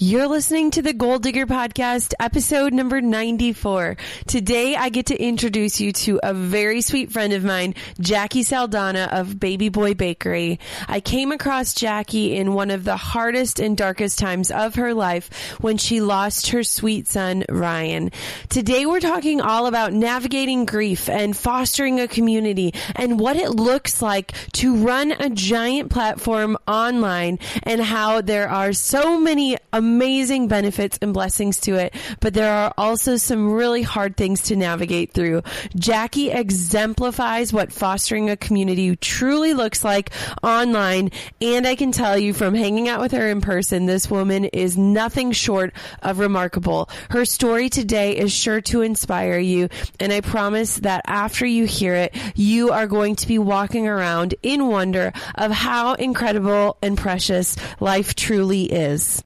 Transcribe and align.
You're 0.00 0.28
listening 0.28 0.70
to 0.70 0.82
the 0.82 0.92
Goal 0.92 1.18
Digger 1.18 1.44
Podcast, 1.44 2.14
episode 2.20 2.72
number 2.72 3.00
94. 3.00 3.96
Today 4.28 4.76
I 4.76 4.90
get 4.90 5.06
to 5.06 5.20
introduce 5.20 5.80
you 5.80 5.90
to 5.90 6.20
a 6.22 6.32
very 6.32 6.82
sweet 6.82 7.10
friend 7.10 7.32
of 7.32 7.42
mine, 7.42 7.74
Jacqui 7.98 8.44
Saldana 8.44 9.08
of 9.10 9.40
Baby 9.40 9.70
Boy 9.70 9.94
Bakery. 9.94 10.60
I 10.86 11.00
came 11.00 11.32
across 11.32 11.74
Jacqui 11.74 12.36
in 12.36 12.54
one 12.54 12.70
of 12.70 12.84
the 12.84 12.96
hardest 12.96 13.58
and 13.58 13.76
darkest 13.76 14.20
times 14.20 14.52
of 14.52 14.76
her 14.76 14.94
life 14.94 15.56
when 15.60 15.78
she 15.78 16.00
lost 16.00 16.50
her 16.50 16.62
sweet 16.62 17.08
son, 17.08 17.44
Ryan. 17.48 18.12
Today 18.50 18.86
we're 18.86 19.00
talking 19.00 19.40
all 19.40 19.66
about 19.66 19.92
navigating 19.92 20.64
grief 20.64 21.08
and 21.08 21.36
fostering 21.36 21.98
a 21.98 22.06
community 22.06 22.72
and 22.94 23.18
what 23.18 23.34
it 23.34 23.50
looks 23.50 24.00
like 24.00 24.32
to 24.52 24.76
run 24.76 25.10
a 25.10 25.28
giant 25.28 25.90
platform 25.90 26.56
online 26.68 27.40
and 27.64 27.80
how 27.80 28.20
there 28.20 28.48
are 28.48 28.72
so 28.72 29.18
many 29.18 29.56
amazing 29.72 29.87
amazing 29.88 30.48
benefits 30.48 30.98
and 31.00 31.14
blessings 31.14 31.58
to 31.60 31.74
it, 31.74 31.94
but 32.20 32.34
there 32.34 32.52
are 32.52 32.74
also 32.76 33.16
some 33.16 33.50
really 33.50 33.82
hard 33.82 34.16
things 34.16 34.42
to 34.42 34.56
navigate 34.56 35.12
through. 35.12 35.40
Jacqui 35.76 36.34
exemplifies 36.34 37.52
what 37.52 37.72
fostering 37.72 38.28
a 38.28 38.36
community 38.36 38.94
truly 38.96 39.54
looks 39.54 39.82
like 39.82 40.10
online, 40.42 41.10
and 41.40 41.66
I 41.66 41.74
can 41.74 41.90
tell 41.90 42.18
you 42.18 42.34
from 42.34 42.54
hanging 42.54 42.88
out 42.88 43.00
with 43.00 43.12
her 43.12 43.28
in 43.28 43.40
person, 43.40 43.86
this 43.86 44.10
woman 44.10 44.44
is 44.44 44.76
nothing 44.76 45.32
short 45.32 45.72
of 46.02 46.18
remarkable. 46.18 46.90
Her 47.08 47.24
story 47.24 47.70
today 47.70 48.16
is 48.16 48.30
sure 48.30 48.60
to 48.62 48.82
inspire 48.82 49.38
you, 49.38 49.68
and 49.98 50.12
I 50.12 50.20
promise 50.20 50.76
that 50.76 51.02
after 51.06 51.46
you 51.46 51.64
hear 51.64 51.94
it, 51.94 52.14
you 52.34 52.70
are 52.70 52.86
going 52.86 53.16
to 53.16 53.26
be 53.26 53.38
walking 53.38 53.88
around 53.88 54.34
in 54.42 54.68
wonder 54.68 55.12
of 55.34 55.50
how 55.50 55.94
incredible 55.94 56.76
and 56.82 56.98
precious 56.98 57.56
life 57.80 58.14
truly 58.14 58.64
is. 58.64 59.24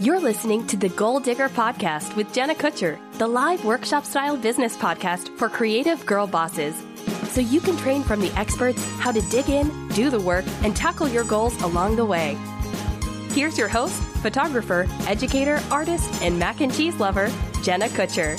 You're 0.00 0.18
listening 0.18 0.66
to 0.68 0.78
the 0.78 0.88
Goal 0.88 1.20
Digger 1.20 1.50
Podcast 1.50 2.16
with 2.16 2.32
Jenna 2.32 2.54
Kutcher, 2.54 2.98
the 3.18 3.26
live 3.26 3.62
workshop 3.66 4.06
style 4.06 4.34
business 4.34 4.74
podcast 4.74 5.36
for 5.36 5.50
creative 5.50 6.06
girl 6.06 6.26
bosses. 6.26 6.74
So 7.24 7.42
you 7.42 7.60
can 7.60 7.76
train 7.76 8.02
from 8.02 8.20
the 8.20 8.32
experts 8.32 8.82
how 8.92 9.12
to 9.12 9.20
dig 9.28 9.50
in, 9.50 9.88
do 9.88 10.08
the 10.08 10.18
work, 10.18 10.46
and 10.62 10.74
tackle 10.74 11.06
your 11.06 11.24
goals 11.24 11.54
along 11.60 11.96
the 11.96 12.06
way. 12.06 12.38
Here's 13.32 13.58
your 13.58 13.68
host, 13.68 14.02
photographer, 14.22 14.86
educator, 15.06 15.60
artist, 15.70 16.10
and 16.22 16.38
mac 16.38 16.62
and 16.62 16.72
cheese 16.72 16.98
lover, 16.98 17.30
Jenna 17.62 17.88
Kutcher. 17.88 18.38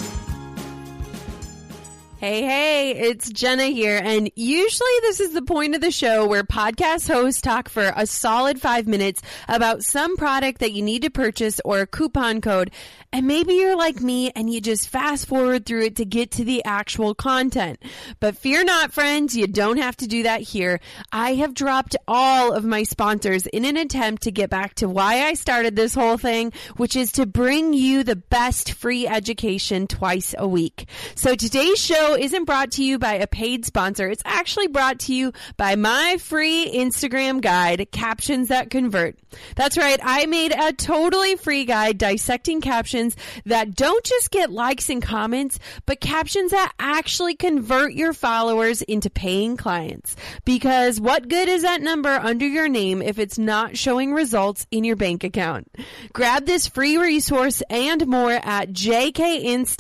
Hey, 2.21 2.43
hey, 2.43 2.91
it's 2.91 3.31
Jenna 3.31 3.65
here. 3.65 3.99
And 4.03 4.29
usually 4.35 4.91
this 5.01 5.19
is 5.19 5.31
the 5.31 5.41
point 5.41 5.73
of 5.73 5.81
the 5.81 5.89
show 5.89 6.27
where 6.27 6.43
podcast 6.43 7.11
hosts 7.11 7.41
talk 7.41 7.67
for 7.67 7.91
a 7.95 8.05
solid 8.05 8.61
five 8.61 8.85
minutes 8.85 9.23
about 9.47 9.81
some 9.81 10.15
product 10.17 10.59
that 10.59 10.71
you 10.71 10.83
need 10.83 11.01
to 11.01 11.09
purchase 11.09 11.59
or 11.65 11.79
a 11.79 11.87
coupon 11.87 12.39
code. 12.39 12.69
And 13.11 13.25
maybe 13.25 13.55
you're 13.55 13.75
like 13.75 14.01
me 14.01 14.29
and 14.35 14.53
you 14.53 14.61
just 14.61 14.87
fast 14.87 15.27
forward 15.27 15.65
through 15.65 15.85
it 15.85 15.95
to 15.95 16.05
get 16.05 16.29
to 16.33 16.45
the 16.45 16.63
actual 16.63 17.15
content. 17.15 17.81
But 18.19 18.37
fear 18.37 18.63
not, 18.63 18.93
friends, 18.93 19.35
you 19.35 19.47
don't 19.47 19.77
have 19.77 19.97
to 19.97 20.07
do 20.07 20.21
that 20.21 20.41
here. 20.41 20.79
I 21.11 21.33
have 21.33 21.55
dropped 21.55 21.95
all 22.07 22.53
of 22.53 22.63
my 22.63 22.83
sponsors 22.83 23.47
in 23.47 23.65
an 23.65 23.77
attempt 23.77 24.21
to 24.23 24.31
get 24.31 24.51
back 24.51 24.75
to 24.75 24.87
why 24.87 25.23
I 25.23 25.33
started 25.33 25.75
this 25.75 25.95
whole 25.95 26.19
thing, 26.19 26.53
which 26.77 26.95
is 26.95 27.13
to 27.13 27.25
bring 27.25 27.73
you 27.73 28.03
the 28.03 28.15
best 28.15 28.73
free 28.73 29.07
education 29.07 29.87
twice 29.87 30.35
a 30.37 30.47
week. 30.47 30.85
So 31.15 31.33
today's 31.33 31.83
show 31.83 32.10
isn't 32.15 32.45
brought 32.45 32.71
to 32.71 32.83
you 32.83 32.99
by 32.99 33.13
a 33.15 33.27
paid 33.27 33.65
sponsor. 33.65 34.09
It's 34.09 34.23
actually 34.25 34.67
brought 34.67 34.99
to 34.99 35.13
you 35.13 35.33
by 35.57 35.75
my 35.75 36.17
free 36.19 36.71
Instagram 36.73 37.41
guide, 37.41 37.87
Captions 37.91 38.49
That 38.49 38.69
Convert. 38.69 39.17
That's 39.55 39.77
right. 39.77 39.99
I 40.03 40.25
made 40.25 40.51
a 40.51 40.73
totally 40.73 41.35
free 41.35 41.65
guide 41.65 41.97
dissecting 41.97 42.61
captions 42.61 43.15
that 43.45 43.75
don't 43.75 44.03
just 44.03 44.31
get 44.31 44.51
likes 44.51 44.89
and 44.89 45.01
comments, 45.01 45.57
but 45.85 45.99
captions 46.01 46.51
that 46.51 46.73
actually 46.79 47.35
convert 47.35 47.93
your 47.93 48.13
followers 48.13 48.81
into 48.81 49.09
paying 49.09 49.57
clients. 49.57 50.15
Because 50.45 50.99
what 50.99 51.27
good 51.29 51.47
is 51.47 51.61
that 51.63 51.81
number 51.81 52.09
under 52.09 52.45
your 52.47 52.67
name 52.67 53.01
if 53.01 53.17
it's 53.19 53.37
not 53.39 53.77
showing 53.77 54.13
results 54.13 54.67
in 54.71 54.83
your 54.83 54.95
bank 54.95 55.23
account? 55.23 55.71
Grab 56.13 56.45
this 56.45 56.67
free 56.67 56.97
resource 56.97 57.63
and 57.69 58.05
more 58.07 58.31
at 58.31 58.69
jkinsta.com. 58.71 59.71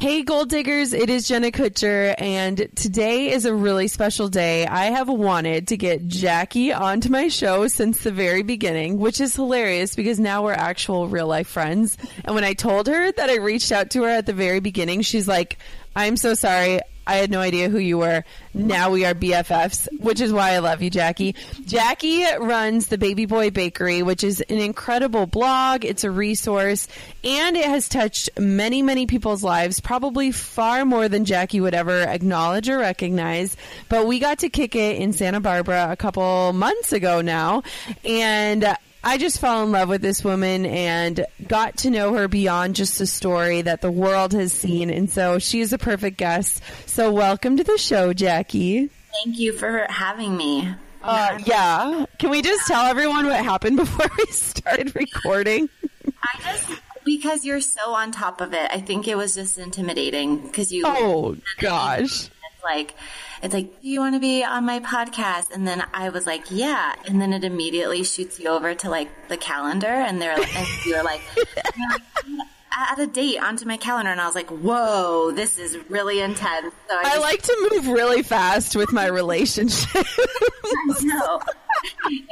Hey, 0.00 0.22
goal 0.22 0.44
diggers, 0.44 0.92
it 0.92 1.10
is 1.10 1.26
Jenna 1.26 1.50
Kutcher, 1.50 2.14
and 2.16 2.68
today 2.76 3.32
is 3.32 3.44
a 3.44 3.52
really 3.52 3.88
special 3.88 4.28
day. 4.28 4.64
I 4.64 4.92
have 4.92 5.08
wanted 5.08 5.66
to 5.68 5.76
get 5.76 6.06
Jacqui 6.06 6.72
onto 6.72 7.10
my 7.10 7.26
show 7.26 7.66
since 7.66 8.04
the 8.04 8.12
very 8.12 8.44
beginning, 8.44 8.98
which 8.98 9.20
is 9.20 9.34
hilarious 9.34 9.96
because 9.96 10.20
now 10.20 10.44
we're 10.44 10.52
actual 10.52 11.08
real 11.08 11.26
life 11.26 11.48
friends. 11.48 11.98
And 12.24 12.36
when 12.36 12.44
I 12.44 12.54
told 12.54 12.86
her 12.86 13.10
that 13.10 13.28
I 13.28 13.38
reached 13.38 13.72
out 13.72 13.90
to 13.90 14.04
her 14.04 14.08
at 14.08 14.26
the 14.26 14.32
very 14.32 14.60
beginning, 14.60 15.02
she's 15.02 15.26
like, 15.26 15.58
I'm 15.96 16.16
so 16.16 16.34
sorry. 16.34 16.78
I 17.08 17.14
had 17.14 17.30
no 17.30 17.40
idea 17.40 17.70
who 17.70 17.78
you 17.78 17.96
were. 17.96 18.22
Now 18.52 18.90
we 18.90 19.06
are 19.06 19.14
BFFs, 19.14 19.88
which 19.98 20.20
is 20.20 20.30
why 20.30 20.50
I 20.50 20.58
love 20.58 20.82
you, 20.82 20.90
Jacqui. 20.90 21.34
Jacqui 21.64 22.38
runs 22.38 22.88
the 22.88 22.98
Baby 22.98 23.24
Boy 23.24 23.48
Bakery, 23.48 24.02
which 24.02 24.22
is 24.22 24.42
an 24.42 24.58
incredible 24.58 25.24
blog. 25.24 25.86
It's 25.86 26.04
a 26.04 26.10
resource 26.10 26.86
and 27.24 27.56
it 27.56 27.64
has 27.64 27.88
touched 27.88 28.28
many, 28.38 28.82
many 28.82 29.06
people's 29.06 29.42
lives, 29.42 29.80
probably 29.80 30.32
far 30.32 30.84
more 30.84 31.08
than 31.08 31.24
Jacqui 31.24 31.62
would 31.62 31.74
ever 31.74 32.02
acknowledge 32.02 32.68
or 32.68 32.76
recognize. 32.76 33.56
But 33.88 34.06
we 34.06 34.18
got 34.18 34.40
to 34.40 34.50
kick 34.50 34.76
it 34.76 34.96
in 34.96 35.14
Santa 35.14 35.40
Barbara 35.40 35.88
a 35.90 35.96
couple 35.96 36.52
months 36.52 36.92
ago 36.92 37.22
now. 37.22 37.62
And 38.04 38.76
I 39.02 39.16
just 39.16 39.40
fell 39.40 39.62
in 39.62 39.72
love 39.72 39.88
with 39.88 40.02
this 40.02 40.24
woman 40.24 40.66
and 40.66 41.24
got 41.46 41.78
to 41.78 41.90
know 41.90 42.14
her 42.14 42.28
beyond 42.28 42.74
just 42.74 43.00
a 43.00 43.06
story 43.06 43.62
that 43.62 43.80
the 43.80 43.90
world 43.90 44.32
has 44.32 44.52
seen. 44.52 44.90
And 44.90 45.08
so 45.08 45.38
she 45.38 45.60
is 45.60 45.72
a 45.72 45.78
perfect 45.78 46.18
guest. 46.18 46.62
So 46.86 47.12
welcome 47.12 47.56
to 47.56 47.64
the 47.64 47.78
show, 47.78 48.12
Jacqui. 48.12 48.90
Thank 49.24 49.38
you 49.38 49.52
for 49.52 49.86
having 49.88 50.36
me. 50.36 50.68
Uh, 51.02 51.38
yeah. 51.46 52.06
Can 52.18 52.30
we 52.30 52.42
just 52.42 52.66
tell 52.66 52.86
everyone 52.86 53.26
what 53.26 53.42
happened 53.42 53.76
before 53.78 54.10
we 54.18 54.26
started 54.26 54.94
recording? 54.96 55.68
I 56.04 56.40
just 56.42 56.80
because 57.04 57.44
you're 57.44 57.60
so 57.60 57.92
on 57.94 58.12
top 58.12 58.40
of 58.40 58.52
it. 58.52 58.68
I 58.70 58.80
think 58.80 59.08
it 59.08 59.16
was 59.16 59.34
just 59.34 59.58
intimidating 59.58 60.38
because 60.38 60.72
you. 60.72 60.82
Oh 60.84 61.36
gosh. 61.58 62.28
Like, 62.62 62.94
it's 63.42 63.54
like, 63.54 63.80
do 63.80 63.88
you 63.88 64.00
want 64.00 64.14
to 64.14 64.20
be 64.20 64.44
on 64.44 64.64
my 64.64 64.80
podcast? 64.80 65.50
And 65.52 65.66
then 65.66 65.84
I 65.92 66.08
was 66.08 66.26
like, 66.26 66.50
yeah. 66.50 66.94
And 67.06 67.20
then 67.20 67.32
it 67.32 67.44
immediately 67.44 68.04
shoots 68.04 68.38
you 68.38 68.48
over 68.48 68.74
to 68.74 68.90
like 68.90 69.28
the 69.28 69.36
calendar 69.36 69.86
and 69.86 70.20
they're 70.20 70.36
like, 70.36 70.56
and 70.56 70.66
you're 70.86 71.04
like, 71.04 71.20
add 72.78 72.98
a 72.98 73.06
date 73.06 73.38
onto 73.42 73.66
my 73.66 73.76
calendar 73.76 74.10
and 74.10 74.20
I 74.20 74.26
was 74.26 74.34
like, 74.34 74.50
whoa, 74.50 75.32
this 75.32 75.58
is 75.58 75.76
really 75.88 76.20
intense. 76.20 76.74
So 76.88 76.96
I, 76.96 77.00
I 77.00 77.04
just, 77.04 77.20
like 77.20 77.42
to 77.42 77.68
move 77.70 77.88
really 77.88 78.22
fast 78.22 78.76
with 78.76 78.92
my 78.92 79.06
relationship. 79.06 80.06
I 80.64 81.02
know. 81.02 81.40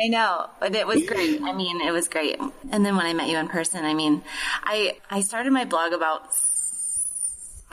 I 0.01 0.09
know, 0.09 0.51
but 0.61 0.75
it 0.75 0.87
was 0.87 1.05
great. 1.07 1.41
I 1.43 1.53
mean, 1.53 1.81
it 1.81 1.93
was 1.93 2.09
great. 2.09 2.39
And 2.71 2.85
then 2.85 2.97
when 2.97 3.07
I 3.07 3.13
met 3.13 3.29
you 3.29 3.37
in 3.39 3.49
person, 3.49 3.85
I 3.85 3.95
mean, 3.95 4.23
I 4.65 4.97
I 5.11 5.21
started 5.21 5.53
my 5.53 5.65
blog 5.65 5.93
about 5.93 6.35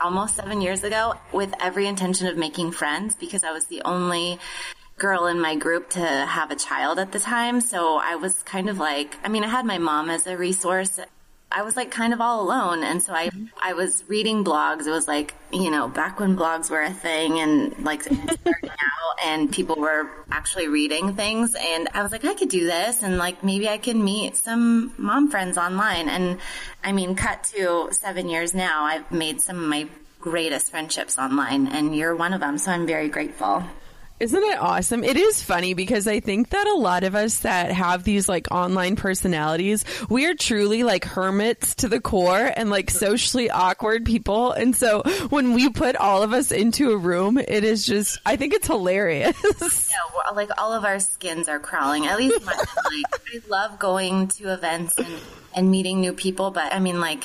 almost 0.00 0.36
7 0.36 0.60
years 0.60 0.84
ago 0.84 1.14
with 1.32 1.54
every 1.60 1.86
intention 1.86 2.26
of 2.26 2.36
making 2.36 2.72
friends 2.72 3.16
because 3.16 3.44
I 3.44 3.52
was 3.52 3.66
the 3.66 3.82
only 3.84 4.38
girl 4.96 5.26
in 5.26 5.40
my 5.40 5.56
group 5.56 5.90
to 5.90 6.00
have 6.00 6.50
a 6.50 6.56
child 6.56 6.98
at 6.98 7.12
the 7.12 7.18
time. 7.18 7.60
So 7.60 7.96
I 7.96 8.16
was 8.16 8.42
kind 8.44 8.68
of 8.68 8.78
like, 8.78 9.16
I 9.24 9.28
mean, 9.28 9.44
I 9.44 9.48
had 9.48 9.66
my 9.66 9.78
mom 9.78 10.10
as 10.10 10.26
a 10.26 10.36
resource. 10.36 11.00
I 11.56 11.62
was 11.62 11.76
like 11.76 11.92
kind 11.92 12.12
of 12.12 12.20
all 12.20 12.42
alone. 12.42 12.82
And 12.82 13.00
so 13.00 13.12
I, 13.12 13.28
mm-hmm. 13.28 13.46
I 13.62 13.74
was 13.74 14.02
reading 14.08 14.44
blogs. 14.44 14.88
It 14.88 14.90
was 14.90 15.06
like, 15.06 15.34
you 15.52 15.70
know, 15.70 15.86
back 15.86 16.18
when 16.18 16.36
blogs 16.36 16.68
were 16.68 16.82
a 16.82 16.92
thing 16.92 17.38
and 17.38 17.78
like 17.84 18.02
starting 18.02 18.70
out 18.70 19.24
and 19.24 19.52
people 19.52 19.76
were 19.76 20.10
actually 20.32 20.66
reading 20.66 21.14
things. 21.14 21.54
And 21.54 21.88
I 21.94 22.02
was 22.02 22.10
like, 22.10 22.24
I 22.24 22.34
could 22.34 22.48
do 22.48 22.64
this 22.66 23.04
and 23.04 23.18
like 23.18 23.44
maybe 23.44 23.68
I 23.68 23.78
can 23.78 24.02
meet 24.02 24.36
some 24.36 24.92
mom 24.98 25.30
friends 25.30 25.56
online. 25.56 26.08
And 26.08 26.38
I 26.82 26.90
mean, 26.90 27.14
cut 27.14 27.44
to 27.54 27.88
seven 27.92 28.28
years 28.28 28.52
now, 28.52 28.84
I've 28.84 29.10
made 29.12 29.40
some 29.40 29.62
of 29.62 29.68
my 29.68 29.86
greatest 30.18 30.72
friendships 30.72 31.18
online 31.18 31.68
and 31.68 31.94
you're 31.94 32.16
one 32.16 32.32
of 32.32 32.40
them. 32.40 32.58
So 32.58 32.72
I'm 32.72 32.84
very 32.84 33.08
grateful. 33.08 33.62
Isn't 34.20 34.42
it 34.42 34.58
awesome? 34.60 35.02
It 35.02 35.16
is 35.16 35.42
funny 35.42 35.74
because 35.74 36.06
I 36.06 36.20
think 36.20 36.50
that 36.50 36.68
a 36.68 36.78
lot 36.78 37.02
of 37.02 37.16
us 37.16 37.40
that 37.40 37.72
have 37.72 38.04
these 38.04 38.28
like 38.28 38.46
online 38.52 38.94
personalities, 38.94 39.84
we 40.08 40.26
are 40.26 40.34
truly 40.34 40.84
like 40.84 41.04
hermits 41.04 41.74
to 41.76 41.88
the 41.88 42.00
core 42.00 42.50
and 42.56 42.70
like 42.70 42.90
socially 42.90 43.50
awkward 43.50 44.04
people. 44.04 44.52
And 44.52 44.76
so 44.76 45.02
when 45.30 45.52
we 45.52 45.68
put 45.68 45.96
all 45.96 46.22
of 46.22 46.32
us 46.32 46.52
into 46.52 46.92
a 46.92 46.96
room, 46.96 47.38
it 47.38 47.64
is 47.64 47.84
just, 47.84 48.18
I 48.24 48.36
think 48.36 48.54
it's 48.54 48.66
hilarious. 48.66 49.36
Yeah, 49.94 50.30
like 50.30 50.50
all 50.58 50.72
of 50.72 50.84
our 50.84 50.98
skins 50.98 51.48
are 51.48 51.60
crawling. 51.60 52.06
At 52.06 52.18
least 52.18 52.44
mine. 52.44 52.56
like 52.56 53.20
I 53.32 53.40
love 53.48 53.78
going 53.78 54.26
to 54.28 54.52
events 54.52 54.98
and, 54.98 55.06
and 55.54 55.70
meeting 55.70 56.00
new 56.00 56.12
people, 56.12 56.50
but 56.50 56.72
I 56.72 56.80
mean, 56.80 57.00
like 57.00 57.24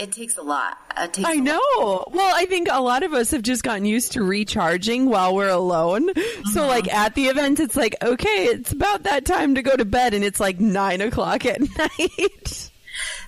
it 0.00 0.12
takes 0.12 0.36
a 0.36 0.42
lot. 0.42 0.78
Takes 1.12 1.28
I 1.28 1.34
a 1.34 1.36
lot. 1.36 1.44
know. 1.44 2.04
Well, 2.12 2.34
I 2.34 2.46
think 2.46 2.68
a 2.70 2.80
lot 2.80 3.02
of 3.02 3.12
us 3.12 3.30
have 3.32 3.42
just 3.42 3.62
gotten 3.62 3.84
used 3.84 4.12
to 4.12 4.22
recharging 4.22 5.08
while 5.08 5.34
we're 5.34 5.48
alone. 5.48 6.10
So, 6.14 6.60
mm-hmm. 6.60 6.68
like 6.68 6.92
at 6.92 7.14
the 7.14 7.26
event, 7.26 7.60
it's 7.60 7.76
like, 7.76 7.94
okay, 8.02 8.46
it's 8.46 8.72
about 8.72 9.02
that 9.04 9.24
time 9.24 9.54
to 9.56 9.62
go 9.62 9.76
to 9.76 9.84
bed, 9.84 10.14
and 10.14 10.24
it's 10.24 10.40
like 10.40 10.58
nine 10.58 11.00
o'clock 11.00 11.44
at 11.44 11.60
night. 11.78 12.70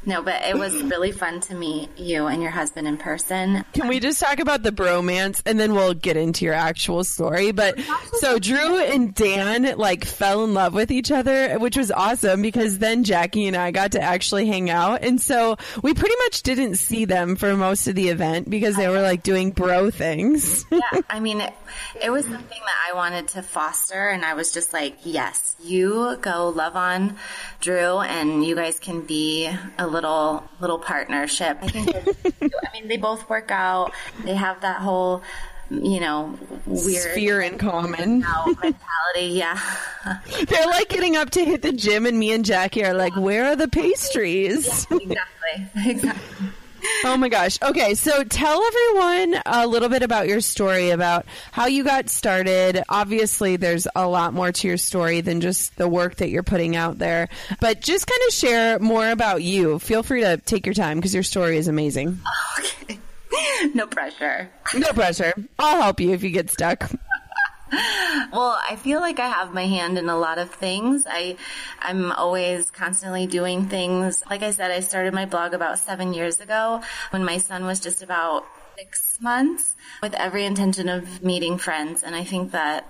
No, 0.05 0.23
but 0.23 0.43
it 0.43 0.59
was 0.59 0.83
really 0.83 1.13
fun 1.13 1.41
to 1.43 1.55
meet 1.55 1.97
you 1.97 2.27
and 2.27 2.43
your 2.43 2.51
husband 2.51 2.89
in 2.89 2.97
person. 2.97 3.65
Can 3.73 3.89
we 3.89 4.01
just 4.01 4.19
talk 4.19 4.41
about 4.41 4.63
the 4.63 4.73
bromance 4.73 5.41
and 5.47 5.61
then 5.61 5.75
we'll 5.75 5.95
get 5.95 6.17
into 6.17 6.45
your 6.45 6.55
actual 6.55 7.05
story? 7.05 7.53
But 7.53 7.79
so 8.15 8.39
Drew 8.39 8.79
and 8.79 9.15
Dan 9.15 9.77
like 9.79 10.05
fell 10.05 10.45
in 10.45 10.55
love 10.55 10.75
with 10.75 10.91
each 10.91 11.13
other, 11.13 11.59
which 11.59 11.77
was 11.77 11.91
awesome 11.91 12.43
because 12.43 12.79
then 12.79 13.05
Jacqui 13.05 13.47
and 13.47 13.57
I 13.57 13.71
got 13.71 13.93
to 13.93 14.01
actually 14.01 14.47
hang 14.47 14.71
out. 14.71 15.03
And 15.03 15.21
so 15.21 15.57
we 15.83 15.95
pretty 15.95 16.17
much 16.25 16.43
didn't 16.43 16.77
see 16.77 17.05
them 17.05 17.37
for 17.37 17.57
most 17.57 17.87
of 17.87 17.95
the 17.95 18.09
event 18.09 18.51
because 18.51 18.77
they 18.77 18.89
were 18.89 19.03
like 19.03 19.23
doing 19.23 19.51
bro 19.51 19.91
things. 19.91 20.65
Yeah, 20.71 21.01
I 21.09 21.21
mean, 21.21 21.41
it, 21.41 21.53
it 22.03 22.11
was 22.11 22.25
something 22.25 22.41
that 22.41 22.91
I 22.91 22.97
wanted 22.97 23.29
to 23.29 23.43
foster, 23.43 24.09
and 24.09 24.25
I 24.25 24.35
was 24.35 24.53
just 24.53 24.73
like, 24.73 24.97
yes, 25.05 25.55
you 25.63 26.17
go 26.21 26.49
love 26.49 26.77
on 26.77 27.17
Drew, 27.61 28.01
and 28.01 28.45
you 28.45 28.55
guys 28.55 28.79
can 28.81 29.03
be 29.03 29.51
a 29.79 29.87
little 29.87 30.45
little 30.61 30.79
partnership. 30.79 31.59
I 31.63 31.69
think. 31.69 32.35
I 32.43 32.73
mean, 32.73 32.89
they 32.89 32.97
both 32.97 33.29
work 33.29 33.51
out. 33.51 33.93
They 34.25 34.35
have 34.35 34.61
that 34.63 34.81
whole, 34.81 35.23
you 35.71 36.01
know, 36.01 36.39
weird 36.67 37.15
Fear 37.15 37.41
in 37.43 37.59
common. 37.59 38.21
mentality. 38.21 38.77
Yeah. 39.35 39.59
They're 40.47 40.67
like 40.67 40.89
getting 40.89 41.17
up 41.17 41.31
to 41.31 41.45
hit 41.45 41.63
the 41.63 41.73
gym 41.73 42.07
and 42.07 42.19
me 42.19 42.33
and 42.33 42.45
Jacqui 42.45 42.85
are 42.87 42.95
like, 42.95 43.15
where 43.17 43.47
are 43.47 43.57
the 43.57 43.69
pastries? 43.69 44.87
exactly. 44.91 45.19
Exactly. 45.91 46.47
Oh 47.05 47.17
my 47.17 47.29
gosh. 47.29 47.59
Okay, 47.63 47.95
so 47.95 48.25
tell 48.25 48.63
everyone 48.63 49.41
a 49.47 49.67
little 49.67 49.89
bit 49.89 50.03
about 50.03 50.29
your 50.29 50.41
story, 50.41 50.91
about 50.91 51.27
how 51.53 51.67
you 51.67 51.85
got 51.85 52.09
started. 52.11 52.83
Obviously, 52.89 53.57
there's 53.57 53.87
a 53.95 54.07
lot 54.07 54.33
more 54.35 54.53
to 54.53 54.69
your 54.69 54.77
story 54.77 55.21
than 55.21 55.41
just 55.41 55.77
the 55.77 55.89
work 55.89 56.17
that 56.17 56.29
you're 56.31 56.43
putting 56.43 56.75
out 56.77 56.99
there, 56.99 57.29
but 57.61 57.81
just 57.81 58.07
kind 58.07 58.21
of 58.29 58.35
share 58.35 58.79
more 58.79 59.09
about 59.11 59.43
you. 59.43 59.79
Feel 59.79 60.03
free 60.03 60.23
to 60.23 60.37
take 60.39 60.67
your 60.67 60.75
time 60.75 60.99
because 60.99 61.15
your 61.15 61.23
story 61.23 61.57
is 61.57 61.69
amazing. 61.69 62.19
Okay. 62.59 62.99
No 63.75 63.87
pressure. 63.87 64.51
No 64.77 64.93
pressure. 64.93 65.33
I'll 65.59 65.81
help 65.81 66.01
you 66.01 66.11
if 66.13 66.23
you 66.23 66.29
get 66.31 66.51
stuck. 66.51 66.91
Well, 68.33 68.59
I 68.67 68.77
feel 68.77 69.01
like 69.01 69.19
I 69.19 69.29
have 69.29 69.53
my 69.53 69.67
hand 69.67 69.99
in 69.99 70.09
a 70.09 70.17
lot 70.17 70.39
of 70.39 70.51
things. 70.51 71.07
I, 71.09 71.37
I'm 71.81 72.13
always 72.13 72.71
constantly 72.71 73.27
doing 73.27 73.69
things. 73.69 74.23
Like 74.29 74.43
I 74.43 74.53
said, 74.53 74.71
I 74.71 74.81
started 74.81 75.13
my 75.13 75.27
blog 75.27 75.53
about 75.53 75.79
seven 75.79 76.15
years 76.15 76.41
ago 76.41 76.83
when 77.11 77.25
my 77.25 77.37
son 77.39 77.67
was 77.67 77.79
just 77.79 78.03
about 78.03 78.47
six 78.79 79.19
months 79.21 79.75
with 80.03 80.15
every 80.15 80.45
intention 80.45 80.89
of 80.89 81.23
meeting 81.23 81.59
friends. 81.59 82.03
And 82.03 82.15
I 82.15 82.25
think 82.25 82.53
that 82.53 82.87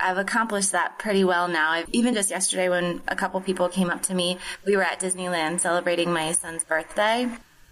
I've 0.00 0.18
accomplished 0.18 0.72
that 0.72 0.98
pretty 0.98 1.24
well 1.24 1.48
now. 1.48 1.70
I've, 1.70 1.88
even 1.90 2.14
just 2.14 2.30
yesterday 2.30 2.68
when 2.68 3.02
a 3.08 3.16
couple 3.16 3.40
people 3.40 3.68
came 3.68 3.90
up 3.90 4.02
to 4.02 4.14
me, 4.14 4.38
we 4.64 4.76
were 4.76 4.84
at 4.84 5.00
Disneyland 5.00 5.60
celebrating 5.60 6.12
my 6.12 6.32
son's 6.32 6.62
birthday. 6.62 7.28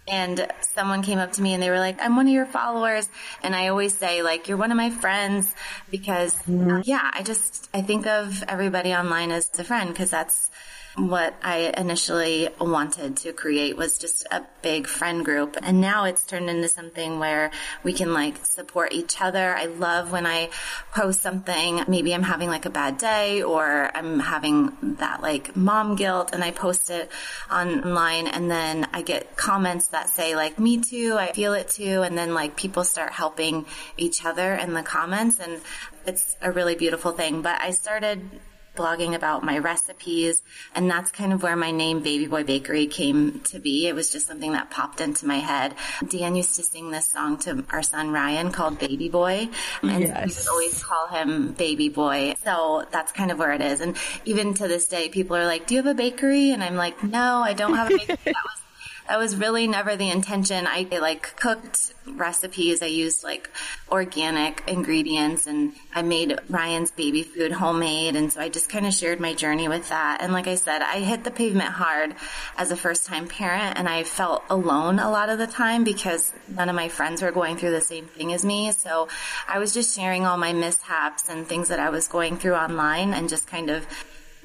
And 0.07 0.47
someone 0.61 1.01
came 1.01 1.19
up 1.19 1.31
to 1.33 1.41
me 1.41 1.53
and 1.53 1.63
they 1.63 1.69
were 1.69 1.79
like, 1.79 2.01
I'm 2.01 2.15
one 2.15 2.27
of 2.27 2.33
your 2.33 2.45
followers. 2.45 3.07
And 3.41 3.55
I 3.55 3.69
always 3.69 3.97
say, 3.97 4.21
like, 4.21 4.47
you're 4.47 4.57
one 4.57 4.71
of 4.71 4.77
my 4.77 4.89
friends 4.89 5.53
because, 5.89 6.35
mm-hmm. 6.43 6.81
yeah, 6.83 7.09
I 7.13 7.23
just, 7.23 7.69
I 7.73 7.81
think 7.81 8.05
of 8.05 8.43
everybody 8.47 8.93
online 8.93 9.31
as 9.31 9.49
a 9.57 9.63
friend 9.63 9.89
because 9.89 10.09
that's 10.09 10.51
what 10.95 11.33
I 11.41 11.73
initially 11.75 12.49
wanted 12.61 13.17
to 13.17 13.33
create 13.33 13.75
was 13.75 13.97
just 13.97 14.27
a 14.29 14.43
big 14.61 14.87
friend 14.87 15.25
group. 15.25 15.57
And 15.61 15.81
now 15.81 16.05
it's 16.05 16.23
turned 16.23 16.49
into 16.49 16.67
something 16.67 17.19
where 17.19 17.49
we 17.83 17.93
can 17.93 18.13
like 18.13 18.45
support 18.45 18.93
each 18.93 19.19
other. 19.19 19.55
I 19.55 19.65
love 19.65 20.11
when 20.11 20.27
I 20.27 20.49
post 20.93 21.21
something, 21.21 21.83
maybe 21.87 22.13
I'm 22.13 22.23
having 22.23 22.49
like 22.49 22.65
a 22.65 22.69
bad 22.69 22.99
day 22.99 23.41
or 23.41 23.89
I'm 23.95 24.19
having 24.19 24.95
that 24.99 25.21
like 25.21 25.55
mom 25.55 25.95
guilt 25.95 26.29
and 26.31 26.43
I 26.43 26.51
post 26.51 26.91
it 26.91 27.09
online 27.51 28.27
and 28.27 28.49
then 28.49 28.87
I 28.93 29.01
get 29.01 29.35
comments 29.35 29.87
that 29.87 30.09
say 30.09 30.35
like, 30.35 30.59
me 30.59 30.79
too, 30.79 31.15
I 31.17 31.31
feel 31.31 31.53
it 31.53 31.69
too. 31.69 32.03
And 32.03 32.15
then 32.15 32.35
like 32.35 32.55
people 32.55 32.83
start 32.83 33.13
helping 33.13 33.65
each 33.97 34.25
other 34.25 34.53
in 34.53 34.73
the 34.73 34.83
comments 34.83 35.39
and 35.39 35.59
it's 36.05 36.35
a 36.41 36.51
really 36.51 36.75
beautiful 36.75 37.13
thing. 37.13 37.41
But 37.41 37.59
I 37.61 37.71
started 37.71 38.29
blogging 38.75 39.13
about 39.15 39.43
my 39.43 39.57
recipes 39.57 40.41
and 40.75 40.89
that's 40.89 41.11
kind 41.11 41.31
of 41.33 41.43
where 41.43 41.55
my 41.55 41.71
name 41.71 42.01
baby 42.01 42.25
boy 42.27 42.43
bakery 42.43 42.87
came 42.87 43.39
to 43.41 43.59
be. 43.59 43.87
It 43.87 43.95
was 43.95 44.11
just 44.11 44.27
something 44.27 44.51
that 44.53 44.69
popped 44.71 44.99
into 45.01 45.25
my 45.27 45.37
head. 45.37 45.75
Dan 46.07 46.35
used 46.35 46.55
to 46.55 46.63
sing 46.63 46.91
this 46.91 47.07
song 47.07 47.37
to 47.39 47.63
our 47.69 47.83
son 47.83 48.11
ryan 48.11 48.51
called 48.51 48.79
baby 48.79 49.09
boy 49.09 49.49
and 49.81 50.01
Yes. 50.03 50.25
we 50.25 50.33
would 50.35 50.47
always 50.49 50.83
call 50.83 51.07
him 51.07 51.51
baby 51.53 51.89
boy. 51.89 52.33
So 52.43 52.85
that's 52.91 53.11
kind 53.11 53.31
of 53.31 53.39
where 53.39 53.53
it 53.53 53.61
is. 53.61 53.81
And 53.81 53.95
even 54.25 54.53
to 54.55 54.67
this 54.67 54.87
day 54.87 55.09
people 55.09 55.35
are 55.35 55.45
like 55.45 55.67
do 55.67 55.75
you 55.75 55.81
have 55.83 55.91
a 55.91 55.95
bakery? 55.95 56.51
And 56.51 56.63
i'm 56.63 56.75
like 56.75 57.03
no 57.03 57.41
i 57.43 57.53
don't 57.53 57.75
have 57.75 57.91
a 57.91 57.97
bakery 57.97 58.33
that 59.07 59.19
was 59.19 59.35
really 59.35 59.67
never 59.67 59.95
the 59.95 60.09
intention. 60.09 60.65
I 60.67 60.87
like 60.91 61.35
cooked 61.35 61.93
recipes. 62.07 62.81
I 62.81 62.87
used 62.87 63.23
like 63.23 63.49
organic 63.91 64.63
ingredients 64.67 65.45
and 65.47 65.73
I 65.93 66.01
made 66.01 66.39
Ryan's 66.49 66.91
baby 66.91 67.23
food 67.23 67.51
homemade. 67.51 68.15
And 68.15 68.31
so 68.31 68.41
I 68.41 68.49
just 68.49 68.69
kind 68.69 68.85
of 68.85 68.93
shared 68.93 69.19
my 69.19 69.33
journey 69.33 69.67
with 69.67 69.89
that. 69.89 70.19
And 70.21 70.33
like 70.33 70.47
I 70.47 70.55
said, 70.55 70.81
I 70.81 70.99
hit 70.99 71.23
the 71.23 71.31
pavement 71.31 71.69
hard 71.69 72.15
as 72.57 72.71
a 72.71 72.77
first 72.77 73.05
time 73.05 73.27
parent 73.27 73.77
and 73.77 73.87
I 73.87 74.03
felt 74.03 74.43
alone 74.49 74.99
a 74.99 75.11
lot 75.11 75.29
of 75.29 75.37
the 75.37 75.47
time 75.47 75.83
because 75.83 76.33
none 76.47 76.69
of 76.69 76.75
my 76.75 76.89
friends 76.89 77.21
were 77.21 77.31
going 77.31 77.57
through 77.57 77.71
the 77.71 77.81
same 77.81 78.05
thing 78.05 78.33
as 78.33 78.45
me. 78.45 78.71
So 78.71 79.09
I 79.47 79.59
was 79.59 79.73
just 79.73 79.95
sharing 79.95 80.25
all 80.25 80.37
my 80.37 80.53
mishaps 80.53 81.29
and 81.29 81.45
things 81.45 81.67
that 81.69 81.79
I 81.79 81.89
was 81.89 82.07
going 82.07 82.37
through 82.37 82.55
online 82.55 83.13
and 83.13 83.29
just 83.29 83.47
kind 83.47 83.69
of 83.69 83.85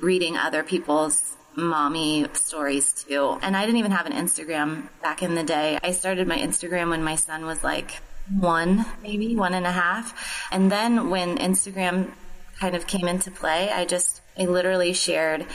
reading 0.01 0.37
other 0.37 0.63
people's 0.63 1.38
mommy 1.59 2.27
stories 2.33 2.93
too. 2.93 3.39
And 3.43 3.57
I 3.57 3.67
didn't 3.67 3.79
even 3.79 3.91
have 3.91 4.07
an 4.07 4.13
Instagram 4.13 4.89
back 5.03 5.23
in 5.23 5.35
the 5.35 5.43
day. 5.43 5.79
I 5.83 5.93
started 5.93 6.27
my 6.29 6.39
Instagram 6.39 6.91
when 6.91 7.03
my 7.03 7.17
son 7.17 7.45
was 7.45 7.63
like 7.65 8.01
one, 8.39 8.87
maybe 9.03 9.37
one 9.37 9.55
and 9.55 9.67
a 9.67 9.73
half. 9.73 10.49
And 10.51 10.71
then 10.71 11.11
when 11.11 11.39
Instagram 11.39 12.13
kind 12.61 12.75
of 12.75 12.87
came 12.87 13.09
into 13.09 13.31
play, 13.31 13.71
I 13.71 13.85
just, 13.85 14.21
I 14.39 14.45
literally 14.45 14.93
shared 14.93 15.47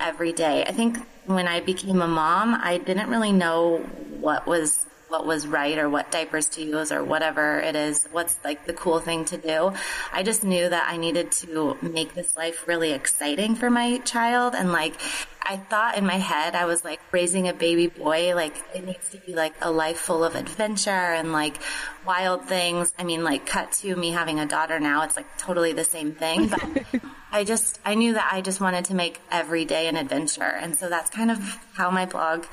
every 0.00 0.32
day. 0.32 0.64
I 0.64 0.72
think 0.72 0.98
when 1.26 1.46
I 1.46 1.60
became 1.60 2.02
a 2.02 2.08
mom, 2.08 2.54
I 2.54 2.78
didn't 2.78 3.08
really 3.08 3.32
know 3.32 3.78
what 4.20 4.46
was 4.46 4.86
what 5.12 5.26
was 5.26 5.46
right 5.46 5.78
or 5.78 5.90
what 5.90 6.10
diapers 6.10 6.48
to 6.48 6.64
use 6.64 6.90
or 6.90 7.04
whatever 7.04 7.60
it 7.60 7.76
is, 7.76 8.08
what's 8.12 8.36
like 8.42 8.66
the 8.66 8.72
cool 8.72 8.98
thing 8.98 9.26
to 9.26 9.36
do. 9.36 9.72
I 10.10 10.22
just 10.22 10.42
knew 10.42 10.66
that 10.66 10.86
I 10.88 10.96
needed 10.96 11.30
to 11.32 11.76
make 11.82 12.14
this 12.14 12.34
life 12.34 12.66
really 12.66 12.92
exciting 12.92 13.54
for 13.54 13.68
my 13.68 13.98
child. 13.98 14.54
And 14.54 14.72
like, 14.72 14.94
I 15.42 15.58
thought 15.58 15.98
in 15.98 16.06
my 16.06 16.16
head, 16.16 16.54
I 16.54 16.64
was 16.64 16.82
like 16.82 17.00
raising 17.12 17.46
a 17.46 17.52
baby 17.52 17.88
boy, 17.88 18.34
like 18.34 18.56
it 18.74 18.86
needs 18.86 19.10
to 19.10 19.18
be 19.18 19.34
like 19.34 19.52
a 19.60 19.70
life 19.70 19.98
full 19.98 20.24
of 20.24 20.34
adventure 20.34 20.90
and 20.90 21.30
like 21.30 21.58
wild 22.06 22.46
things. 22.46 22.90
I 22.98 23.04
mean, 23.04 23.22
like 23.22 23.44
cut 23.44 23.72
to 23.82 23.94
me 23.94 24.12
having 24.12 24.40
a 24.40 24.46
daughter 24.46 24.80
now, 24.80 25.02
it's 25.02 25.16
like 25.16 25.36
totally 25.36 25.74
the 25.74 25.84
same 25.84 26.12
thing. 26.12 26.48
But 26.48 26.62
I 27.32 27.44
just, 27.44 27.78
I 27.84 27.96
knew 27.96 28.14
that 28.14 28.30
I 28.32 28.40
just 28.40 28.62
wanted 28.62 28.86
to 28.86 28.94
make 28.94 29.20
every 29.30 29.66
day 29.66 29.88
an 29.88 29.96
adventure. 29.96 30.42
And 30.42 30.74
so 30.74 30.88
that's 30.88 31.10
kind 31.10 31.30
of 31.30 31.38
how 31.74 31.90
my 31.90 32.06
blog 32.06 32.46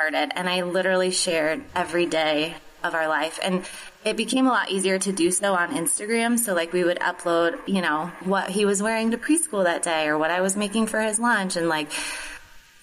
started. 0.00 0.32
And 0.34 0.48
I 0.48 0.62
literally 0.62 1.10
shared 1.10 1.62
every 1.74 2.06
day 2.06 2.54
of 2.82 2.94
our 2.94 3.06
life. 3.06 3.38
And 3.42 3.66
it 4.02 4.16
became 4.16 4.46
a 4.46 4.50
lot 4.50 4.70
easier 4.70 4.98
to 4.98 5.12
do 5.12 5.30
so 5.30 5.54
on 5.54 5.74
Instagram. 5.74 6.38
So 6.38 6.54
like 6.54 6.72
we 6.72 6.84
would 6.84 6.98
upload, 7.00 7.58
you 7.68 7.82
know, 7.82 8.10
what 8.24 8.48
he 8.48 8.64
was 8.64 8.82
wearing 8.82 9.10
to 9.10 9.18
preschool 9.18 9.64
that 9.64 9.82
day 9.82 10.06
or 10.06 10.16
what 10.16 10.30
I 10.30 10.40
was 10.40 10.56
making 10.56 10.86
for 10.86 11.00
his 11.00 11.18
lunch 11.18 11.56
and 11.56 11.68
like 11.68 11.92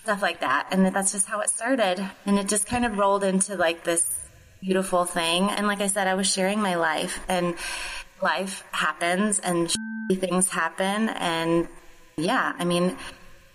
stuff 0.03 0.21
like 0.21 0.41
that. 0.41 0.67
And 0.71 0.85
that's 0.85 1.11
just 1.11 1.27
how 1.27 1.39
it 1.41 1.49
started. 1.49 2.07
And 2.27 2.37
it 2.37 2.47
just 2.47 2.67
kind 2.67 2.85
of 2.85 2.99
rolled 2.99 3.23
into 3.23 3.55
like 3.55 3.83
this 3.83 4.19
beautiful 4.61 5.05
thing. 5.05 5.49
And 5.49 5.65
like 5.65 5.81
I 5.81 5.87
said, 5.87 6.05
I 6.05 6.13
was 6.13 6.31
sharing 6.31 6.61
my 6.61 6.75
life 6.75 7.19
and 7.27 7.55
life 8.21 8.63
happens 8.71 9.39
and 9.39 9.73
things 10.13 10.49
happen. 10.49 11.09
And 11.09 11.67
yeah, 12.15 12.53
I 12.59 12.63
mean, 12.63 12.95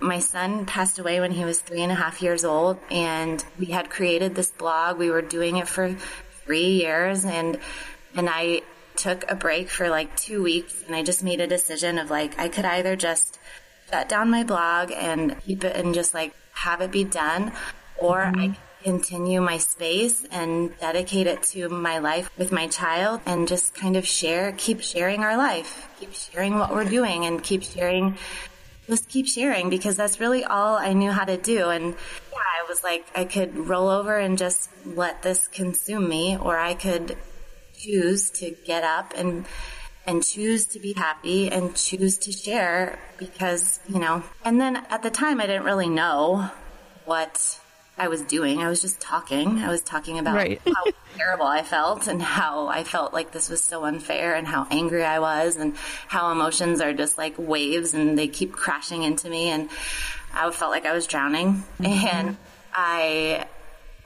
my 0.02 0.18
son 0.18 0.66
passed 0.66 0.99
away 0.99 1.21
when 1.21 1.30
he 1.30 1.44
was 1.44 1.61
three 1.61 1.82
and 1.82 1.92
a 1.92 1.94
half 1.94 2.21
years 2.21 2.44
old 2.44 2.78
and 2.90 3.44
we 3.59 3.66
had 3.66 3.88
created 3.88 4.35
this 4.35 4.50
blog. 4.50 4.99
We 4.99 5.11
were 5.11 5.23
doing 5.23 5.56
it 5.56 5.68
for 5.68 5.94
three 6.44 6.71
years 6.71 7.25
and, 7.25 7.59
and 8.14 8.28
I 8.28 8.62
took 8.97 9.30
a 9.30 9.35
break 9.35 9.71
for 9.71 9.88
like 9.88 10.16
two 10.16 10.42
weeks 10.42 10.82
and 10.87 10.94
I 10.94 11.02
just 11.02 11.23
made 11.23 11.40
a 11.40 11.47
decision 11.47 11.99
of 11.99 12.11
like, 12.11 12.38
I 12.38 12.49
could 12.49 12.64
either 12.64 12.97
just 12.97 13.38
shut 13.90 14.09
down 14.09 14.30
my 14.30 14.42
blog 14.42 14.90
and 14.90 15.40
keep 15.42 15.64
it 15.64 15.76
and 15.76 15.94
just 15.94 16.14
like 16.14 16.35
have 16.52 16.80
it 16.80 16.90
be 16.90 17.04
done 17.04 17.52
or 17.97 18.23
mm-hmm. 18.23 18.40
I 18.40 18.56
continue 18.82 19.40
my 19.40 19.59
space 19.59 20.25
and 20.32 20.76
dedicate 20.78 21.28
it 21.28 21.42
to 21.44 21.68
my 21.68 21.99
life 21.99 22.28
with 22.37 22.50
my 22.50 22.66
child 22.66 23.21
and 23.26 23.47
just 23.47 23.75
kind 23.75 23.97
of 23.97 24.04
share, 24.04 24.52
keep 24.56 24.80
sharing 24.80 25.23
our 25.23 25.37
life, 25.37 25.88
keep 26.00 26.12
sharing 26.12 26.59
what 26.59 26.73
we're 26.73 26.85
doing 26.85 27.25
and 27.25 27.42
keep 27.42 27.62
sharing 27.62 28.18
just 28.87 29.09
keep 29.09 29.27
sharing 29.27 29.71
because 29.71 29.97
that's 29.97 30.21
really 30.21 30.45
all 30.45 30.77
I 30.77 30.93
knew 30.93 31.11
how 31.11 31.25
to 31.25 31.37
do. 31.37 31.69
And 31.69 31.95
yeah, 32.33 32.39
I 32.39 32.69
was 32.69 32.83
like, 32.83 33.07
I 33.15 33.25
could 33.25 33.57
roll 33.69 33.89
over 33.89 34.19
and 34.19 34.37
just 34.37 34.71
let 34.85 35.23
this 35.23 35.49
consume 35.49 36.09
me, 36.09 36.37
or 36.37 36.59
I 36.59 36.75
could 36.75 37.17
choose 37.77 38.31
to 38.31 38.51
get 38.65 38.85
up 38.85 39.12
and 39.17 39.47
and 40.05 40.25
choose 40.25 40.67
to 40.67 40.81
be 40.81 40.95
happy 40.95 41.49
and 41.49 41.77
choose 41.77 42.19
to 42.19 42.33
share 42.33 42.99
because, 43.19 43.79
you 43.89 44.01
know, 44.01 44.25
and 44.45 44.61
then 44.61 44.77
at 44.91 45.03
the 45.03 45.11
time 45.11 45.41
I 45.41 45.47
didn't 45.47 45.65
really 45.65 45.89
know 45.89 46.51
what 47.05 47.61
I 48.02 48.09
was 48.09 48.23
doing. 48.23 48.59
I 48.59 48.68
was 48.68 48.82
just 48.82 49.00
talking. 49.00 49.61
I 49.61 49.68
was 49.68 49.80
talking 49.80 50.18
about 50.18 50.35
right. 50.35 50.61
how 50.66 50.85
terrible 51.16 51.47
I 51.47 51.62
felt 51.62 52.09
and 52.09 52.21
how 52.21 52.66
I 52.66 52.82
felt 52.82 53.12
like 53.12 53.30
this 53.30 53.49
was 53.49 53.62
so 53.62 53.85
unfair 53.85 54.35
and 54.35 54.44
how 54.44 54.66
angry 54.73 55.04
I 55.04 55.21
was 55.21 55.54
and 55.54 55.76
how 56.09 56.32
emotions 56.32 56.80
are 56.80 56.92
just 56.92 57.16
like 57.16 57.35
waves 57.38 57.94
and 57.94 58.18
they 58.18 58.26
keep 58.26 58.54
crashing 58.54 59.04
into 59.04 59.30
me 59.30 59.50
and 59.50 59.71
I 60.35 60.50
felt 60.50 60.73
like 60.73 60.85
I 60.85 60.92
was 60.92 61.06
drowning 61.06 61.62
mm-hmm. 61.78 61.85
and 61.85 62.37
I 62.75 63.47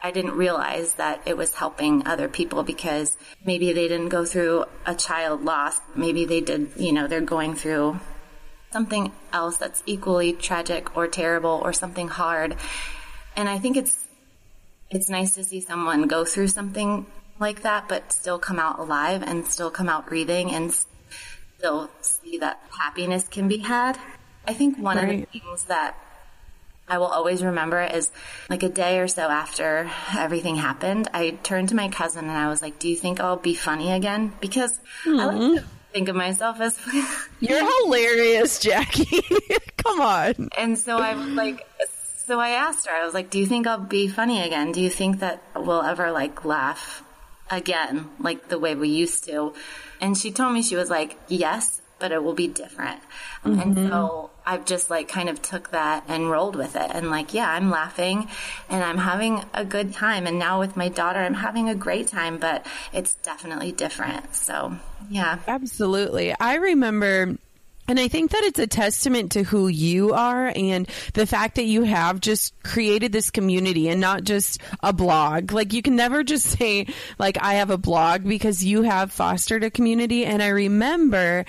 I 0.02 0.10
didn't 0.10 0.32
realize 0.32 0.92
that 0.96 1.22
it 1.24 1.38
was 1.38 1.54
helping 1.54 2.06
other 2.06 2.28
people 2.28 2.64
because 2.64 3.16
maybe 3.46 3.72
they 3.72 3.88
didn't 3.88 4.10
go 4.10 4.26
through 4.26 4.66
a 4.84 4.94
child 4.94 5.42
loss. 5.42 5.80
Maybe 5.94 6.26
they 6.26 6.42
did, 6.42 6.72
you 6.76 6.92
know, 6.92 7.06
they're 7.06 7.22
going 7.22 7.54
through 7.54 7.98
something 8.72 9.10
else 9.32 9.56
that's 9.56 9.82
equally 9.86 10.34
tragic 10.34 10.94
or 10.98 11.08
terrible 11.08 11.62
or 11.64 11.72
something 11.72 12.08
hard 12.08 12.56
and 13.36 13.48
I 13.48 13.58
think 13.58 13.76
it's 13.76 14.06
it's 14.90 15.08
nice 15.08 15.34
to 15.34 15.44
see 15.44 15.60
someone 15.60 16.06
go 16.06 16.24
through 16.24 16.48
something 16.48 17.06
like 17.38 17.62
that, 17.62 17.88
but 17.88 18.12
still 18.12 18.38
come 18.38 18.58
out 18.58 18.78
alive 18.78 19.22
and 19.22 19.46
still 19.46 19.70
come 19.70 19.88
out 19.88 20.06
breathing 20.06 20.52
and 20.52 20.72
still 21.58 21.90
see 22.00 22.38
that 22.38 22.62
happiness 22.78 23.28
can 23.28 23.48
be 23.48 23.58
had. 23.58 23.98
I 24.46 24.54
think 24.54 24.78
one 24.78 24.96
right. 24.96 25.24
of 25.24 25.32
the 25.32 25.40
things 25.40 25.64
that 25.64 25.96
I 26.88 26.98
will 26.98 27.06
always 27.06 27.42
remember 27.42 27.82
is 27.82 28.12
like 28.48 28.62
a 28.62 28.68
day 28.68 29.00
or 29.00 29.08
so 29.08 29.22
after 29.22 29.90
everything 30.16 30.54
happened, 30.56 31.08
I 31.12 31.30
turned 31.42 31.70
to 31.70 31.74
my 31.74 31.88
cousin 31.88 32.26
and 32.26 32.36
I 32.36 32.48
was 32.48 32.62
like, 32.62 32.78
Do 32.78 32.88
you 32.88 32.96
think 32.96 33.20
I'll 33.20 33.36
be 33.36 33.54
funny 33.54 33.92
again? 33.92 34.32
Because 34.40 34.78
mm-hmm. 35.04 35.18
I 35.18 35.24
like 35.26 35.62
to 35.62 35.64
think 35.92 36.08
of 36.08 36.16
myself 36.16 36.60
as 36.60 36.78
You're 37.40 37.84
hilarious, 37.84 38.64
Jacqui. 38.64 39.58
Come 39.78 40.00
on. 40.00 40.48
And 40.56 40.78
so 40.78 40.98
I 40.98 41.14
was 41.14 41.28
like, 41.28 41.66
so 42.26 42.40
I 42.40 42.50
asked 42.50 42.86
her, 42.86 42.92
I 42.92 43.04
was 43.04 43.14
like, 43.14 43.30
do 43.30 43.38
you 43.38 43.46
think 43.46 43.66
I'll 43.66 43.78
be 43.78 44.08
funny 44.08 44.42
again? 44.42 44.72
Do 44.72 44.80
you 44.80 44.90
think 44.90 45.20
that 45.20 45.42
we'll 45.54 45.82
ever 45.82 46.10
like 46.10 46.44
laugh 46.44 47.04
again, 47.50 48.10
like 48.18 48.48
the 48.48 48.58
way 48.58 48.74
we 48.74 48.88
used 48.88 49.24
to? 49.24 49.54
And 50.00 50.16
she 50.16 50.32
told 50.32 50.52
me, 50.52 50.62
she 50.62 50.74
was 50.76 50.90
like, 50.90 51.18
yes, 51.28 51.80
but 51.98 52.12
it 52.12 52.22
will 52.22 52.34
be 52.34 52.48
different. 52.48 53.00
Mm-hmm. 53.44 53.60
And 53.60 53.88
so 53.88 54.30
I've 54.44 54.64
just 54.64 54.90
like 54.90 55.08
kind 55.08 55.28
of 55.28 55.40
took 55.40 55.70
that 55.70 56.04
and 56.08 56.28
rolled 56.28 56.56
with 56.56 56.74
it. 56.74 56.90
And 56.92 57.10
like, 57.10 57.32
yeah, 57.32 57.48
I'm 57.48 57.70
laughing 57.70 58.28
and 58.68 58.82
I'm 58.82 58.98
having 58.98 59.44
a 59.54 59.64
good 59.64 59.92
time. 59.92 60.26
And 60.26 60.38
now 60.38 60.58
with 60.58 60.76
my 60.76 60.88
daughter, 60.88 61.20
I'm 61.20 61.34
having 61.34 61.68
a 61.68 61.74
great 61.74 62.08
time, 62.08 62.38
but 62.38 62.66
it's 62.92 63.14
definitely 63.14 63.70
different. 63.72 64.34
So 64.34 64.76
yeah. 65.08 65.38
Absolutely. 65.46 66.34
I 66.38 66.56
remember 66.56 67.38
and 67.88 68.00
I 68.00 68.08
think 68.08 68.32
that 68.32 68.42
it's 68.42 68.58
a 68.58 68.66
testament 68.66 69.32
to 69.32 69.42
who 69.42 69.68
you 69.68 70.12
are 70.12 70.52
and 70.54 70.88
the 71.14 71.26
fact 71.26 71.56
that 71.56 71.64
you 71.64 71.82
have 71.82 72.20
just 72.20 72.60
created 72.62 73.12
this 73.12 73.30
community 73.30 73.88
and 73.88 74.00
not 74.00 74.24
just 74.24 74.60
a 74.82 74.92
blog. 74.92 75.52
Like 75.52 75.72
you 75.72 75.82
can 75.82 75.96
never 75.96 76.24
just 76.24 76.46
say 76.58 76.86
like 77.18 77.38
I 77.40 77.54
have 77.54 77.70
a 77.70 77.78
blog 77.78 78.24
because 78.24 78.64
you 78.64 78.82
have 78.82 79.12
fostered 79.12 79.64
a 79.64 79.70
community. 79.70 80.24
And 80.24 80.42
I 80.42 80.48
remember 80.48 81.44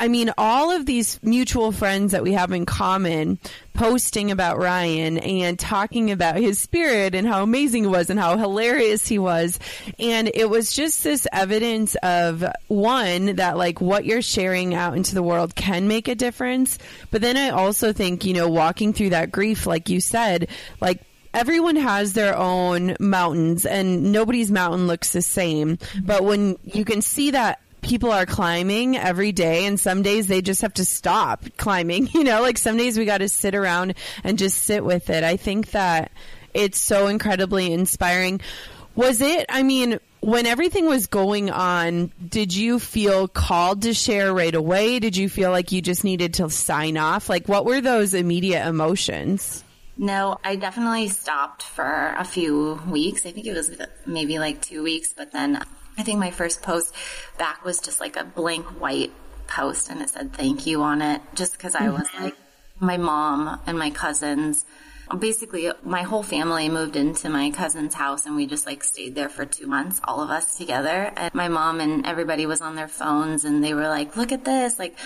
I 0.00 0.08
mean, 0.08 0.32
all 0.38 0.70
of 0.70 0.86
these 0.86 1.18
mutual 1.22 1.72
friends 1.72 2.12
that 2.12 2.22
we 2.22 2.32
have 2.32 2.52
in 2.52 2.66
common 2.66 3.38
posting 3.74 4.30
about 4.30 4.58
Ryan 4.58 5.18
and 5.18 5.58
talking 5.58 6.10
about 6.10 6.36
his 6.36 6.60
spirit 6.60 7.14
and 7.14 7.26
how 7.26 7.42
amazing 7.42 7.84
it 7.84 7.88
was 7.88 8.08
and 8.08 8.18
how 8.18 8.36
hilarious 8.36 9.06
he 9.08 9.18
was. 9.18 9.58
And 9.98 10.30
it 10.32 10.48
was 10.48 10.72
just 10.72 11.02
this 11.02 11.26
evidence 11.32 11.96
of 11.96 12.44
one, 12.68 13.36
that 13.36 13.56
like 13.56 13.80
what 13.80 14.04
you're 14.04 14.22
sharing 14.22 14.74
out 14.74 14.96
into 14.96 15.14
the 15.14 15.22
world 15.22 15.54
can 15.54 15.88
make 15.88 16.08
a 16.08 16.14
difference. 16.14 16.78
But 17.10 17.20
then 17.20 17.36
I 17.36 17.50
also 17.50 17.92
think, 17.92 18.24
you 18.24 18.34
know, 18.34 18.48
walking 18.48 18.92
through 18.92 19.10
that 19.10 19.32
grief, 19.32 19.66
like 19.66 19.88
you 19.88 20.00
said, 20.00 20.48
like 20.80 21.02
everyone 21.34 21.76
has 21.76 22.12
their 22.12 22.36
own 22.36 22.96
mountains 23.00 23.66
and 23.66 24.12
nobody's 24.12 24.50
mountain 24.50 24.86
looks 24.86 25.12
the 25.12 25.22
same. 25.22 25.78
But 26.02 26.24
when 26.24 26.56
you 26.64 26.84
can 26.84 27.02
see 27.02 27.32
that 27.32 27.60
people 27.80 28.10
are 28.10 28.26
climbing 28.26 28.96
every 28.96 29.32
day 29.32 29.66
and 29.66 29.78
some 29.78 30.02
days 30.02 30.26
they 30.26 30.42
just 30.42 30.62
have 30.62 30.74
to 30.74 30.84
stop 30.84 31.44
climbing 31.56 32.06
you 32.14 32.24
know? 32.24 32.42
Like 32.42 32.58
some 32.58 32.76
days 32.76 32.98
we 32.98 33.04
got 33.04 33.18
to 33.18 33.28
sit 33.28 33.54
around 33.54 33.94
and 34.24 34.38
just 34.38 34.58
sit 34.58 34.84
with 34.84 35.10
it. 35.10 35.24
I 35.24 35.36
think 35.36 35.70
that 35.72 36.12
it's 36.54 36.78
so 36.78 37.06
incredibly 37.06 37.72
inspiring. 37.72 38.40
Was 38.96 39.20
it 39.20 39.46
i 39.48 39.62
mean 39.62 40.00
when 40.20 40.46
everything 40.46 40.86
was 40.86 41.06
going 41.06 41.50
on 41.50 42.10
did 42.26 42.52
you 42.54 42.80
feel 42.80 43.28
called 43.28 43.82
to 43.82 43.94
share 43.94 44.34
right 44.34 44.54
away? 44.54 44.98
Did 44.98 45.16
you 45.16 45.28
feel 45.28 45.50
like 45.50 45.70
you 45.72 45.80
just 45.80 46.04
needed 46.04 46.34
to 46.34 46.50
sign 46.50 46.96
off? 46.96 47.28
Like 47.28 47.48
what 47.48 47.64
were 47.64 47.80
those 47.80 48.14
immediate 48.14 48.66
emotions? 48.66 49.62
No, 49.96 50.38
I 50.44 50.54
definitely 50.54 51.08
stopped 51.08 51.64
for 51.64 52.14
a 52.16 52.24
few 52.24 52.80
weeks. 52.88 53.26
I 53.26 53.32
think 53.32 53.46
it 53.46 53.54
was 53.54 53.70
maybe 54.06 54.38
like 54.38 54.62
two 54.62 54.84
weeks, 54.84 55.12
but 55.12 55.32
then 55.32 55.60
I 55.98 56.04
think 56.04 56.20
my 56.20 56.30
first 56.30 56.62
post 56.62 56.94
back 57.38 57.64
was 57.64 57.80
just 57.80 58.00
like 58.00 58.16
a 58.16 58.24
blank 58.24 58.64
white 58.80 59.12
post 59.48 59.90
and 59.90 60.00
it 60.00 60.10
said 60.10 60.32
thank 60.32 60.66
you 60.66 60.82
on 60.82 61.02
it 61.02 61.20
just 61.34 61.52
because 61.52 61.74
I 61.74 61.88
was 61.88 62.06
mm-hmm. 62.08 62.24
like 62.24 62.36
my 62.78 62.96
mom 62.96 63.60
and 63.66 63.78
my 63.78 63.90
cousins. 63.90 64.64
Basically 65.18 65.70
my 65.82 66.02
whole 66.02 66.22
family 66.22 66.68
moved 66.68 66.94
into 66.94 67.30
my 67.30 67.50
cousin's 67.50 67.94
house 67.94 68.26
and 68.26 68.36
we 68.36 68.46
just 68.46 68.66
like 68.66 68.84
stayed 68.84 69.14
there 69.14 69.30
for 69.30 69.44
two 69.44 69.66
months 69.66 70.00
all 70.04 70.22
of 70.22 70.30
us 70.30 70.56
together. 70.56 71.10
And 71.16 71.34
my 71.34 71.48
mom 71.48 71.80
and 71.80 72.06
everybody 72.06 72.46
was 72.46 72.60
on 72.60 72.76
their 72.76 72.88
phones 72.88 73.44
and 73.44 73.64
they 73.64 73.74
were 73.74 73.88
like 73.88 74.16
look 74.16 74.30
at 74.30 74.44
this 74.44 74.78
like 74.78 74.96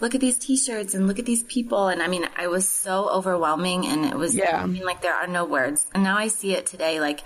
look 0.00 0.14
at 0.14 0.20
these 0.20 0.38
t-shirts 0.38 0.94
and 0.94 1.06
look 1.06 1.18
at 1.18 1.26
these 1.26 1.42
people. 1.42 1.88
And 1.88 2.00
i 2.00 2.08
mean 2.08 2.26
i 2.36 2.46
was 2.46 2.66
so 2.66 3.10
overwhelming 3.10 3.86
and 3.86 4.06
it 4.06 4.16
was 4.16 4.34
yeah. 4.34 4.62
I 4.62 4.66
mean 4.66 4.84
like 4.84 5.02
there 5.02 5.14
are 5.14 5.26
no 5.26 5.44
words. 5.44 5.86
And 5.92 6.04
now 6.04 6.16
i 6.16 6.28
see 6.28 6.54
it 6.54 6.64
today 6.64 7.00
like 7.00 7.20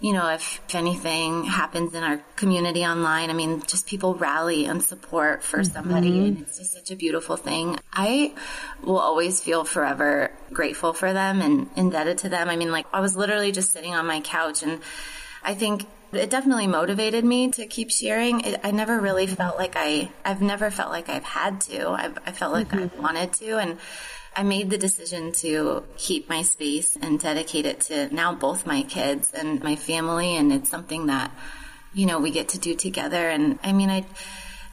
you 0.00 0.14
know, 0.14 0.30
if, 0.30 0.60
if 0.66 0.74
anything 0.74 1.44
happens 1.44 1.94
in 1.94 2.02
our 2.02 2.22
community 2.36 2.84
online, 2.84 3.28
I 3.28 3.34
mean, 3.34 3.62
just 3.66 3.86
people 3.86 4.14
rally 4.14 4.64
and 4.64 4.82
support 4.82 5.42
for 5.42 5.58
mm-hmm. 5.58 5.72
somebody. 5.72 6.28
And 6.28 6.40
it's 6.40 6.58
just 6.58 6.72
such 6.72 6.90
a 6.90 6.96
beautiful 6.96 7.36
thing. 7.36 7.78
I 7.92 8.34
will 8.82 8.98
always 8.98 9.42
feel 9.42 9.64
forever 9.64 10.32
grateful 10.52 10.94
for 10.94 11.12
them 11.12 11.42
and 11.42 11.68
indebted 11.76 12.18
to 12.18 12.30
them. 12.30 12.48
I 12.48 12.56
mean, 12.56 12.72
like, 12.72 12.86
I 12.94 13.00
was 13.00 13.14
literally 13.14 13.52
just 13.52 13.72
sitting 13.72 13.94
on 13.94 14.06
my 14.06 14.20
couch 14.20 14.62
and 14.62 14.80
I 15.42 15.54
think 15.54 15.84
it 16.12 16.30
definitely 16.30 16.66
motivated 16.66 17.24
me 17.24 17.50
to 17.52 17.66
keep 17.66 17.90
sharing. 17.90 18.40
It, 18.40 18.60
I 18.64 18.70
never 18.70 18.98
really 18.98 19.26
felt 19.26 19.58
like 19.58 19.74
I, 19.76 20.10
I've 20.24 20.40
never 20.40 20.70
felt 20.70 20.90
like 20.90 21.08
I've 21.08 21.24
had 21.24 21.60
to. 21.62 21.90
I've, 21.90 22.18
I 22.26 22.32
felt 22.32 22.52
like 22.52 22.72
I 22.72 22.90
wanted 22.98 23.34
to. 23.34 23.58
And 23.58 23.78
I 24.36 24.42
made 24.42 24.70
the 24.70 24.78
decision 24.78 25.32
to 25.32 25.84
keep 25.96 26.28
my 26.28 26.42
space 26.42 26.96
and 26.96 27.18
dedicate 27.18 27.66
it 27.66 27.80
to 27.82 28.14
now 28.14 28.34
both 28.34 28.66
my 28.66 28.82
kids 28.82 29.32
and 29.32 29.62
my 29.62 29.76
family. 29.76 30.36
And 30.36 30.52
it's 30.52 30.70
something 30.70 31.06
that, 31.06 31.32
you 31.92 32.06
know, 32.06 32.20
we 32.20 32.30
get 32.30 32.50
to 32.50 32.58
do 32.58 32.74
together. 32.74 33.28
And 33.28 33.58
I 33.62 33.72
mean, 33.72 33.90
I, 33.90 34.04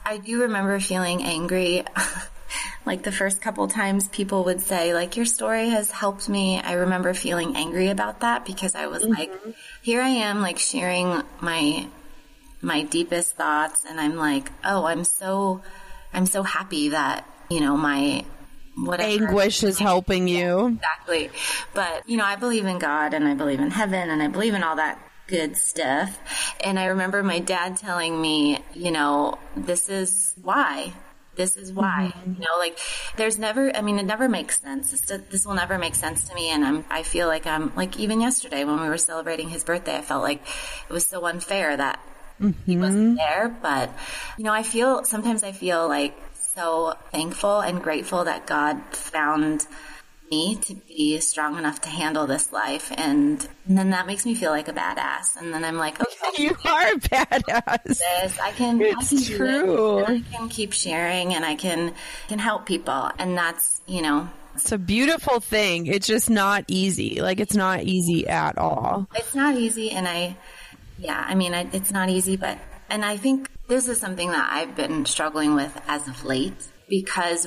I 0.04 0.18
do 0.18 0.42
remember 0.42 0.78
feeling 0.80 1.22
angry. 1.24 1.84
like 2.86 3.02
the 3.02 3.12
first 3.12 3.42
couple 3.42 3.68
times 3.68 4.08
people 4.08 4.44
would 4.44 4.60
say 4.60 4.94
like 4.94 5.16
your 5.16 5.26
story 5.26 5.68
has 5.68 5.90
helped 5.90 6.26
me 6.28 6.58
i 6.60 6.72
remember 6.72 7.12
feeling 7.12 7.54
angry 7.54 7.88
about 7.88 8.20
that 8.20 8.46
because 8.46 8.74
i 8.74 8.86
was 8.86 9.02
mm-hmm. 9.02 9.12
like 9.12 9.30
here 9.82 10.00
i 10.00 10.08
am 10.08 10.40
like 10.40 10.58
sharing 10.58 11.22
my 11.40 11.86
my 12.62 12.82
deepest 12.84 13.36
thoughts 13.36 13.84
and 13.86 14.00
i'm 14.00 14.16
like 14.16 14.50
oh 14.64 14.86
i'm 14.86 15.04
so 15.04 15.60
i'm 16.14 16.24
so 16.24 16.42
happy 16.42 16.88
that 16.88 17.28
you 17.50 17.60
know 17.60 17.76
my 17.76 18.24
whatever 18.84 19.26
anguish 19.26 19.62
is 19.62 19.78
helping 19.78 20.28
you. 20.28 20.68
exactly. 20.68 21.30
But 21.74 22.08
you 22.08 22.16
know 22.16 22.24
i 22.24 22.36
believe 22.36 22.66
in 22.66 22.78
god 22.78 23.14
and 23.14 23.26
i 23.26 23.34
believe 23.34 23.60
in 23.60 23.70
heaven 23.70 24.10
and 24.10 24.22
i 24.22 24.28
believe 24.28 24.54
in 24.54 24.62
all 24.62 24.76
that 24.76 24.98
good 25.28 25.56
stuff. 25.56 26.18
And 26.64 26.78
I 26.78 26.86
remember 26.86 27.22
my 27.22 27.38
dad 27.38 27.76
telling 27.76 28.20
me, 28.20 28.58
you 28.74 28.90
know, 28.90 29.38
this 29.56 29.88
is 29.88 30.34
why. 30.42 30.92
This 31.36 31.56
is 31.56 31.72
why. 31.72 32.12
Mm-hmm. 32.16 32.32
you 32.32 32.40
know 32.40 32.58
like 32.58 32.76
there's 33.16 33.38
never 33.38 33.74
i 33.76 33.80
mean 33.80 34.00
it 34.00 34.06
never 34.06 34.28
makes 34.28 34.60
sense. 34.60 34.90
This, 34.90 35.02
this 35.30 35.46
will 35.46 35.54
never 35.54 35.78
make 35.78 35.94
sense 35.94 36.28
to 36.28 36.34
me. 36.34 36.50
And 36.50 36.64
i'm 36.64 36.84
i 36.90 37.04
feel 37.04 37.28
like 37.28 37.46
i'm 37.46 37.72
like 37.76 37.96
even 38.00 38.20
yesterday 38.20 38.64
when 38.64 38.80
we 38.80 38.88
were 38.88 38.98
celebrating 38.98 39.48
his 39.48 39.62
birthday 39.62 39.98
i 39.98 40.02
felt 40.02 40.24
like 40.24 40.42
it 40.42 40.92
was 40.92 41.06
so 41.06 41.24
unfair 41.26 41.76
that 41.76 42.00
mm-hmm. 42.40 42.60
he 42.66 42.76
wasn't 42.76 43.18
there. 43.18 43.56
But 43.62 43.96
you 44.36 44.42
know 44.42 44.52
i 44.52 44.64
feel 44.64 45.04
sometimes 45.04 45.44
i 45.44 45.52
feel 45.52 45.86
like 45.86 46.16
so 46.58 46.94
thankful 47.12 47.60
and 47.60 47.80
grateful 47.80 48.24
that 48.24 48.44
god 48.46 48.82
found 48.90 49.64
me 50.30 50.56
to 50.56 50.74
be 50.74 51.18
strong 51.20 51.56
enough 51.56 51.80
to 51.82 51.88
handle 51.88 52.26
this 52.26 52.52
life. 52.52 52.92
And, 52.96 53.46
and, 53.66 53.78
then 53.78 53.90
that 53.90 54.06
makes 54.06 54.26
me 54.26 54.34
feel 54.34 54.50
like 54.50 54.68
a 54.68 54.72
badass. 54.72 55.36
And 55.36 55.54
then 55.54 55.64
I'm 55.64 55.76
like, 55.76 55.98
okay, 56.00 56.42
you 56.42 56.50
are 56.66 56.88
a 56.88 56.96
badass. 56.96 57.84
This, 57.84 58.38
I 58.38 58.50
can, 58.52 58.80
it's 58.80 59.12
I 59.12 59.16
can 59.16 59.36
true. 59.36 60.04
I 60.04 60.22
can 60.32 60.48
keep 60.48 60.72
sharing 60.72 61.32
and 61.32 61.46
I 61.46 61.54
can, 61.54 61.94
can 62.28 62.38
help 62.38 62.66
people. 62.66 63.10
And 63.18 63.38
that's, 63.38 63.80
you 63.86 64.02
know, 64.02 64.28
it's 64.54 64.72
a 64.72 64.78
beautiful 64.78 65.40
thing. 65.40 65.86
It's 65.86 66.06
just 66.06 66.28
not 66.28 66.64
easy. 66.66 67.22
Like 67.22 67.40
it's 67.40 67.54
not 67.54 67.84
easy 67.84 68.26
at 68.26 68.58
all. 68.58 69.08
It's 69.14 69.34
not 69.34 69.56
easy. 69.56 69.92
And 69.92 70.06
I, 70.06 70.36
yeah, 70.98 71.24
I 71.26 71.36
mean, 71.36 71.54
I, 71.54 71.68
it's 71.72 71.92
not 71.92 72.10
easy, 72.10 72.36
but, 72.36 72.58
and 72.90 73.04
I 73.04 73.16
think 73.16 73.48
this 73.68 73.88
is 73.88 74.00
something 74.00 74.30
that 74.30 74.48
I've 74.50 74.74
been 74.74 75.04
struggling 75.04 75.54
with 75.54 75.78
as 75.86 76.08
of 76.08 76.24
late 76.24 76.66
because 76.88 77.46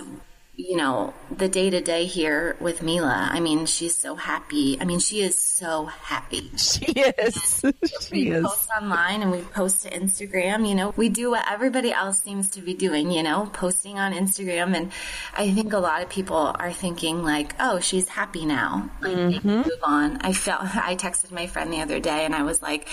you 0.62 0.76
know, 0.76 1.14
the 1.36 1.48
day 1.48 1.70
to 1.70 1.82
day 1.82 2.06
here 2.06 2.56
with 2.60 2.84
Mila. 2.84 3.30
I 3.32 3.40
mean, 3.40 3.66
she's 3.66 3.96
so 3.96 4.16
happy. 4.16 4.78
I 4.80 4.86
mean, 4.86 5.00
she 5.00 5.22
is 5.22 5.38
so 5.38 5.86
happy. 5.86 6.52
She 6.62 6.86
is. 6.86 7.64
she 8.02 8.12
we 8.12 8.32
is. 8.32 8.46
post 8.46 8.70
online 8.80 9.22
and 9.22 9.32
we 9.32 9.42
post 9.42 9.84
to 9.84 9.90
Instagram. 9.90 10.68
You 10.68 10.76
know, 10.76 10.94
we 10.96 11.10
do 11.10 11.32
what 11.32 11.46
everybody 11.50 11.92
else 11.92 12.22
seems 12.22 12.52
to 12.52 12.62
be 12.62 12.74
doing. 12.74 13.12
You 13.12 13.24
know, 13.24 13.50
posting 13.52 13.98
on 13.98 14.14
Instagram, 14.14 14.76
and 14.76 14.92
I 15.36 15.52
think 15.52 15.74
a 15.74 15.80
lot 15.80 16.02
of 16.02 16.10
people 16.10 16.54
are 16.56 16.72
thinking 16.72 17.24
like, 17.24 17.56
"Oh, 17.60 17.80
she's 17.80 18.08
happy 18.08 18.46
now. 18.46 18.90
Like, 19.02 19.18
mm-hmm. 19.18 19.48
move 19.48 19.84
on." 19.84 20.18
I 20.22 20.34
felt. 20.34 20.62
I 20.76 20.96
texted 20.96 21.32
my 21.32 21.48
friend 21.48 21.74
the 21.74 21.82
other 21.82 22.00
day, 22.00 22.26
and 22.26 22.36
I 22.36 22.44
was 22.44 22.62
like, 22.62 22.88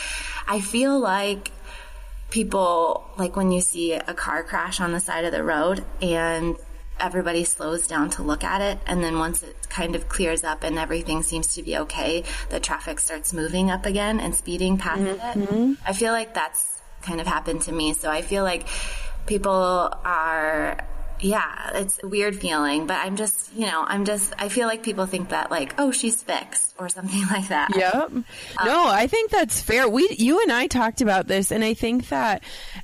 "I 0.46 0.60
feel 0.60 0.98
like." 0.98 1.52
People 2.30 3.08
like 3.16 3.36
when 3.36 3.50
you 3.50 3.60
see 3.60 3.92
a 3.92 4.14
car 4.14 4.42
crash 4.42 4.80
on 4.80 4.92
the 4.92 5.00
side 5.00 5.24
of 5.24 5.32
the 5.32 5.42
road 5.42 5.84
and 6.02 6.56
everybody 7.00 7.44
slows 7.44 7.86
down 7.86 8.10
to 8.10 8.22
look 8.22 8.44
at 8.44 8.60
it. 8.60 8.78
And 8.86 9.02
then 9.02 9.18
once 9.18 9.42
it 9.42 9.68
kind 9.68 9.94
of 9.94 10.08
clears 10.08 10.44
up 10.44 10.64
and 10.64 10.78
everything 10.78 11.22
seems 11.22 11.54
to 11.54 11.62
be 11.62 11.76
okay, 11.78 12.24
the 12.50 12.60
traffic 12.60 13.00
starts 13.00 13.32
moving 13.32 13.70
up 13.70 13.86
again 13.86 14.20
and 14.20 14.34
speeding 14.34 14.78
past 14.78 15.02
mm-hmm. 15.02 15.72
it. 15.72 15.78
I 15.86 15.92
feel 15.92 16.12
like 16.12 16.34
that's 16.34 16.80
kind 17.02 17.20
of 17.20 17.26
happened 17.26 17.62
to 17.62 17.72
me. 17.72 17.94
So 17.94 18.10
I 18.10 18.22
feel 18.22 18.44
like 18.44 18.66
people 19.26 19.52
are 19.52 20.84
yeah, 21.20 21.70
it's 21.74 22.00
a 22.02 22.08
weird 22.08 22.36
feeling, 22.36 22.86
but 22.86 22.96
I'm 22.96 23.16
just, 23.16 23.52
you 23.54 23.66
know, 23.66 23.84
I'm 23.86 24.04
just, 24.04 24.32
I 24.38 24.48
feel 24.48 24.66
like 24.66 24.82
people 24.82 25.06
think 25.06 25.30
that 25.30 25.50
like, 25.50 25.74
oh, 25.78 25.90
she's 25.90 26.22
fixed 26.22 26.74
or 26.78 26.88
something 26.88 27.26
like 27.30 27.48
that. 27.48 27.74
Yep. 27.76 27.94
Um, 27.94 28.24
no, 28.64 28.86
I 28.86 29.06
think 29.06 29.30
that's 29.30 29.60
fair. 29.60 29.88
We, 29.88 30.08
you 30.18 30.42
and 30.42 30.52
I 30.52 30.66
talked 30.66 31.00
about 31.00 31.26
this 31.26 31.50
and 31.50 31.64
I 31.64 31.74
think 31.74 32.08
that 32.08 32.42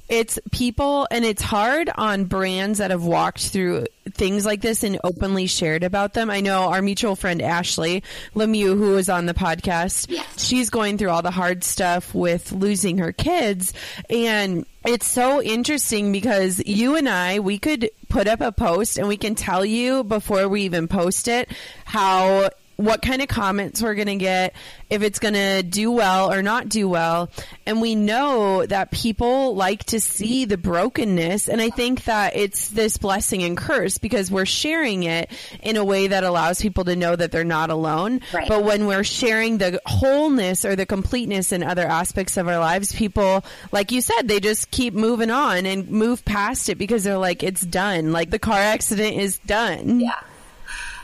it's 0.08 0.38
people 0.50 1.06
and 1.10 1.24
it's 1.24 1.42
hard 1.42 1.90
on 1.94 2.24
brands 2.24 2.78
that 2.78 2.90
have 2.90 3.04
walked 3.04 3.48
through 3.48 3.86
things 4.12 4.44
like 4.44 4.60
this 4.60 4.82
and 4.82 4.98
openly 5.02 5.46
shared 5.46 5.82
about 5.82 6.12
them. 6.12 6.30
I 6.30 6.40
know 6.40 6.64
our 6.64 6.82
mutual 6.82 7.16
friend 7.16 7.40
Ashley 7.40 8.02
Lemieux, 8.34 8.76
who 8.76 8.92
was 8.92 9.08
on 9.08 9.26
the 9.26 9.34
podcast, 9.34 10.10
yes. 10.10 10.44
she's 10.44 10.70
going 10.70 10.98
through 10.98 11.10
all 11.10 11.22
the 11.22 11.30
hard 11.30 11.64
stuff 11.64 12.14
with 12.14 12.52
losing 12.52 12.98
her 12.98 13.12
kids 13.12 13.72
and 14.10 14.66
it's 14.84 15.06
so 15.06 15.42
interesting 15.42 16.12
because 16.12 16.60
you 16.64 16.96
and 16.96 17.08
I, 17.08 17.38
we 17.40 17.58
could 17.58 17.90
put 18.08 18.28
up 18.28 18.40
a 18.40 18.52
post 18.52 18.98
and 18.98 19.08
we 19.08 19.16
can 19.16 19.34
tell 19.34 19.64
you 19.64 20.04
before 20.04 20.48
we 20.48 20.62
even 20.62 20.88
post 20.88 21.26
it 21.28 21.48
how 21.84 22.50
what 22.76 23.02
kind 23.02 23.22
of 23.22 23.28
comments 23.28 23.82
we're 23.82 23.94
going 23.94 24.08
to 24.08 24.16
get, 24.16 24.54
if 24.90 25.02
it's 25.02 25.18
going 25.18 25.34
to 25.34 25.62
do 25.62 25.92
well 25.92 26.32
or 26.32 26.42
not 26.42 26.68
do 26.68 26.88
well. 26.88 27.30
And 27.66 27.80
we 27.80 27.94
know 27.94 28.66
that 28.66 28.90
people 28.90 29.54
like 29.54 29.84
to 29.84 30.00
see 30.00 30.44
the 30.44 30.58
brokenness. 30.58 31.48
And 31.48 31.60
I 31.60 31.70
think 31.70 32.04
that 32.04 32.36
it's 32.36 32.68
this 32.68 32.98
blessing 32.98 33.42
and 33.42 33.56
curse 33.56 33.98
because 33.98 34.30
we're 34.30 34.46
sharing 34.46 35.04
it 35.04 35.30
in 35.62 35.76
a 35.76 35.84
way 35.84 36.08
that 36.08 36.24
allows 36.24 36.60
people 36.60 36.84
to 36.84 36.96
know 36.96 37.14
that 37.14 37.32
they're 37.32 37.44
not 37.44 37.70
alone. 37.70 38.20
Right. 38.32 38.48
But 38.48 38.64
when 38.64 38.86
we're 38.86 39.04
sharing 39.04 39.58
the 39.58 39.80
wholeness 39.86 40.64
or 40.64 40.76
the 40.76 40.86
completeness 40.86 41.52
in 41.52 41.62
other 41.62 41.86
aspects 41.86 42.36
of 42.36 42.48
our 42.48 42.58
lives, 42.58 42.94
people, 42.94 43.44
like 43.72 43.92
you 43.92 44.00
said, 44.00 44.28
they 44.28 44.40
just 44.40 44.70
keep 44.70 44.94
moving 44.94 45.30
on 45.30 45.66
and 45.66 45.88
move 45.90 46.24
past 46.24 46.68
it 46.68 46.76
because 46.76 47.04
they're 47.04 47.18
like, 47.18 47.42
it's 47.42 47.62
done. 47.62 48.12
Like 48.12 48.30
the 48.30 48.38
car 48.38 48.58
accident 48.58 49.16
is 49.16 49.38
done. 49.38 50.00
Yeah. 50.00 50.20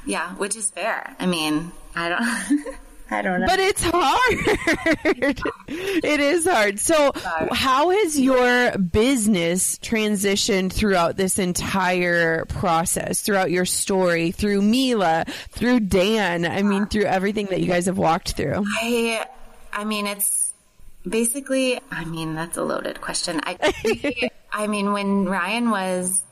Yeah, 0.07 0.35
which 0.35 0.57
is 0.57 0.71
fair. 0.71 1.15
I 1.19 1.27
mean, 1.27 1.73
I 1.95 2.09
don't. 2.09 2.77
I 3.13 3.23
don't 3.23 3.41
know. 3.41 3.47
But 3.49 3.59
it's 3.59 3.83
hard. 3.85 4.39
it 5.67 6.21
is 6.21 6.47
hard. 6.47 6.79
So, 6.79 7.11
how 7.51 7.91
has 7.91 8.19
your 8.21 8.79
business 8.79 9.79
transitioned 9.79 10.73
throughout 10.73 11.17
this 11.17 11.41
entire 11.41 12.45
process, 12.45 13.23
throughout 13.23 13.51
your 13.51 13.65
story, 13.65 14.31
through 14.31 14.63
Mila, 14.63 15.25
through 15.49 15.81
Dan? 15.81 16.47
I 16.47 16.63
mean, 16.63 16.87
through 16.87 17.05
everything 17.05 17.47
that 17.47 17.61
you 17.61 17.67
guys 17.67 17.87
have 17.87 17.99
walked 17.99 18.33
through. 18.33 18.65
I, 18.81 19.27
I 19.73 19.85
mean, 19.85 20.07
it's 20.07 20.53
basically. 21.07 21.81
I 21.91 22.05
mean, 22.05 22.37
that's 22.37 22.57
a 22.59 22.63
loaded 22.63 23.01
question. 23.01 23.41
I, 23.43 24.31
I 24.53 24.69
mean, 24.69 24.93
when 24.93 25.25
Ryan 25.25 25.71
was 25.71 26.23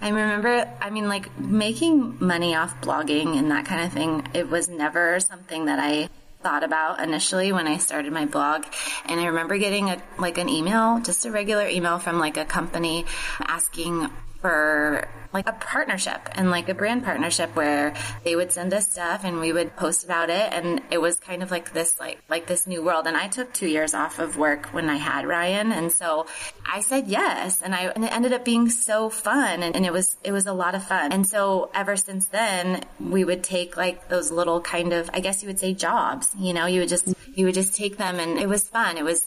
I 0.00 0.08
remember, 0.08 0.68
I 0.80 0.90
mean, 0.90 1.08
like 1.08 1.38
making 1.38 2.16
money 2.20 2.54
off 2.54 2.80
blogging 2.80 3.38
and 3.38 3.50
that 3.50 3.66
kind 3.66 3.84
of 3.84 3.92
thing, 3.92 4.28
it 4.34 4.48
was 4.48 4.68
never 4.68 5.20
something 5.20 5.66
that 5.66 5.78
I 5.78 6.08
thought 6.42 6.62
about 6.62 7.00
initially 7.00 7.52
when 7.52 7.66
I 7.66 7.78
started 7.78 8.12
my 8.12 8.26
blog. 8.26 8.64
And 9.06 9.20
I 9.20 9.26
remember 9.26 9.58
getting 9.58 9.90
a, 9.90 10.00
like 10.18 10.38
an 10.38 10.48
email, 10.48 11.00
just 11.00 11.26
a 11.26 11.30
regular 11.30 11.66
email 11.66 11.98
from 11.98 12.18
like 12.18 12.36
a 12.36 12.44
company 12.44 13.06
asking 13.40 14.08
for 14.40 15.08
like 15.32 15.48
a 15.48 15.52
partnership 15.52 16.20
and 16.32 16.50
like 16.50 16.68
a 16.68 16.74
brand 16.74 17.04
partnership 17.04 17.54
where 17.54 17.94
they 18.24 18.34
would 18.34 18.50
send 18.50 18.72
us 18.72 18.90
stuff 18.90 19.24
and 19.24 19.40
we 19.40 19.52
would 19.52 19.76
post 19.76 20.04
about 20.04 20.30
it. 20.30 20.52
And 20.52 20.80
it 20.90 21.00
was 21.00 21.18
kind 21.20 21.42
of 21.42 21.50
like 21.50 21.72
this 21.72 22.00
like 22.00 22.20
like 22.28 22.46
this 22.46 22.66
new 22.66 22.82
world. 22.82 23.06
And 23.06 23.16
I 23.16 23.28
took 23.28 23.52
2 23.52 23.66
years 23.66 23.94
off 23.94 24.18
of 24.18 24.36
work 24.36 24.66
when 24.66 24.88
I 24.88 24.96
had 24.96 25.26
Ryan. 25.26 25.72
And 25.72 25.92
so 25.92 26.26
I 26.66 26.80
said 26.80 27.08
yes. 27.08 27.62
And 27.62 27.74
I 27.74 27.84
and 27.94 28.04
it 28.04 28.12
ended 28.12 28.32
up 28.32 28.44
being 28.44 28.70
so 28.70 29.10
fun. 29.10 29.62
And, 29.62 29.76
and 29.76 29.84
it 29.84 29.92
was 29.92 30.16
it 30.24 30.32
was 30.32 30.46
a 30.46 30.52
lot 30.52 30.74
of 30.74 30.84
fun. 30.84 31.12
And 31.12 31.26
so 31.26 31.70
ever 31.74 31.96
since 31.96 32.26
then 32.28 32.84
we 32.98 33.24
would 33.24 33.44
take 33.44 33.76
like 33.76 34.08
those 34.08 34.30
little 34.30 34.60
kind 34.60 34.92
of 34.92 35.10
I 35.12 35.20
guess 35.20 35.42
you 35.42 35.48
would 35.48 35.58
say 35.58 35.74
jobs 35.74 36.34
you 36.38 36.52
know 36.54 36.66
you 36.66 36.80
would 36.80 36.88
just 36.88 37.12
you 37.34 37.44
would 37.46 37.54
just 37.54 37.74
take 37.74 37.98
them. 37.98 38.18
And 38.18 38.38
it 38.38 38.48
was 38.48 38.68
fun. 38.68 38.96
It 38.96 39.04
was 39.04 39.26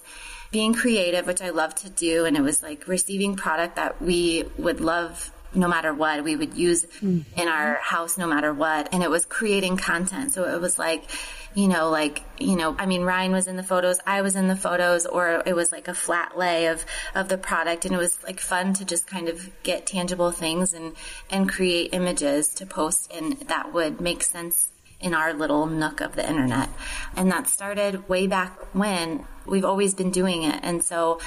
being 0.52 0.74
creative, 0.74 1.28
which 1.28 1.42
I 1.42 1.52
love 1.52 1.76
to 1.76 1.90
do. 1.90 2.26
And 2.26 2.36
it 2.36 2.42
was 2.42 2.62
like 2.62 2.88
receiving 2.88 3.36
product 3.36 3.78
that 3.78 4.02
we 4.02 4.46
would 4.58 4.82
love 4.82 5.32
no 5.54 5.68
matter 5.68 5.94
what. 5.94 6.24
We 6.24 6.36
would 6.36 6.56
use 6.56 6.86
mm-hmm. 6.86 7.40
in 7.40 7.48
our 7.48 7.76
house 7.76 8.18
no 8.18 8.28
matter 8.28 8.54
what. 8.54 8.94
And 8.94 9.04
it 9.04 9.10
was 9.10 9.26
creating 9.26 9.78
content. 9.78 10.34
So 10.34 10.46
it 10.54 10.62
was 10.62 10.78
like 10.80 11.10
you 11.54 11.68
know 11.68 11.90
like 11.90 12.24
you 12.40 12.56
know 12.56 12.74
i 12.80 12.86
mean 12.86 13.02
ryan 13.02 13.34
was 13.34 13.46
in 13.46 13.58
the 13.58 13.64
photos 13.64 14.00
i 14.08 14.22
was 14.22 14.38
in 14.38 14.48
the 14.48 14.56
photos 14.56 15.06
or 15.06 15.44
it 15.46 15.54
was 15.54 15.70
like 15.70 15.90
a 15.90 15.94
flat 15.94 16.38
lay 16.38 16.68
of 16.68 16.86
of 17.14 17.30
the 17.30 17.38
product. 17.38 17.86
And 17.86 17.94
it 17.94 17.98
was 17.98 18.22
like 18.24 18.40
fun 18.40 18.74
to 18.74 18.86
just 18.86 19.08
kind 19.08 19.30
of 19.30 19.50
get 19.64 19.86
tangible 19.86 20.32
things 20.32 20.74
and 20.74 20.96
and 21.30 21.50
create 21.50 21.94
images 21.94 22.54
to 22.56 22.66
post 22.66 23.12
and 23.14 23.34
that 23.48 23.74
would 23.74 24.02
make 24.02 24.24
sense 24.24 24.70
in 25.00 25.14
our 25.16 25.34
little 25.34 25.66
nook 25.66 26.00
of 26.00 26.16
the 26.16 26.28
internet. 26.28 26.70
And 27.16 27.32
that 27.32 27.48
started 27.48 28.08
way 28.08 28.28
back 28.28 28.58
when. 28.74 29.26
We've 29.48 29.66
always 29.66 29.96
been 29.96 30.12
doing 30.12 30.44
it. 30.44 30.60
And 30.62 30.84
so 30.84 31.20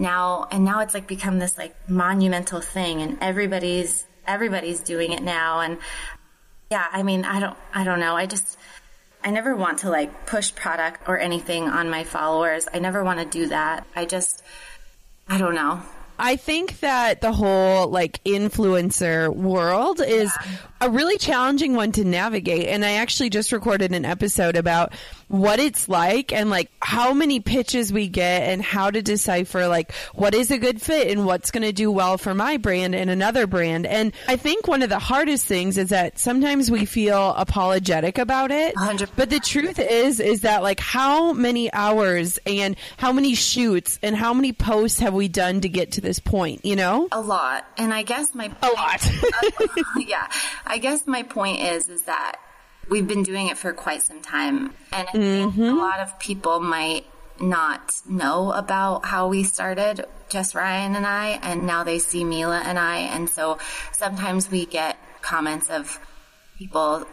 now, 0.00 0.48
and 0.50 0.64
now 0.64 0.80
it's 0.80 0.94
like 0.94 1.06
become 1.06 1.38
this 1.38 1.56
like 1.58 1.74
monumental 1.88 2.60
thing 2.60 3.02
and 3.02 3.18
everybody's, 3.20 4.06
everybody's 4.26 4.80
doing 4.80 5.12
it 5.12 5.22
now. 5.22 5.60
And 5.60 5.78
yeah, 6.70 6.86
I 6.90 7.02
mean, 7.02 7.24
I 7.24 7.40
don't, 7.40 7.56
I 7.74 7.84
don't 7.84 8.00
know. 8.00 8.16
I 8.16 8.26
just, 8.26 8.58
I 9.22 9.30
never 9.30 9.54
want 9.54 9.78
to 9.80 9.90
like 9.90 10.26
push 10.26 10.54
product 10.54 11.08
or 11.08 11.18
anything 11.18 11.68
on 11.68 11.90
my 11.90 12.04
followers. 12.04 12.66
I 12.72 12.78
never 12.78 13.04
want 13.04 13.20
to 13.20 13.26
do 13.26 13.48
that. 13.48 13.86
I 13.94 14.06
just, 14.06 14.42
I 15.28 15.36
don't 15.38 15.54
know. 15.54 15.82
I 16.20 16.36
think 16.36 16.80
that 16.80 17.22
the 17.22 17.32
whole 17.32 17.88
like 17.88 18.22
influencer 18.24 19.34
world 19.34 20.02
is 20.02 20.30
yeah. 20.44 20.56
a 20.82 20.90
really 20.90 21.16
challenging 21.16 21.74
one 21.74 21.92
to 21.92 22.04
navigate. 22.04 22.68
And 22.68 22.84
I 22.84 22.92
actually 22.92 23.30
just 23.30 23.52
recorded 23.52 23.92
an 23.92 24.04
episode 24.04 24.56
about 24.56 24.92
what 25.28 25.60
it's 25.60 25.88
like 25.88 26.32
and 26.32 26.50
like 26.50 26.70
how 26.82 27.14
many 27.14 27.40
pitches 27.40 27.90
we 27.90 28.08
get 28.08 28.42
and 28.42 28.60
how 28.60 28.90
to 28.90 29.00
decipher 29.00 29.66
like 29.66 29.92
what 30.12 30.34
is 30.34 30.50
a 30.50 30.58
good 30.58 30.82
fit 30.82 31.08
and 31.08 31.24
what's 31.24 31.50
going 31.50 31.62
to 31.62 31.72
do 31.72 31.90
well 31.90 32.18
for 32.18 32.34
my 32.34 32.58
brand 32.58 32.94
and 32.94 33.08
another 33.08 33.46
brand. 33.46 33.86
And 33.86 34.12
I 34.28 34.36
think 34.36 34.68
one 34.68 34.82
of 34.82 34.90
the 34.90 34.98
hardest 34.98 35.46
things 35.46 35.78
is 35.78 35.88
that 35.88 36.18
sometimes 36.18 36.70
we 36.70 36.84
feel 36.84 37.32
apologetic 37.34 38.18
about 38.18 38.50
it. 38.50 38.74
100. 38.74 39.10
But 39.16 39.30
the 39.30 39.40
truth 39.40 39.78
is, 39.78 40.20
is 40.20 40.42
that 40.42 40.62
like 40.62 40.80
how 40.80 41.32
many 41.32 41.72
hours 41.72 42.38
and 42.44 42.76
how 42.98 43.10
many 43.10 43.34
shoots 43.34 43.98
and 44.02 44.14
how 44.14 44.34
many 44.34 44.52
posts 44.52 44.98
have 44.98 45.14
we 45.14 45.26
done 45.26 45.62
to 45.62 45.68
get 45.70 45.92
to 45.92 46.02
this 46.02 46.09
point, 46.18 46.64
you 46.64 46.76
know? 46.76 47.08
A 47.12 47.20
lot. 47.20 47.66
And 47.76 47.92
I 47.94 48.02
guess 48.02 48.34
my, 48.34 48.50
a 48.62 48.66
lot. 48.66 49.08
yeah. 49.98 50.28
I 50.66 50.78
guess 50.78 51.06
my 51.06 51.22
point 51.22 51.60
is, 51.60 51.88
is 51.88 52.02
that 52.02 52.36
we've 52.88 53.06
been 53.06 53.22
doing 53.22 53.48
it 53.48 53.58
for 53.58 53.72
quite 53.72 54.02
some 54.02 54.20
time. 54.20 54.74
And 54.92 55.08
I 55.08 55.12
think 55.12 55.54
mm-hmm. 55.54 55.62
a 55.62 55.74
lot 55.74 56.00
of 56.00 56.18
people 56.18 56.60
might 56.60 57.06
not 57.40 57.94
know 58.06 58.52
about 58.52 59.04
how 59.06 59.28
we 59.28 59.44
started, 59.44 60.04
just 60.28 60.54
Ryan 60.54 60.96
and 60.96 61.06
I, 61.06 61.38
and 61.42 61.66
now 61.66 61.84
they 61.84 61.98
see 61.98 62.24
Mila 62.24 62.60
and 62.64 62.78
I. 62.78 62.98
And 62.98 63.28
so 63.28 63.58
sometimes 63.92 64.50
we 64.50 64.66
get 64.66 64.98
comments 65.22 65.70
of 65.70 65.98
people, 66.58 67.06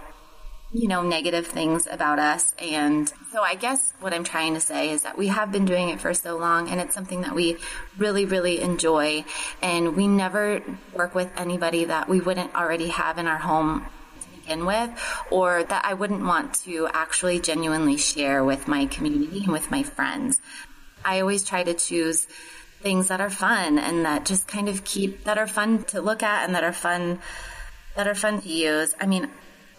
you 0.72 0.88
know, 0.88 1.02
negative 1.02 1.48
things 1.48 1.88
about 1.90 2.20
us. 2.20 2.54
And 2.60 3.12
so 3.32 3.42
I 3.42 3.56
guess 3.56 3.94
what 4.00 4.14
I'm 4.14 4.24
trying 4.24 4.54
to 4.56 4.60
say 4.60 4.92
is 4.92 5.04
that 5.04 5.18
we 5.18 5.28
have 5.28 5.52
been 5.52 5.66
doing 5.66 5.90
it 5.90 6.02
for 6.02 6.14
so 6.14 6.38
long 6.38 6.70
and 6.70 6.82
it's 6.82 6.94
something 6.94 7.22
that 7.22 7.34
we 7.34 7.58
really, 7.98 8.26
really 8.26 8.60
enjoy. 8.62 9.24
And 9.62 9.96
we 9.96 10.08
never 10.08 10.62
work 10.94 11.16
with 11.16 11.32
anybody 11.38 11.86
that 11.86 12.10
we 12.10 12.20
wouldn't 12.20 12.54
already 12.54 12.90
have 12.90 13.18
in 13.18 13.28
our 13.28 13.38
home 13.38 13.86
to 14.22 14.42
begin 14.42 14.66
with, 14.66 14.90
or 15.32 15.64
that 15.64 15.86
I 15.86 15.94
wouldn't 15.94 16.26
want 16.26 16.56
to 16.66 16.88
actually 16.94 17.40
genuinely 17.40 17.98
share 17.98 18.44
with 18.44 18.68
my 18.68 18.88
community 18.88 19.44
and 19.44 19.54
with 19.54 19.72
my 19.72 19.84
friends. 19.84 20.42
I 21.06 21.22
always 21.22 21.46
try 21.46 21.64
to 21.64 21.74
choose 21.74 22.28
things 22.82 23.08
that 23.08 23.22
are 23.22 23.30
fun 23.30 23.80
and 23.80 24.06
that 24.06 24.26
just 24.26 24.48
kind 24.48 24.68
of 24.68 24.84
keep, 24.84 25.24
that 25.24 25.38
are 25.38 25.48
fun 25.48 25.84
to 25.86 26.02
look 26.02 26.24
at 26.24 26.44
and 26.46 26.56
that 26.56 26.64
are 26.64 26.74
fun, 26.74 27.20
that 27.96 28.08
are 28.08 28.16
fun 28.16 28.42
to 28.42 28.50
use. 28.50 28.94
I 29.00 29.06
mean, 29.08 29.30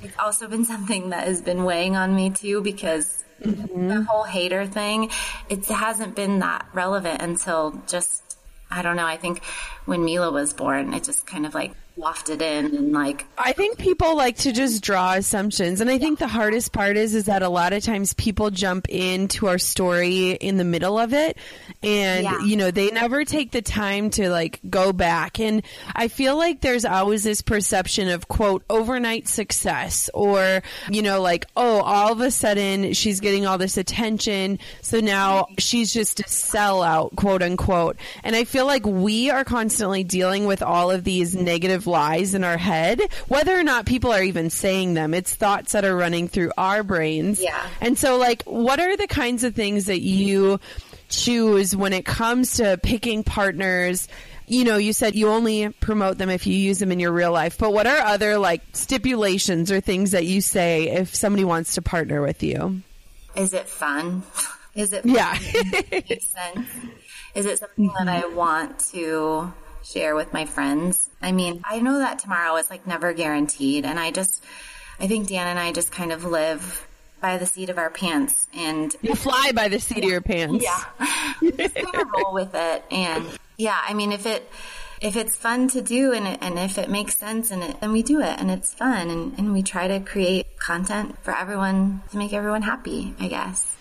it's 0.03 0.19
also 0.19 0.49
been 0.49 0.65
something 0.65 1.11
that 1.11 1.27
has 1.27 1.43
been 1.43 1.65
weighing 1.65 1.97
on 1.97 2.15
me 2.15 2.31
too 2.31 2.61
because 2.63 3.25
mm-hmm. 3.43 3.89
the 3.89 4.03
whole 4.05 4.25
hater 4.25 4.67
thing, 4.67 5.11
it 5.49 5.65
hasn't 5.67 6.15
been 6.15 6.41
that 6.41 6.67
relevant 6.73 7.23
until 7.23 7.83
just, 7.87 8.39
I 8.71 8.83
don't 8.83 8.97
know, 8.97 9.07
I 9.07 9.17
think 9.17 9.43
when 9.85 10.05
Mila 10.05 10.31
was 10.31 10.53
born, 10.53 10.95
it 10.95 11.05
just 11.05 11.27
kind 11.27 11.47
of 11.47 11.55
like 11.55 11.73
wafted 11.99 12.41
in 12.41 12.77
and 12.77 12.93
like 12.93 13.27
I 13.37 13.53
think 13.53 13.79
people 13.79 14.17
like 14.17 14.37
to 14.39 14.53
just 14.53 14.83
draw 14.83 15.15
assumptions 15.15 15.81
and 15.81 15.91
I 15.91 15.99
think 15.99 16.19
the 16.19 16.29
hardest 16.29 16.73
part 16.73 16.97
is 16.97 17.15
is 17.15 17.27
that 17.27 17.43
a 17.43 17.49
lot 17.49 17.73
of 17.73 17.83
times 17.83 18.15
people 18.15 18.51
jump 18.51 18.89
into 18.89 19.47
our 19.49 19.59
story 19.59 20.33
in 20.33 20.57
the 20.57 20.65
middle 20.65 20.99
of 20.99 21.13
it 21.13 21.37
and 21.83 22.25
yeah. 22.25 22.45
you 22.45 22.57
know 22.57 22.71
they 22.71 22.91
never 22.91 23.25
take 23.25 23.51
the 23.51 23.63
time 23.63 24.11
to 24.11 24.31
like 24.31 24.61
go 24.69 24.93
back 24.93 25.41
and 25.41 25.63
I 25.95 26.09
feel 26.09 26.37
like 26.37 26.61
there's 26.61 26.85
always 26.85 27.25
this 27.25 27.43
perception 27.43 28.09
of 28.09 28.29
quote 28.29 28.65
overnight 28.71 29.29
success 29.29 30.09
or 30.15 30.63
you 30.89 31.03
know 31.03 31.21
like 31.21 31.47
oh 31.57 31.81
all 31.81 32.13
of 32.13 32.21
a 32.21 32.31
sudden 32.31 32.93
she's 32.93 33.21
getting 33.21 33.47
all 33.47 33.59
this 33.59 33.77
attention 33.77 34.59
so 34.83 35.01
now 35.01 35.47
she's 35.59 35.93
just 35.93 36.21
a 36.21 36.25
sellout 36.25 37.15
quote 37.17 37.43
unquote. 37.43 37.97
And 38.23 38.37
I 38.37 38.45
feel 38.45 38.67
like 38.67 38.87
we 38.87 39.31
are 39.31 39.45
constantly 39.45 40.05
dealing 40.05 40.47
with 40.47 40.63
all 40.63 40.91
of 40.91 41.05
these 41.05 41.35
negative 41.35 41.87
lies 41.89 42.35
in 42.35 42.45
our 42.45 42.57
head, 42.57 43.01
whether 43.27 43.59
or 43.59 43.65
not 43.65 43.87
people 43.87 44.13
are 44.13 44.23
even 44.23 44.51
saying 44.51 44.95
them. 44.95 45.15
It's 45.15 45.35
thoughts 45.35 45.73
that 45.73 45.85
are 45.85 45.97
running 45.97 46.29
through 46.29 46.53
our 46.57 46.83
brains. 46.83 47.41
Yeah. 47.41 47.61
And 47.81 47.99
so, 47.99 48.17
like, 48.17 48.43
what 48.45 48.79
are 48.79 48.97
the 48.97 49.07
kinds 49.07 49.45
of 49.45 49.55
things 49.55 49.87
that 49.87 50.01
you 50.01 50.61
choose 51.09 51.75
when 51.75 51.93
it 51.93 52.05
comes 52.05 52.55
to 52.55 52.79
picking 52.83 53.25
partners? 53.25 54.09
You 54.47 54.65
know, 54.65 54.77
you 54.77 54.93
said 54.93 55.15
you 55.15 55.29
only 55.29 55.69
promote 55.69 56.19
them 56.19 56.31
if 56.31 56.47
you 56.47 56.55
use 56.55 56.79
them 56.79 56.93
in 56.93 57.01
your 57.01 57.13
real 57.13 57.33
life, 57.33 57.59
but 57.59 57.73
what 57.73 57.87
are 57.87 57.99
other 57.99 58.39
like 58.39 58.63
stipulations 58.73 59.71
or 59.71 59.81
things 59.81 60.13
that 60.13 60.25
you 60.25 60.41
say 60.41 60.89
if 60.89 61.15
somebody 61.15 61.45
wants 61.45 61.75
to 61.75 61.83
partner 61.83 62.23
with 62.23 62.43
you? 62.43 62.83
Is 63.37 63.53
it 63.53 63.69
fun? 63.69 64.23
Is 64.75 64.93
it 64.93 65.05
yeah? 65.05 65.35
sense? 66.21 66.69
Is 67.35 67.47
it 67.47 67.59
something 67.59 67.89
mm-hmm. 67.89 68.05
that 68.07 68.25
I 68.25 68.29
want 68.29 68.79
to 68.91 69.53
share 69.93 70.15
with 70.15 70.33
my 70.33 70.45
friends. 70.45 71.09
I 71.23 71.33
mean, 71.33 71.63
I 71.65 71.81
know 71.81 71.99
that 71.99 72.19
tomorrow 72.19 72.57
is 72.57 72.71
like 72.71 72.87
never 72.87 73.13
guaranteed. 73.13 73.85
And 73.85 73.99
I 73.99 74.11
just, 74.11 74.45
I 75.01 75.07
think 75.07 75.29
Dan 75.29 75.47
and 75.47 75.59
I 75.59 75.73
just 75.73 75.91
kind 75.93 76.13
of 76.13 76.25
live 76.25 76.87
by 77.21 77.39
the 77.39 77.47
seat 77.47 77.69
of 77.69 77.79
our 77.79 77.91
pants 77.91 78.47
and 78.55 78.95
you 79.03 79.15
fly 79.15 79.51
by 79.53 79.69
the 79.69 79.81
seat 79.81 79.99
yeah, 79.99 80.05
of 80.05 80.11
your 80.11 80.21
pants. 80.21 80.65
Yeah. 80.65 80.85
just 81.57 81.75
kind 81.75 81.95
of 81.95 82.09
roll 82.17 82.33
with 82.33 82.55
it. 82.55 82.85
And 82.91 83.27
yeah, 83.57 83.79
I 83.83 83.95
mean, 83.95 84.13
if 84.13 84.27
it, 84.27 84.49
if 85.01 85.17
it's 85.17 85.37
fun 85.37 85.69
to 85.69 85.81
do 85.81 86.13
and 86.13 86.27
it, 86.27 86.39
and 86.43 86.59
if 86.59 86.79
it 86.79 86.91
makes 86.91 87.17
sense 87.17 87.51
and 87.51 87.63
it, 87.63 87.81
then 87.81 87.93
we 87.93 88.03
do 88.03 88.21
it 88.21 88.39
and 88.39 88.51
it's 88.51 88.75
fun 88.75 89.11
and, 89.11 89.39
and 89.39 89.53
we 89.53 89.63
try 89.63 89.89
to 89.89 90.01
create 90.01 90.59
content 90.59 91.19
for 91.23 91.37
everyone 91.37 92.03
to 92.11 92.19
make 92.19 92.33
everyone 92.33 92.63
happy, 92.63 93.15
I 93.19 93.29
guess. 93.29 93.78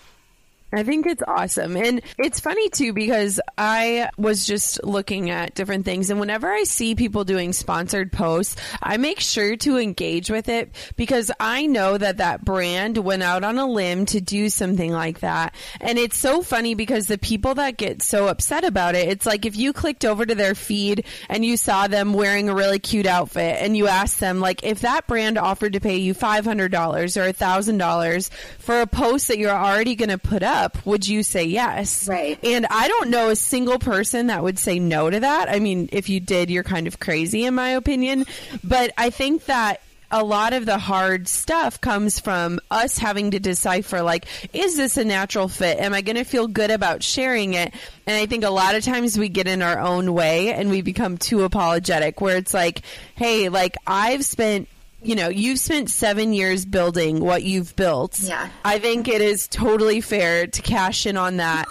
I 0.70 0.82
think 0.82 1.06
it's 1.06 1.22
awesome. 1.26 1.76
And 1.78 2.02
it's 2.18 2.40
funny 2.40 2.68
too 2.68 2.92
because 2.92 3.40
I 3.56 4.10
was 4.18 4.44
just 4.44 4.84
looking 4.84 5.30
at 5.30 5.54
different 5.54 5.86
things 5.86 6.10
and 6.10 6.20
whenever 6.20 6.52
I 6.52 6.64
see 6.64 6.94
people 6.94 7.24
doing 7.24 7.54
sponsored 7.54 8.12
posts, 8.12 8.56
I 8.82 8.98
make 8.98 9.20
sure 9.20 9.56
to 9.56 9.78
engage 9.78 10.28
with 10.28 10.50
it 10.50 10.74
because 10.96 11.30
I 11.40 11.64
know 11.64 11.96
that 11.96 12.18
that 12.18 12.44
brand 12.44 12.98
went 12.98 13.22
out 13.22 13.44
on 13.44 13.56
a 13.56 13.66
limb 13.66 14.04
to 14.06 14.20
do 14.20 14.50
something 14.50 14.92
like 14.92 15.20
that. 15.20 15.54
And 15.80 15.98
it's 15.98 16.18
so 16.18 16.42
funny 16.42 16.74
because 16.74 17.06
the 17.06 17.16
people 17.16 17.54
that 17.54 17.78
get 17.78 18.02
so 18.02 18.28
upset 18.28 18.64
about 18.64 18.94
it, 18.94 19.08
it's 19.08 19.24
like 19.24 19.46
if 19.46 19.56
you 19.56 19.72
clicked 19.72 20.04
over 20.04 20.26
to 20.26 20.34
their 20.34 20.54
feed 20.54 21.06
and 21.30 21.46
you 21.46 21.56
saw 21.56 21.86
them 21.86 22.12
wearing 22.12 22.50
a 22.50 22.54
really 22.54 22.78
cute 22.78 23.06
outfit 23.06 23.56
and 23.60 23.74
you 23.74 23.86
asked 23.86 24.20
them 24.20 24.38
like 24.38 24.62
if 24.64 24.80
that 24.80 25.06
brand 25.06 25.38
offered 25.38 25.72
to 25.72 25.80
pay 25.80 25.96
you 25.96 26.14
$500 26.14 26.46
or 26.46 27.32
$1,000 27.32 28.30
for 28.58 28.80
a 28.82 28.86
post 28.86 29.28
that 29.28 29.38
you're 29.38 29.50
already 29.50 29.94
going 29.94 30.10
to 30.10 30.18
put 30.18 30.42
up 30.42 30.57
up, 30.58 30.84
would 30.86 31.06
you 31.06 31.22
say 31.22 31.44
yes? 31.44 32.08
Right. 32.08 32.38
And 32.44 32.66
I 32.66 32.88
don't 32.88 33.10
know 33.10 33.30
a 33.30 33.36
single 33.36 33.78
person 33.78 34.26
that 34.26 34.42
would 34.42 34.58
say 34.58 34.78
no 34.78 35.08
to 35.08 35.20
that. 35.20 35.48
I 35.48 35.60
mean, 35.60 35.88
if 35.92 36.08
you 36.08 36.20
did, 36.20 36.50
you're 36.50 36.64
kind 36.64 36.86
of 36.86 36.98
crazy 36.98 37.44
in 37.44 37.54
my 37.54 37.70
opinion. 37.70 38.26
But 38.64 38.92
I 38.98 39.10
think 39.10 39.44
that 39.46 39.80
a 40.10 40.24
lot 40.24 40.54
of 40.54 40.64
the 40.64 40.78
hard 40.78 41.28
stuff 41.28 41.80
comes 41.80 42.18
from 42.18 42.60
us 42.70 42.96
having 42.96 43.32
to 43.32 43.38
decipher 43.38 44.00
like 44.00 44.24
is 44.54 44.74
this 44.74 44.96
a 44.96 45.04
natural 45.04 45.48
fit 45.48 45.78
am 45.78 45.92
i 45.92 46.00
going 46.00 46.16
to 46.16 46.24
feel 46.24 46.46
good 46.46 46.70
about 46.70 47.02
sharing 47.02 47.52
it 47.52 47.74
and 48.06 48.16
i 48.16 48.24
think 48.24 48.42
a 48.42 48.48
lot 48.48 48.74
of 48.74 48.82
times 48.82 49.18
we 49.18 49.28
get 49.28 49.46
in 49.46 49.60
our 49.60 49.78
own 49.78 50.14
way 50.14 50.52
and 50.54 50.70
we 50.70 50.80
become 50.80 51.18
too 51.18 51.42
apologetic 51.44 52.22
where 52.22 52.38
it's 52.38 52.54
like 52.54 52.80
hey 53.16 53.50
like 53.50 53.76
i've 53.86 54.24
spent 54.24 54.66
you 55.02 55.14
know, 55.14 55.28
you've 55.28 55.58
spent 55.58 55.90
seven 55.90 56.32
years 56.32 56.64
building 56.64 57.20
what 57.20 57.42
you've 57.42 57.74
built. 57.76 58.18
Yeah. 58.20 58.48
I 58.64 58.78
think 58.78 59.08
it 59.08 59.20
is 59.20 59.46
totally 59.48 60.00
fair 60.00 60.46
to 60.46 60.62
cash 60.62 61.06
in 61.06 61.16
on 61.16 61.36
that 61.36 61.66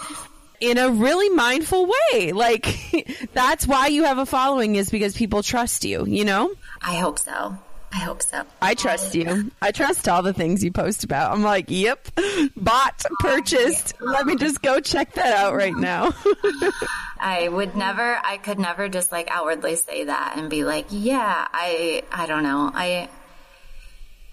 in 0.60 0.78
a 0.78 0.90
really 0.90 1.28
mindful 1.28 1.86
way. 2.12 2.32
Like, 2.32 3.28
that's 3.32 3.66
why 3.66 3.88
you 3.88 4.04
have 4.04 4.18
a 4.18 4.26
following 4.26 4.76
is 4.76 4.90
because 4.90 5.16
people 5.16 5.42
trust 5.42 5.84
you, 5.84 6.06
you 6.06 6.24
know? 6.24 6.52
I 6.82 6.96
hope 6.96 7.18
so. 7.18 7.56
I 7.90 7.98
hope 8.00 8.22
so. 8.22 8.44
I 8.60 8.74
trust 8.74 9.14
you. 9.14 9.50
I 9.62 9.72
trust 9.72 10.08
all 10.08 10.22
the 10.22 10.34
things 10.34 10.62
you 10.62 10.70
post 10.70 11.04
about. 11.04 11.32
I'm 11.32 11.42
like, 11.42 11.66
yep, 11.68 12.06
bought, 12.54 13.02
purchased. 13.20 13.94
Let 14.00 14.26
me 14.26 14.36
just 14.36 14.60
go 14.60 14.78
check 14.80 15.14
that 15.14 15.34
out 15.34 15.54
right 15.54 15.74
now. 15.74 16.12
I 17.20 17.48
would 17.48 17.76
never, 17.76 18.20
I 18.22 18.36
could 18.36 18.58
never 18.58 18.90
just 18.90 19.10
like 19.10 19.28
outwardly 19.30 19.76
say 19.76 20.04
that 20.04 20.34
and 20.36 20.50
be 20.50 20.64
like, 20.64 20.86
yeah, 20.90 21.48
I, 21.50 22.02
I 22.12 22.26
don't 22.26 22.42
know. 22.42 22.70
I, 22.74 23.08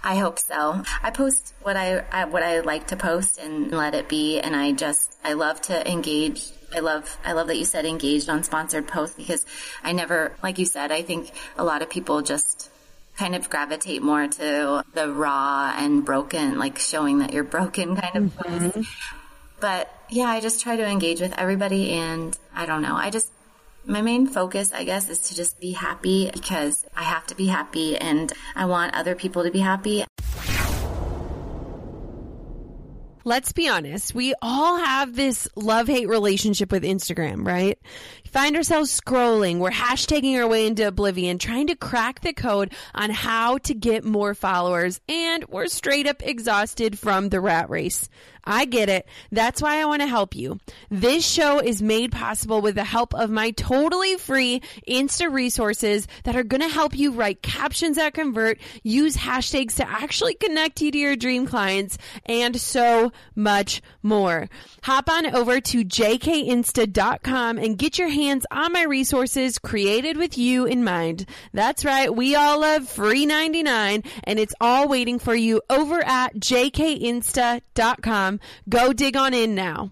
I 0.06 0.18
hope 0.18 0.38
so. 0.38 0.84
I 1.02 1.10
post 1.10 1.56
what 1.64 1.76
I, 1.76 2.26
what 2.26 2.44
I 2.44 2.60
like 2.60 2.88
to 2.88 2.96
post 2.96 3.40
and 3.40 3.72
let 3.72 3.96
it 3.96 4.08
be. 4.08 4.40
And 4.40 4.56
I 4.56 4.72
just, 4.72 5.18
I 5.24 5.34
love 5.34 5.60
to 5.64 5.92
engage. 5.92 6.52
I 6.74 6.80
love, 6.80 7.18
I 7.26 7.34
love 7.34 7.48
that 7.48 7.58
you 7.58 7.66
said 7.66 7.86
engaged 7.86 8.30
on 8.30 8.44
sponsored 8.44 8.88
posts 8.88 9.18
because 9.18 9.48
I 9.84 9.94
never, 9.94 10.36
like 10.44 10.60
you 10.60 10.66
said, 10.66 10.92
I 10.92 11.02
think 11.02 11.32
a 11.58 11.64
lot 11.64 11.82
of 11.82 11.90
people 11.90 12.22
just 12.22 12.70
kind 13.18 13.36
of 13.36 13.50
gravitate 13.50 14.04
more 14.04 14.28
to 14.28 14.84
the 14.94 15.12
raw 15.12 15.74
and 15.76 16.06
broken, 16.06 16.60
like 16.60 16.78
showing 16.78 17.20
that 17.20 17.34
you're 17.34 17.44
broken 17.44 17.96
kind 17.96 18.16
of 18.16 18.24
mm-hmm. 18.36 18.82
but 19.60 19.92
yeah, 20.10 20.26
I 20.26 20.40
just 20.40 20.62
try 20.62 20.76
to 20.76 20.86
engage 20.86 21.20
with 21.20 21.34
everybody 21.38 21.92
and 21.94 22.38
I 22.54 22.68
don't 22.68 22.84
know. 22.84 22.96
I 22.96 23.10
just, 23.10 23.32
my 23.88 24.02
main 24.02 24.28
focus, 24.28 24.72
I 24.74 24.84
guess, 24.84 25.10
is 25.10 25.20
to 25.30 25.36
just 25.36 25.60
be 25.60 25.72
happy 25.72 26.30
because 26.34 26.86
I 26.96 27.04
have 27.04 27.26
to 27.28 27.36
be 27.36 27.48
happy 27.48 27.98
and 27.98 28.32
I 28.56 28.66
want 28.66 28.96
other 28.96 29.16
people 29.16 29.44
to 29.44 29.52
be 29.52 29.60
happy. 29.60 30.06
let's 33.26 33.52
be 33.52 33.68
honest, 33.68 34.16
we 34.16 34.34
all 34.42 34.78
have 34.78 35.16
this 35.16 35.48
love 35.56 35.88
hate 35.88 36.08
relationship 36.08 36.72
with 36.72 36.84
Instagram, 36.84 37.46
right? 37.46 37.78
Find 38.36 38.58
ourselves 38.58 39.00
scrolling, 39.00 39.60
we're 39.60 39.72
hashtagging 39.72 40.38
our 40.38 40.46
way 40.46 40.68
into 40.68 40.86
oblivion, 40.86 41.40
trying 41.40 41.68
to 41.68 41.76
crack 41.78 42.20
the 42.20 42.34
code 42.34 42.74
on 42.94 43.10
how 43.10 43.60
to 43.60 43.74
get 43.74 44.04
more 44.04 44.34
followers, 44.34 45.00
and 45.08 45.46
we're 45.46 45.68
straight 45.68 46.06
up 46.06 46.22
exhausted 46.22 47.00
from 47.00 47.30
the 47.30 47.40
rat 47.40 47.70
race. 47.70 48.10
I 48.46 48.66
get 48.66 48.90
it. 48.90 49.08
That's 49.32 49.62
why 49.62 49.82
I 49.82 49.86
want 49.86 50.02
to 50.02 50.08
help 50.08 50.36
you. 50.36 50.60
This 50.90 51.26
show 51.28 51.60
is 51.60 51.82
made 51.82 52.12
possible 52.12 52.62
with 52.62 52.76
the 52.76 52.84
help 52.84 53.16
of 53.16 53.32
my 53.32 53.52
totally 53.52 54.18
free 54.18 54.62
Insta 54.88 55.32
resources 55.32 56.08
that 56.26 56.36
are 56.36 56.44
going 56.44 56.62
to 56.62 56.68
help 56.68 56.96
you 56.96 57.12
write 57.12 57.42
captions 57.42 57.98
that 57.98 58.14
convert, 58.14 58.60
use 58.84 59.18
hashtags 59.18 59.78
to 59.78 59.90
actually 59.90 60.36
connect 60.36 60.82
you 60.82 60.92
to 60.92 60.98
your 60.98 61.16
dream 61.16 61.48
clients, 61.48 61.98
and 62.26 62.60
so 62.60 63.12
much 63.34 63.82
more. 64.04 64.48
Hop 64.84 65.10
on 65.10 65.26
over 65.36 65.60
to 65.60 65.84
jkinsta.com 65.84 67.58
and 67.58 67.78
get 67.78 67.98
your 67.98 68.10
hands 68.26 68.46
on 68.52 68.74
my 68.74 68.84
resources 68.84 69.60
created 69.60 70.18
with 70.18 70.38
you 70.38 70.66
in 70.66 70.84
mind. 70.84 71.28
That's 71.54 71.86
right. 71.86 72.14
We 72.14 72.36
all 72.36 72.62
love 72.62 72.90
free 72.90 73.26
99 73.26 74.04
and 74.24 74.40
it's 74.40 74.56
all 74.60 74.88
waiting 74.88 75.20
for 75.20 75.36
you 75.36 75.62
over 75.70 76.02
at 76.04 76.36
jkinsta.com. 76.36 77.60
Go 78.70 78.94
dig 78.94 79.16
on 79.18 79.34
in 79.34 79.56
now. 79.56 79.92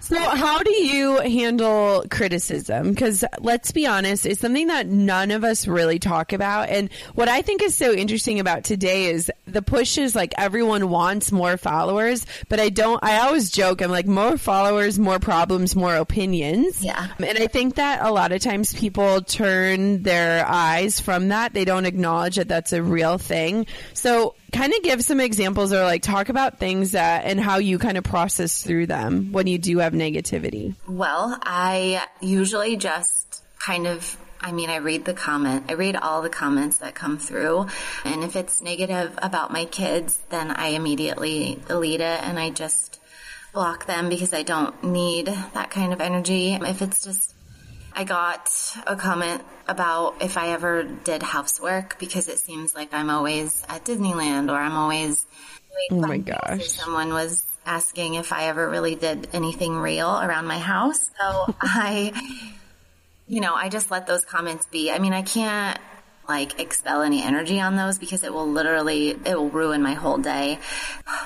So, 0.00 0.16
how 0.16 0.62
do 0.62 0.70
you 0.70 1.18
handle 1.18 2.04
criticism? 2.08 2.90
Because 2.90 3.24
let's 3.40 3.72
be 3.72 3.84
honest, 3.84 4.26
it's 4.26 4.40
something 4.40 4.68
that 4.68 4.86
none 4.86 5.32
of 5.32 5.42
us 5.42 5.66
really 5.66 5.98
talk 5.98 6.32
about. 6.32 6.68
And 6.68 6.88
what 7.16 7.28
I 7.28 7.42
think 7.42 7.62
is 7.62 7.74
so 7.74 7.92
interesting 7.92 8.38
about 8.38 8.62
today 8.62 9.06
is 9.06 9.28
the 9.52 9.62
push 9.62 9.98
is 9.98 10.14
like 10.14 10.34
everyone 10.36 10.88
wants 10.88 11.32
more 11.32 11.56
followers, 11.56 12.24
but 12.48 12.60
I 12.60 12.68
don't, 12.68 13.02
I 13.02 13.18
always 13.26 13.50
joke, 13.50 13.82
I'm 13.82 13.90
like, 13.90 14.06
more 14.06 14.38
followers, 14.38 14.98
more 14.98 15.18
problems, 15.18 15.74
more 15.74 15.94
opinions. 15.94 16.82
Yeah. 16.84 17.08
And 17.18 17.38
I 17.38 17.46
think 17.46 17.76
that 17.76 18.04
a 18.04 18.10
lot 18.10 18.32
of 18.32 18.40
times 18.40 18.72
people 18.72 19.22
turn 19.22 20.02
their 20.02 20.46
eyes 20.46 21.00
from 21.00 21.28
that. 21.28 21.52
They 21.52 21.64
don't 21.64 21.86
acknowledge 21.86 22.36
that 22.36 22.48
that's 22.48 22.72
a 22.72 22.82
real 22.82 23.18
thing. 23.18 23.66
So, 23.94 24.34
kind 24.52 24.72
of 24.72 24.82
give 24.82 25.04
some 25.04 25.20
examples 25.20 25.72
or 25.72 25.82
like 25.82 26.02
talk 26.02 26.30
about 26.30 26.58
things 26.58 26.92
that 26.92 27.26
and 27.26 27.38
how 27.38 27.58
you 27.58 27.78
kind 27.78 27.98
of 27.98 28.04
process 28.04 28.62
through 28.62 28.86
them 28.86 29.32
when 29.32 29.46
you 29.46 29.58
do 29.58 29.78
have 29.78 29.92
negativity. 29.92 30.74
Well, 30.86 31.38
I 31.42 32.02
usually 32.20 32.76
just 32.76 33.44
kind 33.58 33.86
of 33.86 34.16
I 34.40 34.52
mean, 34.52 34.70
I 34.70 34.76
read 34.76 35.04
the 35.04 35.14
comment. 35.14 35.64
I 35.68 35.72
read 35.72 35.96
all 35.96 36.22
the 36.22 36.28
comments 36.28 36.78
that 36.78 36.94
come 36.94 37.18
through. 37.18 37.66
And 38.04 38.22
if 38.22 38.36
it's 38.36 38.62
negative 38.62 39.18
about 39.18 39.52
my 39.52 39.64
kids, 39.64 40.18
then 40.30 40.50
I 40.50 40.68
immediately 40.68 41.60
delete 41.66 42.00
it 42.00 42.22
and 42.22 42.38
I 42.38 42.50
just 42.50 43.00
block 43.52 43.86
them 43.86 44.08
because 44.08 44.32
I 44.32 44.42
don't 44.42 44.84
need 44.84 45.26
that 45.26 45.70
kind 45.70 45.92
of 45.92 46.00
energy. 46.00 46.54
If 46.54 46.82
it's 46.82 47.04
just 47.04 47.34
I 47.94 48.04
got 48.04 48.48
a 48.86 48.94
comment 48.94 49.42
about 49.66 50.22
if 50.22 50.38
I 50.38 50.50
ever 50.50 50.84
did 50.84 51.22
housework 51.22 51.98
because 51.98 52.28
it 52.28 52.38
seems 52.38 52.74
like 52.74 52.94
I'm 52.94 53.10
always 53.10 53.64
at 53.68 53.84
Disneyland 53.84 54.50
or 54.52 54.56
I'm 54.56 54.76
always 54.76 55.26
oh 55.90 55.96
my 55.96 56.18
gosh. 56.18 56.68
Someone 56.68 57.12
was 57.12 57.44
asking 57.66 58.14
if 58.14 58.32
I 58.32 58.44
ever 58.44 58.68
really 58.68 58.94
did 58.94 59.28
anything 59.32 59.76
real 59.76 60.08
around 60.20 60.46
my 60.46 60.58
house. 60.58 61.10
So 61.20 61.54
I, 61.60 62.12
you 63.28 63.40
know, 63.40 63.54
I 63.54 63.68
just 63.68 63.90
let 63.90 64.06
those 64.06 64.24
comments 64.24 64.66
be. 64.66 64.90
I 64.90 64.98
mean, 64.98 65.12
I 65.12 65.22
can't 65.22 65.78
like 66.28 66.60
expel 66.60 67.00
any 67.00 67.22
energy 67.22 67.58
on 67.58 67.76
those 67.76 67.98
because 67.98 68.22
it 68.22 68.32
will 68.32 68.46
literally 68.46 69.10
it 69.10 69.34
will 69.34 69.48
ruin 69.48 69.82
my 69.82 69.94
whole 69.94 70.18
day. 70.18 70.58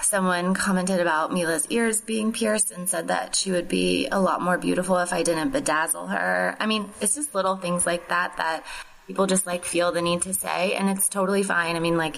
Someone 0.03 0.55
commented 0.55 1.01
about 1.01 1.33
Mila's 1.33 1.67
ears 1.71 2.01
being 2.01 2.33
pierced 2.33 2.71
and 2.71 2.89
said 2.89 3.09
that 3.09 3.35
she 3.35 3.51
would 3.51 3.69
be 3.69 4.07
a 4.09 4.21
lot 4.21 4.41
more 4.41 4.59
beautiful 4.59 4.99
if 4.99 5.13
I 5.13 5.23
didn't 5.23 5.53
bedazzle 5.53 6.11
her. 6.11 6.57
I 6.61 6.67
mean, 6.67 6.89
it's 7.01 7.15
just 7.15 7.35
little 7.35 7.57
things 7.57 7.85
like 7.85 8.09
that 8.09 8.37
that 8.37 8.65
people 9.07 9.27
just 9.27 9.47
like 9.47 9.65
feel 9.65 9.91
the 9.91 10.03
need 10.03 10.23
to 10.23 10.35
say 10.35 10.75
and 10.75 10.89
it's 10.89 11.09
totally 11.09 11.43
fine. 11.43 11.75
I 11.75 11.81
mean, 11.81 11.97
like 11.97 12.17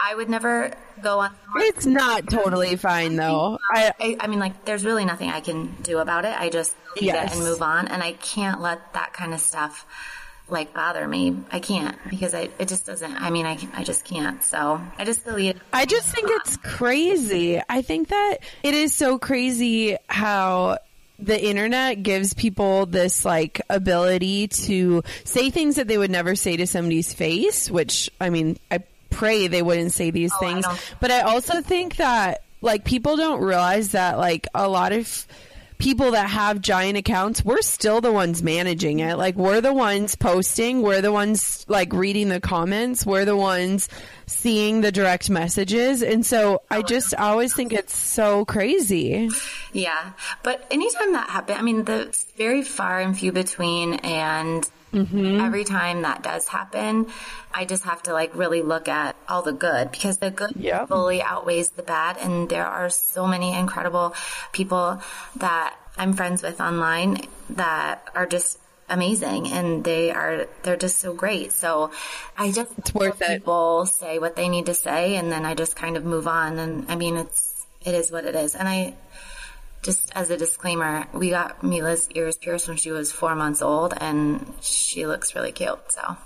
I 0.00 0.14
would 0.14 0.28
never 0.28 0.72
go 1.02 1.20
on. 1.20 1.32
It's 1.56 1.86
not 1.86 2.28
totally 2.30 2.76
fine 2.76 3.16
though. 3.16 3.58
I, 3.72 3.92
I, 3.98 4.16
I 4.20 4.26
mean, 4.26 4.38
like, 4.38 4.64
there's 4.64 4.84
really 4.84 5.04
nothing 5.04 5.30
I 5.30 5.40
can 5.40 5.74
do 5.82 5.98
about 5.98 6.24
it. 6.24 6.38
I 6.38 6.50
just 6.50 6.76
leave 6.96 7.06
yes. 7.06 7.32
it 7.32 7.36
and 7.36 7.46
move 7.46 7.62
on, 7.62 7.88
and 7.88 8.02
I 8.02 8.12
can't 8.12 8.60
let 8.60 8.92
that 8.94 9.12
kind 9.12 9.32
of 9.34 9.40
stuff 9.40 9.86
like 10.48 10.72
bother 10.72 11.06
me. 11.06 11.36
I 11.50 11.60
can't 11.60 11.96
because 12.08 12.34
I, 12.34 12.50
it 12.58 12.68
just 12.68 12.86
doesn't, 12.86 13.20
I 13.20 13.30
mean, 13.30 13.46
I, 13.46 13.58
I 13.74 13.82
just 13.82 14.04
can't. 14.04 14.42
So 14.42 14.80
I 14.98 15.04
just 15.04 15.24
delete 15.24 15.56
it. 15.56 15.62
I 15.72 15.86
just 15.86 16.08
think 16.14 16.28
it's 16.30 16.56
crazy. 16.58 17.60
I 17.68 17.82
think 17.82 18.08
that 18.08 18.38
it 18.62 18.74
is 18.74 18.94
so 18.94 19.18
crazy 19.18 19.96
how 20.08 20.78
the 21.18 21.42
internet 21.42 22.02
gives 22.02 22.34
people 22.34 22.86
this 22.86 23.24
like 23.24 23.60
ability 23.70 24.48
to 24.48 25.02
say 25.24 25.50
things 25.50 25.76
that 25.76 25.88
they 25.88 25.98
would 25.98 26.10
never 26.10 26.36
say 26.36 26.56
to 26.58 26.66
somebody's 26.66 27.12
face, 27.12 27.70
which 27.70 28.10
I 28.20 28.30
mean, 28.30 28.58
I 28.70 28.80
pray 29.16 29.46
they 29.48 29.62
wouldn't 29.62 29.92
say 29.92 30.10
these 30.10 30.32
oh, 30.34 30.38
things. 30.38 30.66
I 30.66 30.78
but 31.00 31.10
I 31.10 31.22
also 31.22 31.62
think 31.62 31.96
that 31.96 32.42
like 32.60 32.84
people 32.84 33.16
don't 33.16 33.40
realize 33.40 33.92
that 33.92 34.18
like 34.18 34.46
a 34.54 34.68
lot 34.68 34.92
of 34.92 35.26
people 35.78 36.12
that 36.12 36.30
have 36.30 36.60
giant 36.60 36.96
accounts, 36.96 37.44
we're 37.44 37.62
still 37.62 38.00
the 38.00 38.12
ones 38.12 38.42
managing 38.42 39.00
it. 39.00 39.16
Like 39.16 39.36
we're 39.36 39.60
the 39.60 39.72
ones 39.72 40.16
posting, 40.16 40.82
we're 40.82 41.02
the 41.02 41.12
ones 41.12 41.64
like 41.68 41.92
reading 41.92 42.28
the 42.28 42.40
comments, 42.40 43.04
we're 43.04 43.24
the 43.24 43.36
ones 43.36 43.88
seeing 44.26 44.80
the 44.80 44.90
direct 44.90 45.28
messages. 45.28 46.02
And 46.02 46.24
so 46.24 46.62
I 46.70 46.78
oh, 46.78 46.82
just 46.82 47.14
always 47.14 47.54
think 47.54 47.72
it's 47.72 47.96
so 47.96 48.44
crazy. 48.44 49.30
Yeah. 49.72 50.12
But 50.42 50.66
anytime 50.70 51.12
that 51.12 51.28
happens, 51.28 51.58
I 51.58 51.62
mean, 51.62 51.84
the 51.84 52.16
very 52.36 52.62
far 52.62 53.00
and 53.00 53.18
few 53.18 53.32
between 53.32 53.94
and 53.94 54.68
Mm-hmm. 54.96 55.40
Every 55.40 55.64
time 55.64 56.02
that 56.02 56.22
does 56.22 56.48
happen, 56.48 57.06
I 57.52 57.66
just 57.66 57.84
have 57.84 58.02
to 58.04 58.14
like 58.14 58.34
really 58.34 58.62
look 58.62 58.88
at 58.88 59.14
all 59.28 59.42
the 59.42 59.52
good 59.52 59.90
because 59.90 60.18
the 60.18 60.30
good 60.30 60.52
yep. 60.56 60.88
fully 60.88 61.20
outweighs 61.20 61.70
the 61.70 61.82
bad. 61.82 62.16
And 62.16 62.48
there 62.48 62.66
are 62.66 62.88
so 62.88 63.26
many 63.26 63.54
incredible 63.54 64.14
people 64.52 65.02
that 65.36 65.76
I'm 65.98 66.14
friends 66.14 66.42
with 66.42 66.60
online 66.60 67.26
that 67.50 68.08
are 68.14 68.26
just 68.26 68.58
amazing 68.88 69.48
and 69.48 69.84
they 69.84 70.10
are 70.12 70.46
they're 70.62 70.76
just 70.76 71.00
so 71.00 71.12
great 71.12 71.50
so 71.50 71.90
i 72.38 72.52
just 72.52 72.70
it's 72.78 72.94
worth 72.94 73.20
it 73.20 73.40
people 73.40 73.84
say 73.84 74.20
what 74.20 74.36
they 74.36 74.48
need 74.48 74.66
to 74.66 74.74
say 74.74 75.16
and 75.16 75.32
then 75.32 75.44
i 75.44 75.54
just 75.54 75.74
kind 75.74 75.96
of 75.96 76.04
move 76.04 76.28
on 76.28 76.56
and 76.58 76.88
i 76.88 76.94
mean 76.94 77.16
it's 77.16 77.66
it 77.84 77.94
is 77.94 78.12
what 78.12 78.24
it 78.24 78.36
is 78.36 78.54
and 78.54 78.68
i 78.68 78.94
just 79.86 80.10
as 80.14 80.30
a 80.30 80.36
disclaimer, 80.36 81.06
we 81.14 81.30
got 81.30 81.62
Mila's 81.62 82.10
ears 82.10 82.36
pierced 82.36 82.68
when 82.68 82.76
she 82.76 82.90
was 82.90 83.12
four 83.12 83.34
months 83.36 83.62
old, 83.62 83.94
and 83.98 84.44
she 84.60 85.06
looks 85.06 85.34
really 85.34 85.52
cute. 85.52 85.78
So. 85.92 86.16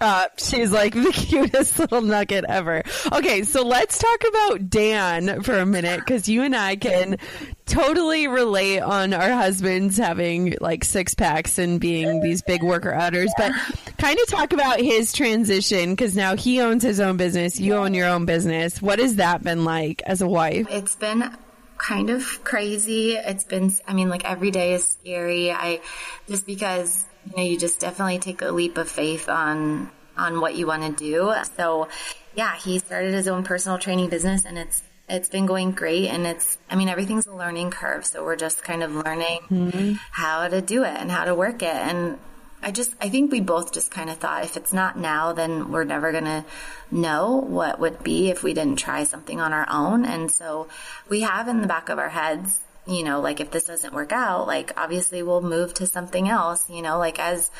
Uh, 0.00 0.26
she's 0.38 0.72
like 0.72 0.92
the 0.94 1.12
cutest 1.12 1.78
little 1.78 2.00
nugget 2.00 2.44
ever. 2.48 2.82
Okay, 3.12 3.44
so 3.44 3.62
let's 3.64 3.98
talk 3.98 4.24
about 4.28 4.68
Dan 4.68 5.42
for 5.42 5.56
a 5.56 5.66
minute 5.66 6.00
because 6.00 6.28
you 6.28 6.42
and 6.42 6.56
I 6.56 6.76
can 6.76 7.18
totally 7.66 8.26
relate 8.26 8.80
on 8.80 9.12
our 9.12 9.30
husbands 9.30 9.96
having 9.96 10.56
like 10.60 10.84
six 10.84 11.14
packs 11.14 11.58
and 11.58 11.80
being 11.80 12.20
these 12.20 12.42
big 12.42 12.62
worker 12.62 12.92
outers, 12.92 13.32
but 13.36 13.52
kind 13.98 14.18
of 14.18 14.26
talk 14.28 14.52
about 14.52 14.80
his 14.80 15.12
transition 15.12 15.90
because 15.90 16.16
now 16.16 16.36
he 16.36 16.60
owns 16.60 16.82
his 16.82 17.00
own 17.00 17.16
business, 17.16 17.60
you 17.60 17.74
own 17.74 17.94
your 17.94 18.08
own 18.08 18.24
business. 18.24 18.80
What 18.82 18.98
has 18.98 19.16
that 19.16 19.42
been 19.42 19.64
like 19.64 20.02
as 20.06 20.22
a 20.22 20.26
wife? 20.26 20.66
It's 20.70 20.96
been 20.96 21.30
kind 21.86 22.10
of 22.10 22.22
crazy. 22.44 23.12
It's 23.12 23.44
been, 23.44 23.70
I 23.86 23.92
mean, 23.92 24.08
like 24.08 24.24
every 24.24 24.50
day 24.50 24.72
is 24.74 24.88
scary. 24.88 25.52
I, 25.52 25.80
just 26.26 26.46
because, 26.46 27.04
you 27.26 27.36
know, 27.36 27.42
you 27.42 27.58
just 27.58 27.80
definitely 27.80 28.18
take 28.18 28.42
a 28.42 28.50
leap 28.50 28.78
of 28.78 28.88
faith 28.88 29.28
on, 29.28 29.90
on 30.16 30.40
what 30.40 30.54
you 30.54 30.66
want 30.66 30.82
to 30.82 31.04
do. 31.04 31.34
So 31.56 31.88
yeah, 32.34 32.56
he 32.56 32.78
started 32.78 33.12
his 33.12 33.28
own 33.28 33.44
personal 33.44 33.78
training 33.78 34.08
business 34.08 34.44
and 34.44 34.56
it's, 34.58 34.82
it's 35.08 35.28
been 35.28 35.44
going 35.44 35.72
great 35.72 36.08
and 36.08 36.26
it's, 36.26 36.56
I 36.70 36.76
mean, 36.76 36.88
everything's 36.88 37.26
a 37.26 37.34
learning 37.34 37.70
curve. 37.70 38.06
So 38.06 38.24
we're 38.24 38.36
just 38.36 38.64
kind 38.64 38.82
of 38.82 38.94
learning 38.94 39.40
mm-hmm. 39.50 39.92
how 40.10 40.48
to 40.48 40.62
do 40.62 40.84
it 40.84 40.96
and 40.96 41.10
how 41.10 41.24
to 41.24 41.34
work 41.34 41.62
it. 41.62 41.74
And 41.74 42.18
I 42.64 42.70
just, 42.70 42.94
I 42.98 43.10
think 43.10 43.30
we 43.30 43.40
both 43.40 43.74
just 43.74 43.90
kind 43.90 44.08
of 44.08 44.16
thought 44.16 44.44
if 44.44 44.56
it's 44.56 44.72
not 44.72 44.98
now, 44.98 45.34
then 45.34 45.70
we're 45.70 45.84
never 45.84 46.12
going 46.12 46.24
to 46.24 46.44
know 46.90 47.36
what 47.36 47.78
would 47.78 48.02
be 48.02 48.30
if 48.30 48.42
we 48.42 48.54
didn't 48.54 48.78
try 48.78 49.04
something 49.04 49.38
on 49.38 49.52
our 49.52 49.66
own. 49.70 50.06
And 50.06 50.30
so 50.30 50.68
we 51.10 51.20
have 51.20 51.46
in 51.46 51.60
the 51.60 51.66
back 51.66 51.90
of 51.90 51.98
our 51.98 52.08
heads, 52.08 52.62
you 52.86 53.04
know, 53.04 53.20
like 53.20 53.38
if 53.38 53.50
this 53.50 53.64
doesn't 53.64 53.92
work 53.92 54.12
out, 54.12 54.46
like 54.46 54.72
obviously 54.78 55.22
we'll 55.22 55.42
move 55.42 55.74
to 55.74 55.86
something 55.86 56.26
else, 56.26 56.70
you 56.70 56.80
know, 56.80 56.98
like 56.98 57.18
as 57.18 57.50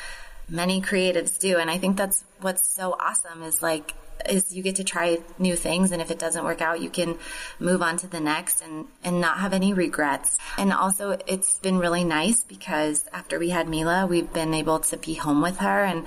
many 0.49 0.81
creatives 0.81 1.37
do. 1.37 1.57
And 1.57 1.69
I 1.69 1.77
think 1.77 1.97
that's 1.97 2.25
what's 2.41 2.67
so 2.67 2.95
awesome 2.99 3.43
is 3.43 3.61
like 3.61 3.93
is 4.29 4.53
you 4.53 4.63
get 4.63 4.75
to 4.75 4.83
try 4.83 5.17
new 5.37 5.55
things 5.55 5.91
and 5.91 6.01
if 6.01 6.11
it 6.11 6.19
doesn't 6.19 6.43
work 6.43 6.61
out 6.61 6.81
you 6.81 6.89
can 6.89 7.17
move 7.59 7.81
on 7.81 7.97
to 7.97 8.07
the 8.07 8.19
next 8.19 8.61
and 8.61 8.85
and 9.03 9.21
not 9.21 9.39
have 9.39 9.53
any 9.53 9.73
regrets 9.73 10.37
and 10.57 10.71
also 10.73 11.17
it's 11.27 11.59
been 11.59 11.77
really 11.77 12.03
nice 12.03 12.43
because 12.43 13.05
after 13.13 13.39
we 13.39 13.49
had 13.49 13.67
Mila 13.67 14.05
we've 14.05 14.31
been 14.31 14.53
able 14.53 14.79
to 14.79 14.97
be 14.97 15.13
home 15.13 15.41
with 15.41 15.57
her 15.57 15.83
and 15.83 16.05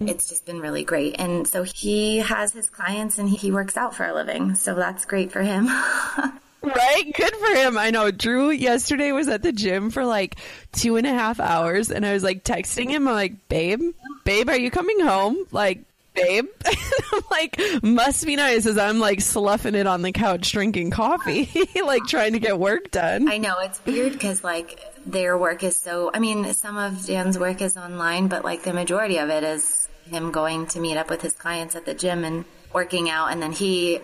it's 0.00 0.28
just 0.28 0.46
been 0.46 0.60
really 0.60 0.84
great 0.84 1.16
and 1.18 1.46
so 1.46 1.62
he 1.62 2.18
has 2.18 2.52
his 2.52 2.68
clients 2.68 3.18
and 3.18 3.28
he 3.28 3.50
works 3.50 3.76
out 3.76 3.94
for 3.94 4.04
a 4.04 4.14
living 4.14 4.54
so 4.54 4.74
that's 4.74 5.04
great 5.04 5.32
for 5.32 5.42
him 5.42 5.68
Right? 6.62 7.10
Good 7.14 7.34
for 7.36 7.54
him. 7.54 7.78
I 7.78 7.90
know. 7.90 8.10
Drew 8.10 8.50
yesterday 8.50 9.12
was 9.12 9.28
at 9.28 9.42
the 9.42 9.52
gym 9.52 9.90
for 9.90 10.04
like 10.04 10.36
two 10.72 10.96
and 10.96 11.06
a 11.06 11.12
half 11.12 11.40
hours 11.40 11.90
and 11.90 12.04
I 12.04 12.12
was 12.12 12.22
like 12.22 12.44
texting 12.44 12.90
him. 12.90 13.08
I'm 13.08 13.14
like, 13.14 13.48
babe, 13.48 13.80
babe, 14.24 14.48
are 14.48 14.58
you 14.58 14.70
coming 14.70 15.00
home? 15.00 15.38
Like, 15.52 15.80
babe. 16.14 16.46
I'm 17.12 17.22
like, 17.30 17.60
must 17.82 18.24
be 18.26 18.36
nice 18.36 18.66
as 18.66 18.78
I'm 18.78 18.98
like 18.98 19.20
sloughing 19.20 19.74
it 19.74 19.86
on 19.86 20.02
the 20.02 20.12
couch 20.12 20.52
drinking 20.52 20.90
coffee, 20.90 21.48
like 21.84 22.02
trying 22.08 22.32
to 22.32 22.38
get 22.38 22.58
work 22.58 22.90
done. 22.90 23.28
I 23.28 23.38
know 23.38 23.56
it's 23.60 23.84
weird 23.84 24.12
because 24.12 24.44
like 24.44 24.80
their 25.06 25.36
work 25.38 25.62
is 25.62 25.76
so, 25.76 26.10
I 26.12 26.18
mean, 26.18 26.52
some 26.54 26.76
of 26.76 27.06
Dan's 27.06 27.38
work 27.38 27.62
is 27.62 27.76
online, 27.76 28.28
but 28.28 28.44
like 28.44 28.62
the 28.62 28.72
majority 28.72 29.18
of 29.18 29.28
it 29.30 29.44
is 29.44 29.88
him 30.04 30.32
going 30.32 30.66
to 30.68 30.80
meet 30.80 30.96
up 30.96 31.08
with 31.10 31.22
his 31.22 31.32
clients 31.34 31.76
at 31.76 31.84
the 31.86 31.94
gym 31.94 32.24
and 32.24 32.44
working 32.72 33.08
out. 33.10 33.32
And 33.32 33.40
then 33.42 33.52
he 33.52 34.00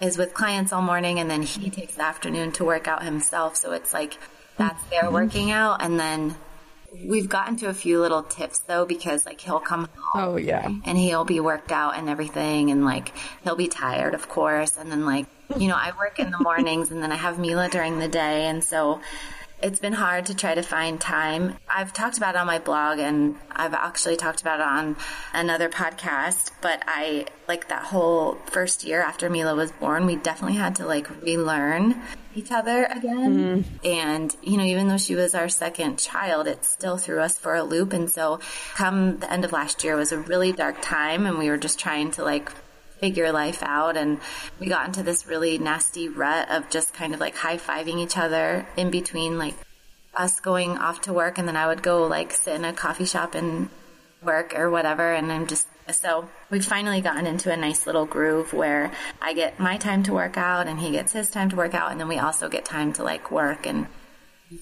is 0.00 0.16
with 0.18 0.34
clients 0.34 0.72
all 0.72 0.82
morning 0.82 1.18
and 1.18 1.30
then 1.30 1.42
he 1.42 1.70
takes 1.70 1.94
the 1.94 2.02
afternoon 2.02 2.52
to 2.52 2.64
work 2.64 2.86
out 2.88 3.02
himself. 3.02 3.56
So 3.56 3.72
it's 3.72 3.92
like 3.92 4.18
that's 4.56 4.82
their 4.84 5.04
Mm-hmm. 5.04 5.14
working 5.14 5.50
out. 5.50 5.82
And 5.82 5.98
then 5.98 6.34
we've 7.04 7.28
gotten 7.28 7.56
to 7.56 7.66
a 7.68 7.74
few 7.74 8.00
little 8.00 8.22
tips 8.22 8.60
though 8.60 8.84
because 8.86 9.26
like 9.26 9.40
he'll 9.40 9.60
come 9.60 9.88
home 9.96 10.22
Oh, 10.24 10.36
yeah. 10.36 10.66
and 10.84 10.96
he'll 10.98 11.24
be 11.24 11.38
worked 11.40 11.70
out 11.70 11.96
and 11.96 12.08
everything 12.08 12.70
and 12.70 12.84
like 12.84 13.12
he'll 13.44 13.56
be 13.56 13.68
tired 13.68 14.14
of 14.14 14.28
course 14.28 14.76
and 14.76 14.90
then 14.90 15.04
like 15.04 15.26
you 15.58 15.68
know 15.68 15.76
I 15.76 15.92
work 15.98 16.18
in 16.18 16.30
the 16.30 16.38
mornings 16.42 16.90
and 16.90 17.02
then 17.02 17.12
I 17.12 17.16
have 17.16 17.38
Mila 17.38 17.68
during 17.68 17.98
the 17.98 18.08
day 18.08 18.46
and 18.46 18.64
so 18.64 19.00
it's 19.60 19.80
been 19.80 19.92
hard 19.92 20.26
to 20.26 20.36
try 20.36 20.54
to 20.54 20.62
find 20.62 21.00
time. 21.00 21.56
I've 21.68 21.92
talked 21.92 22.16
about 22.16 22.34
it 22.34 22.38
on 22.38 22.46
my 22.46 22.58
blog 22.58 22.98
and 22.98 23.36
I've 23.50 23.74
actually 23.74 24.16
talked 24.16 24.40
about 24.40 24.60
it 24.60 24.66
on 24.66 24.96
another 25.34 25.68
podcast, 25.68 26.52
but 26.60 26.82
I 26.86 27.26
like 27.48 27.68
that 27.68 27.84
whole 27.84 28.36
first 28.46 28.84
year 28.84 29.00
after 29.00 29.28
Mila 29.28 29.54
was 29.54 29.72
born, 29.72 30.06
we 30.06 30.16
definitely 30.16 30.56
had 30.56 30.76
to 30.76 30.86
like 30.86 31.08
relearn 31.22 32.00
each 32.34 32.52
other 32.52 32.84
again. 32.84 33.64
Mm-hmm. 33.64 33.86
And, 33.86 34.36
you 34.42 34.56
know, 34.56 34.64
even 34.64 34.86
though 34.86 34.98
she 34.98 35.16
was 35.16 35.34
our 35.34 35.48
second 35.48 35.98
child, 35.98 36.46
it 36.46 36.64
still 36.64 36.96
threw 36.96 37.20
us 37.20 37.36
for 37.36 37.56
a 37.56 37.64
loop. 37.64 37.92
And 37.92 38.08
so 38.08 38.40
come 38.74 39.18
the 39.18 39.32
end 39.32 39.44
of 39.44 39.52
last 39.52 39.82
year 39.82 39.96
was 39.96 40.12
a 40.12 40.18
really 40.18 40.52
dark 40.52 40.76
time 40.82 41.26
and 41.26 41.36
we 41.36 41.50
were 41.50 41.58
just 41.58 41.80
trying 41.80 42.12
to 42.12 42.22
like 42.22 42.52
figure 43.00 43.32
life 43.32 43.62
out. 43.62 43.96
And 43.96 44.20
we 44.58 44.66
got 44.66 44.86
into 44.86 45.02
this 45.02 45.26
really 45.26 45.58
nasty 45.58 46.08
rut 46.08 46.50
of 46.50 46.70
just 46.70 46.94
kind 46.94 47.14
of 47.14 47.20
like 47.20 47.36
high-fiving 47.36 47.98
each 47.98 48.16
other 48.16 48.66
in 48.76 48.90
between 48.90 49.38
like 49.38 49.54
us 50.14 50.40
going 50.40 50.78
off 50.78 51.02
to 51.02 51.12
work. 51.12 51.38
And 51.38 51.46
then 51.46 51.56
I 51.56 51.66
would 51.66 51.82
go 51.82 52.06
like 52.06 52.32
sit 52.32 52.54
in 52.54 52.64
a 52.64 52.72
coffee 52.72 53.04
shop 53.04 53.34
and 53.34 53.68
work 54.22 54.54
or 54.58 54.70
whatever. 54.70 55.12
And 55.12 55.30
I'm 55.32 55.46
just 55.46 55.66
so 55.90 56.28
we've 56.50 56.64
finally 56.64 57.00
gotten 57.00 57.26
into 57.26 57.52
a 57.52 57.56
nice 57.56 57.86
little 57.86 58.04
groove 58.04 58.52
where 58.52 58.92
I 59.22 59.32
get 59.32 59.58
my 59.58 59.78
time 59.78 60.02
to 60.04 60.12
work 60.12 60.36
out 60.36 60.66
and 60.66 60.78
he 60.78 60.90
gets 60.90 61.12
his 61.12 61.30
time 61.30 61.48
to 61.50 61.56
work 61.56 61.74
out. 61.74 61.90
And 61.90 62.00
then 62.00 62.08
we 62.08 62.18
also 62.18 62.48
get 62.48 62.64
time 62.64 62.92
to 62.94 63.04
like 63.04 63.30
work 63.30 63.66
and 63.66 63.86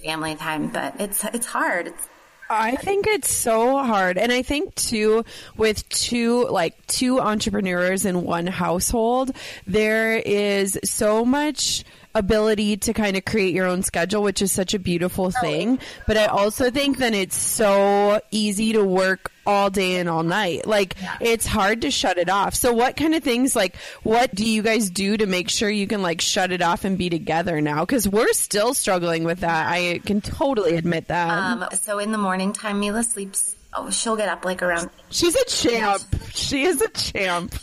family 0.05 0.37
time. 0.37 0.69
But 0.69 1.01
it's 1.01 1.25
it's 1.25 1.47
hard. 1.47 1.89
It's 1.89 2.09
I 2.49 2.77
think 2.77 3.07
it's 3.07 3.31
so 3.31 3.79
hard. 3.79 4.19
And 4.19 4.33
I 4.33 4.43
think 4.43 4.75
too, 4.75 5.25
with 5.57 5.89
two, 5.89 6.47
like 6.49 6.87
two 6.87 7.21
entrepreneurs 7.21 8.05
in 8.05 8.23
one 8.23 8.47
household, 8.47 9.33
there 9.67 10.17
is 10.17 10.79
so 10.85 11.25
much 11.25 11.85
ability 12.15 12.79
to 12.79 12.93
kind 12.93 13.17
of 13.17 13.25
create 13.25 13.55
your 13.55 13.67
own 13.67 13.83
schedule, 13.83 14.23
which 14.23 14.41
is 14.41 14.51
such 14.51 14.75
a 14.75 14.79
beautiful 14.79 15.31
thing. 15.31 15.79
But 16.07 16.17
I 16.17 16.27
also 16.27 16.71
think 16.71 16.99
that 16.99 17.15
it's 17.15 17.37
so 17.37 18.21
easy 18.31 18.73
to 18.73 18.85
work 18.85 19.33
all 19.47 19.71
day 19.71 19.97
and 19.97 20.09
all 20.09 20.23
night. 20.23 20.67
Like 20.67 20.97
it's 21.21 21.47
hard 21.47 21.83
to 21.83 21.91
shut 21.91 22.19
it 22.19 22.29
off. 22.29 22.55
So 22.55 22.73
what 22.73 22.97
kind 22.97 23.15
of 23.15 23.23
things 23.23 23.55
like 23.57 23.77
what 24.03 24.35
do 24.35 24.45
you 24.49 24.63
guys 24.63 24.91
do 24.91 25.17
to 25.17 25.27
make 25.27 25.49
sure 25.49 25.71
you 25.71 25.87
can 25.87 26.03
like 26.03 26.21
shut 26.21 26.53
it 26.53 26.63
off 26.63 26.85
and 26.85 26.99
be 26.99 27.09
together 27.09 27.61
now? 27.61 27.85
Cuz 27.85 28.09
we're 28.09 28.33
still 28.33 28.75
struggling 28.75 29.25
with 29.25 29.41
that. 29.41 29.69
I 29.69 30.01
can 30.05 30.21
totally 30.21 30.77
admit 30.77 31.09
that. 31.09 31.29
um 31.31 31.65
so 31.73 31.99
in 31.99 32.13
the 32.13 32.19
morning 32.19 32.53
time 32.53 32.81
Mila 32.81 33.03
sleeps 33.05 33.55
oh 33.75 33.91
she'll 33.91 34.17
get 34.17 34.29
up 34.29 34.45
like 34.45 34.63
around 34.63 34.91
She's 35.11 35.35
a 35.37 35.45
champ. 35.45 36.03
She 36.35 36.65
is 36.65 36.81
a 36.83 36.89
champ. 36.89 37.55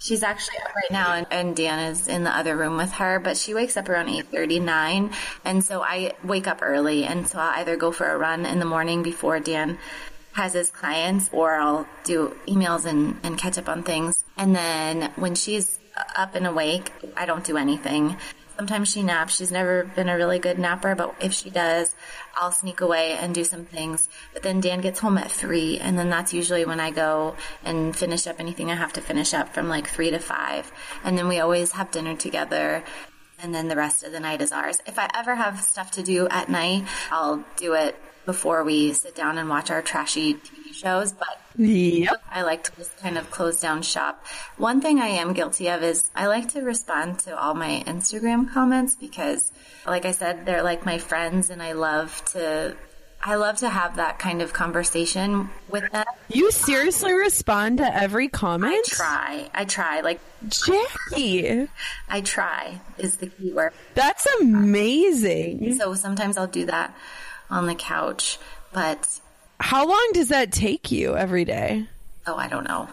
She's 0.00 0.22
actually 0.22 0.56
up 0.58 0.74
right 0.74 0.90
now, 0.90 1.12
and, 1.14 1.26
and 1.30 1.56
Dan 1.56 1.90
is 1.92 2.08
in 2.08 2.24
the 2.24 2.30
other 2.36 2.56
room 2.56 2.76
with 2.76 2.92
her. 2.92 3.18
But 3.18 3.36
she 3.36 3.54
wakes 3.54 3.76
up 3.76 3.88
around 3.88 4.08
eight 4.08 4.26
thirty 4.26 4.58
nine, 4.60 5.10
and 5.44 5.64
so 5.64 5.82
I 5.82 6.12
wake 6.24 6.46
up 6.46 6.58
early, 6.62 7.04
and 7.04 7.26
so 7.26 7.38
I'll 7.38 7.60
either 7.60 7.76
go 7.76 7.92
for 7.92 8.06
a 8.06 8.18
run 8.18 8.44
in 8.44 8.58
the 8.58 8.64
morning 8.64 9.02
before 9.02 9.40
Dan 9.40 9.78
has 10.34 10.52
his 10.52 10.70
clients, 10.70 11.30
or 11.32 11.54
I'll 11.54 11.86
do 12.04 12.36
emails 12.46 12.84
and, 12.84 13.18
and 13.22 13.38
catch 13.38 13.56
up 13.56 13.68
on 13.68 13.82
things. 13.82 14.24
And 14.36 14.54
then 14.54 15.12
when 15.16 15.34
she's 15.34 15.78
up 16.16 16.34
and 16.34 16.46
awake, 16.46 16.92
I 17.16 17.24
don't 17.24 17.44
do 17.44 17.56
anything. 17.56 18.16
Sometimes 18.56 18.90
she 18.90 19.02
naps. 19.02 19.36
She's 19.36 19.50
never 19.50 19.84
been 19.84 20.08
a 20.08 20.16
really 20.16 20.38
good 20.38 20.58
napper, 20.58 20.94
but 20.94 21.14
if 21.20 21.32
she 21.32 21.50
does, 21.50 21.94
I'll 22.36 22.52
sneak 22.52 22.80
away 22.80 23.12
and 23.12 23.34
do 23.34 23.42
some 23.42 23.64
things. 23.64 24.08
But 24.32 24.42
then 24.42 24.60
Dan 24.60 24.80
gets 24.80 25.00
home 25.00 25.18
at 25.18 25.30
three, 25.30 25.78
and 25.78 25.98
then 25.98 26.10
that's 26.10 26.32
usually 26.32 26.64
when 26.64 26.78
I 26.78 26.90
go 26.90 27.36
and 27.64 27.96
finish 27.96 28.26
up 28.26 28.38
anything 28.38 28.70
I 28.70 28.76
have 28.76 28.92
to 28.94 29.00
finish 29.00 29.34
up 29.34 29.54
from 29.54 29.68
like 29.68 29.88
three 29.88 30.10
to 30.10 30.20
five. 30.20 30.70
And 31.02 31.18
then 31.18 31.26
we 31.26 31.40
always 31.40 31.72
have 31.72 31.90
dinner 31.90 32.14
together. 32.16 32.84
And 33.40 33.54
then 33.54 33.68
the 33.68 33.76
rest 33.76 34.04
of 34.04 34.12
the 34.12 34.20
night 34.20 34.40
is 34.40 34.52
ours. 34.52 34.80
If 34.86 34.98
I 34.98 35.10
ever 35.14 35.34
have 35.34 35.60
stuff 35.60 35.90
to 35.92 36.02
do 36.02 36.28
at 36.28 36.48
night, 36.48 36.86
I'll 37.10 37.44
do 37.56 37.74
it 37.74 37.96
before 38.26 38.64
we 38.64 38.92
sit 38.92 39.14
down 39.14 39.38
and 39.38 39.48
watch 39.48 39.70
our 39.70 39.82
trashy 39.82 40.34
TV 40.34 40.72
shows. 40.74 41.12
But 41.12 41.38
Yep. 41.56 42.22
I 42.32 42.42
like 42.42 42.64
to 42.64 42.72
just 42.76 42.96
kind 42.98 43.16
of 43.16 43.30
close 43.30 43.60
down 43.60 43.82
shop. 43.82 44.24
One 44.56 44.80
thing 44.80 44.98
I 44.98 45.06
am 45.06 45.32
guilty 45.34 45.68
of 45.68 45.82
is 45.84 46.10
I 46.14 46.26
like 46.26 46.48
to 46.54 46.62
respond 46.62 47.20
to 47.20 47.38
all 47.38 47.54
my 47.54 47.84
Instagram 47.86 48.52
comments 48.52 48.96
because, 48.96 49.52
like 49.86 50.04
I 50.04 50.10
said, 50.10 50.46
they're 50.46 50.64
like 50.64 50.84
my 50.84 50.98
friends 50.98 51.50
and 51.50 51.62
I 51.62 51.72
love 51.72 52.24
to, 52.32 52.76
I 53.22 53.36
love 53.36 53.58
to 53.58 53.68
have 53.68 53.96
that 53.96 54.18
kind 54.18 54.42
of 54.42 54.52
conversation 54.52 55.48
with 55.68 55.88
them. 55.92 56.04
You 56.28 56.50
seriously 56.50 57.12
respond 57.12 57.78
to 57.78 57.94
every 57.94 58.26
comment? 58.26 58.74
I 58.74 58.96
try. 58.96 59.50
I 59.54 59.64
try. 59.64 60.00
Like, 60.00 60.20
Jacqui, 60.48 61.68
I 62.08 62.20
try 62.20 62.80
is 62.98 63.18
the 63.18 63.28
key 63.28 63.52
word. 63.52 63.72
that's 63.94 64.26
amazing. 64.40 65.78
So 65.78 65.94
sometimes 65.94 66.36
I'll 66.36 66.46
do 66.48 66.66
that 66.66 66.94
on 67.50 67.66
the 67.66 67.74
couch, 67.74 68.38
but 68.72 69.20
How 69.60 69.86
long 69.86 70.10
does 70.14 70.28
that 70.28 70.52
take 70.52 70.90
you 70.90 71.16
every 71.16 71.44
day? 71.44 71.86
oh, 72.26 72.36
I 72.36 72.48
don't 72.48 72.64
know. 72.64 72.88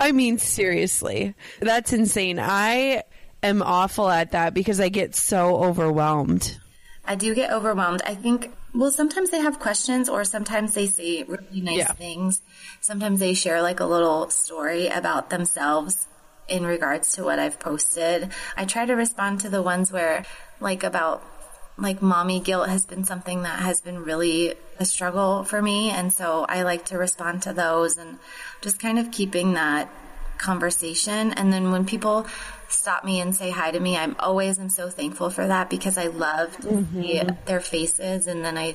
I 0.00 0.12
mean, 0.12 0.38
seriously, 0.38 1.34
that's 1.60 1.92
insane. 1.92 2.38
I 2.40 3.04
am 3.42 3.62
awful 3.62 4.08
at 4.08 4.32
that 4.32 4.54
because 4.54 4.80
I 4.80 4.88
get 4.88 5.14
so 5.14 5.56
overwhelmed. 5.62 6.58
I 7.04 7.14
do 7.14 7.34
get 7.34 7.52
overwhelmed. 7.52 8.02
I 8.06 8.14
think, 8.14 8.50
well, 8.74 8.90
sometimes 8.90 9.30
they 9.30 9.40
have 9.40 9.58
questions 9.60 10.08
or 10.08 10.24
sometimes 10.24 10.74
they 10.74 10.86
say 10.86 11.24
really 11.24 11.60
nice 11.60 11.78
Yeah. 11.78 11.92
things. 11.92 12.40
Sometimes 12.80 13.20
they 13.20 13.34
share 13.34 13.60
like 13.62 13.80
a 13.80 13.84
little 13.86 14.30
story 14.30 14.88
about 14.88 15.30
themselves 15.30 16.06
in 16.48 16.64
regards 16.64 17.12
to 17.14 17.24
what 17.24 17.38
I've 17.38 17.60
posted. 17.60 18.30
I 18.56 18.64
try 18.64 18.86
to 18.86 18.94
respond 18.94 19.40
to 19.40 19.48
the 19.48 19.62
ones 19.62 19.92
where 19.92 20.24
like 20.60 20.82
about 20.84 21.22
like 21.82 22.00
mommy 22.00 22.40
guilt 22.40 22.68
has 22.68 22.86
been 22.86 23.04
something 23.04 23.42
that 23.42 23.58
has 23.60 23.80
been 23.80 24.04
really 24.04 24.54
a 24.78 24.84
struggle 24.84 25.44
for 25.44 25.60
me. 25.60 25.90
And 25.90 26.12
so 26.12 26.46
I 26.48 26.62
like 26.62 26.86
to 26.86 26.98
respond 26.98 27.42
to 27.42 27.52
those 27.52 27.98
and 27.98 28.18
just 28.60 28.78
kind 28.78 28.98
of 28.98 29.10
keeping 29.10 29.54
that 29.54 29.90
conversation. 30.38 31.32
And 31.32 31.52
then 31.52 31.70
when 31.70 31.84
people 31.84 32.26
stop 32.68 33.04
me 33.04 33.20
and 33.20 33.34
say 33.34 33.50
hi 33.50 33.70
to 33.70 33.80
me, 33.80 33.96
I'm 33.96 34.16
always 34.18 34.58
am 34.58 34.68
so 34.68 34.88
thankful 34.88 35.30
for 35.30 35.46
that 35.46 35.68
because 35.68 35.98
I 35.98 36.06
love 36.06 36.56
to 36.58 36.68
mm-hmm. 36.68 37.02
see 37.02 37.22
their 37.46 37.60
faces. 37.60 38.26
And 38.26 38.44
then 38.44 38.56
I, 38.56 38.74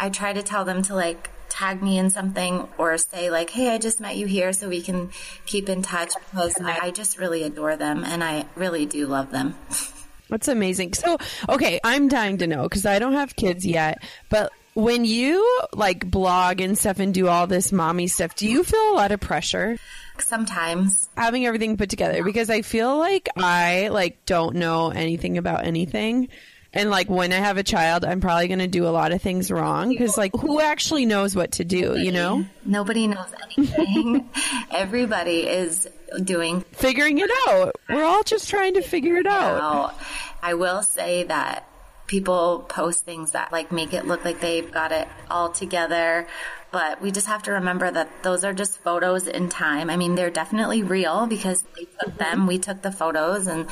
I 0.00 0.10
try 0.10 0.32
to 0.32 0.42
tell 0.42 0.64
them 0.64 0.82
to 0.84 0.94
like 0.94 1.30
tag 1.48 1.82
me 1.82 1.98
in 1.98 2.10
something 2.10 2.68
or 2.78 2.96
say 2.98 3.30
like, 3.30 3.50
Hey, 3.50 3.70
I 3.70 3.78
just 3.78 4.00
met 4.00 4.16
you 4.16 4.26
here 4.26 4.52
so 4.52 4.68
we 4.68 4.82
can 4.82 5.10
keep 5.46 5.68
in 5.68 5.82
touch 5.82 6.12
because 6.30 6.60
I, 6.60 6.78
I 6.86 6.90
just 6.90 7.18
really 7.18 7.42
adore 7.42 7.76
them 7.76 8.04
and 8.04 8.22
I 8.22 8.46
really 8.54 8.86
do 8.86 9.06
love 9.06 9.30
them. 9.30 9.56
That's 10.28 10.48
amazing. 10.48 10.94
So, 10.94 11.18
okay, 11.48 11.80
I'm 11.82 12.08
dying 12.08 12.38
to 12.38 12.46
know 12.46 12.64
because 12.64 12.86
I 12.86 12.98
don't 12.98 13.14
have 13.14 13.34
kids 13.36 13.64
yet, 13.66 14.02
but 14.28 14.52
when 14.74 15.04
you 15.04 15.60
like 15.72 16.08
blog 16.08 16.60
and 16.60 16.78
stuff 16.78 17.00
and 17.00 17.12
do 17.12 17.26
all 17.26 17.46
this 17.46 17.72
mommy 17.72 18.06
stuff, 18.06 18.36
do 18.36 18.48
you 18.48 18.62
feel 18.62 18.92
a 18.92 18.94
lot 18.94 19.10
of 19.10 19.20
pressure 19.20 19.76
Sometimes 20.20 21.08
having 21.16 21.46
everything 21.46 21.76
put 21.76 21.90
together? 21.90 22.22
Because 22.24 22.50
I 22.50 22.62
feel 22.62 22.96
like 22.98 23.28
I 23.36 23.88
like 23.88 24.24
don't 24.26 24.56
know 24.56 24.90
anything 24.90 25.38
about 25.38 25.64
anything. 25.64 26.28
And 26.74 26.90
like 26.90 27.08
when 27.08 27.32
I 27.32 27.36
have 27.36 27.56
a 27.56 27.62
child, 27.62 28.04
I'm 28.04 28.20
probably 28.20 28.46
going 28.46 28.58
to 28.58 28.66
do 28.66 28.86
a 28.86 28.90
lot 28.90 29.12
of 29.12 29.22
things 29.22 29.50
wrong 29.50 29.88
because 29.88 30.18
like 30.18 30.34
who 30.34 30.60
actually 30.60 31.06
knows 31.06 31.34
what 31.34 31.52
to 31.52 31.64
do, 31.64 31.98
you 31.98 32.12
know? 32.12 32.44
Nobody 32.64 33.06
knows 33.06 33.32
anything. 33.42 34.28
Everybody 34.70 35.40
is 35.40 35.88
doing 36.22 36.60
Figuring 36.72 37.18
it 37.18 37.30
out. 37.48 37.76
We're 37.88 38.04
all 38.04 38.22
just 38.22 38.48
trying 38.50 38.74
to 38.74 38.82
figure 38.82 39.16
it 39.16 39.26
out. 39.26 39.60
out. 39.60 39.94
I 40.42 40.54
will 40.54 40.82
say 40.82 41.24
that 41.24 41.68
people 42.06 42.60
post 42.68 43.04
things 43.04 43.32
that 43.32 43.52
like 43.52 43.70
make 43.72 43.92
it 43.92 44.06
look 44.06 44.24
like 44.24 44.40
they've 44.40 44.70
got 44.70 44.92
it 44.92 45.08
all 45.30 45.50
together 45.50 46.26
but 46.70 47.00
we 47.00 47.10
just 47.10 47.26
have 47.26 47.42
to 47.44 47.52
remember 47.52 47.90
that 47.90 48.22
those 48.22 48.44
are 48.44 48.52
just 48.52 48.78
photos 48.78 49.26
in 49.26 49.48
time. 49.48 49.88
I 49.90 49.96
mean, 49.96 50.14
they're 50.14 50.30
definitely 50.30 50.82
real 50.82 51.26
because 51.26 51.62
they 51.76 51.86
took 52.00 52.18
them. 52.18 52.46
We 52.46 52.58
took 52.58 52.82
the 52.82 52.92
photos 52.92 53.46
and, 53.46 53.68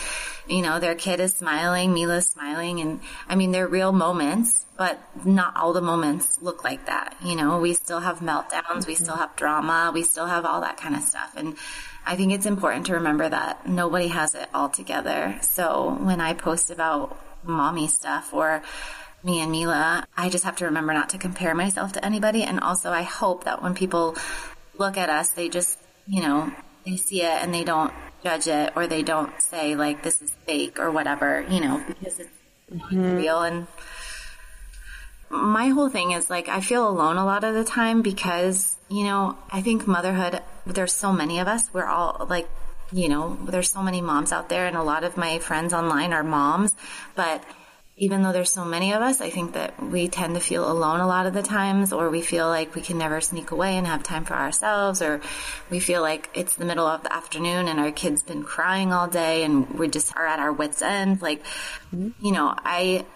you 0.48 0.62
know, 0.62 0.80
their 0.80 0.94
kid 0.94 1.20
is 1.20 1.34
smiling, 1.34 1.92
Mila's 1.92 2.26
smiling. 2.26 2.80
And 2.80 3.00
I 3.28 3.34
mean, 3.34 3.52
they're 3.52 3.68
real 3.68 3.92
moments, 3.92 4.64
but 4.76 4.98
not 5.24 5.56
all 5.56 5.72
the 5.72 5.82
moments 5.82 6.40
look 6.40 6.64
like 6.64 6.86
that. 6.86 7.16
You 7.22 7.36
know, 7.36 7.60
we 7.60 7.74
still 7.74 8.00
have 8.00 8.20
meltdowns. 8.20 8.86
We 8.86 8.94
still 8.94 9.16
have 9.16 9.36
drama. 9.36 9.90
We 9.92 10.02
still 10.02 10.26
have 10.26 10.44
all 10.44 10.62
that 10.62 10.78
kind 10.78 10.94
of 10.94 11.02
stuff. 11.02 11.34
And 11.36 11.56
I 12.06 12.16
think 12.16 12.32
it's 12.32 12.46
important 12.46 12.86
to 12.86 12.94
remember 12.94 13.28
that 13.28 13.68
nobody 13.68 14.08
has 14.08 14.34
it 14.34 14.48
all 14.54 14.68
together. 14.68 15.38
So 15.42 15.98
when 16.00 16.20
I 16.20 16.34
post 16.34 16.70
about 16.70 17.18
mommy 17.44 17.88
stuff 17.88 18.32
or 18.32 18.62
me 19.22 19.40
and 19.40 19.50
Mila, 19.50 20.06
I 20.16 20.28
just 20.28 20.44
have 20.44 20.56
to 20.56 20.66
remember 20.66 20.92
not 20.92 21.10
to 21.10 21.18
compare 21.18 21.54
myself 21.54 21.92
to 21.92 22.04
anybody. 22.04 22.42
And 22.42 22.60
also, 22.60 22.90
I 22.90 23.02
hope 23.02 23.44
that 23.44 23.62
when 23.62 23.74
people 23.74 24.16
look 24.78 24.96
at 24.96 25.10
us, 25.10 25.30
they 25.30 25.48
just, 25.48 25.78
you 26.06 26.22
know, 26.22 26.52
they 26.84 26.96
see 26.96 27.22
it 27.22 27.42
and 27.42 27.52
they 27.52 27.64
don't 27.64 27.92
judge 28.22 28.46
it 28.46 28.72
or 28.76 28.86
they 28.86 29.02
don't 29.02 29.40
say, 29.40 29.74
like, 29.74 30.02
this 30.02 30.22
is 30.22 30.30
fake 30.46 30.78
or 30.78 30.90
whatever, 30.90 31.44
you 31.48 31.60
know, 31.60 31.82
because 31.86 32.20
it's 32.20 32.30
mm-hmm. 32.72 33.16
real. 33.16 33.42
And 33.42 33.66
my 35.28 35.68
whole 35.68 35.88
thing 35.88 36.12
is 36.12 36.30
like, 36.30 36.48
I 36.48 36.60
feel 36.60 36.88
alone 36.88 37.16
a 37.16 37.24
lot 37.24 37.44
of 37.44 37.54
the 37.54 37.64
time 37.64 38.02
because, 38.02 38.76
you 38.88 39.04
know, 39.04 39.36
I 39.50 39.62
think 39.62 39.86
motherhood, 39.86 40.40
there's 40.66 40.92
so 40.92 41.12
many 41.12 41.40
of 41.40 41.48
us. 41.48 41.68
We're 41.72 41.86
all 41.86 42.26
like, 42.30 42.48
you 42.92 43.08
know, 43.08 43.36
there's 43.44 43.70
so 43.70 43.82
many 43.82 44.00
moms 44.00 44.30
out 44.30 44.48
there, 44.48 44.66
and 44.66 44.76
a 44.76 44.82
lot 44.82 45.02
of 45.02 45.16
my 45.16 45.40
friends 45.40 45.72
online 45.72 46.12
are 46.12 46.22
moms, 46.22 46.72
but 47.16 47.42
even 47.98 48.22
though 48.22 48.32
there's 48.32 48.52
so 48.52 48.64
many 48.64 48.92
of 48.92 49.00
us, 49.00 49.22
I 49.22 49.30
think 49.30 49.54
that 49.54 49.82
we 49.82 50.08
tend 50.08 50.34
to 50.34 50.40
feel 50.40 50.70
alone 50.70 51.00
a 51.00 51.06
lot 51.06 51.24
of 51.24 51.32
the 51.32 51.42
times, 51.42 51.94
or 51.94 52.10
we 52.10 52.20
feel 52.20 52.46
like 52.46 52.74
we 52.74 52.82
can 52.82 52.98
never 52.98 53.22
sneak 53.22 53.52
away 53.52 53.78
and 53.78 53.86
have 53.86 54.02
time 54.02 54.26
for 54.26 54.34
ourselves, 54.34 55.00
or 55.00 55.22
we 55.70 55.80
feel 55.80 56.02
like 56.02 56.28
it's 56.34 56.56
the 56.56 56.66
middle 56.66 56.86
of 56.86 57.02
the 57.02 57.12
afternoon 57.12 57.68
and 57.68 57.80
our 57.80 57.90
kid's 57.90 58.22
been 58.22 58.42
crying 58.42 58.92
all 58.92 59.08
day 59.08 59.44
and 59.44 59.78
we 59.78 59.88
just 59.88 60.14
are 60.14 60.26
at 60.26 60.38
our 60.38 60.52
wits' 60.52 60.82
end. 60.82 61.22
Like, 61.22 61.42
you 61.90 62.32
know, 62.32 62.54
I, 62.54 63.06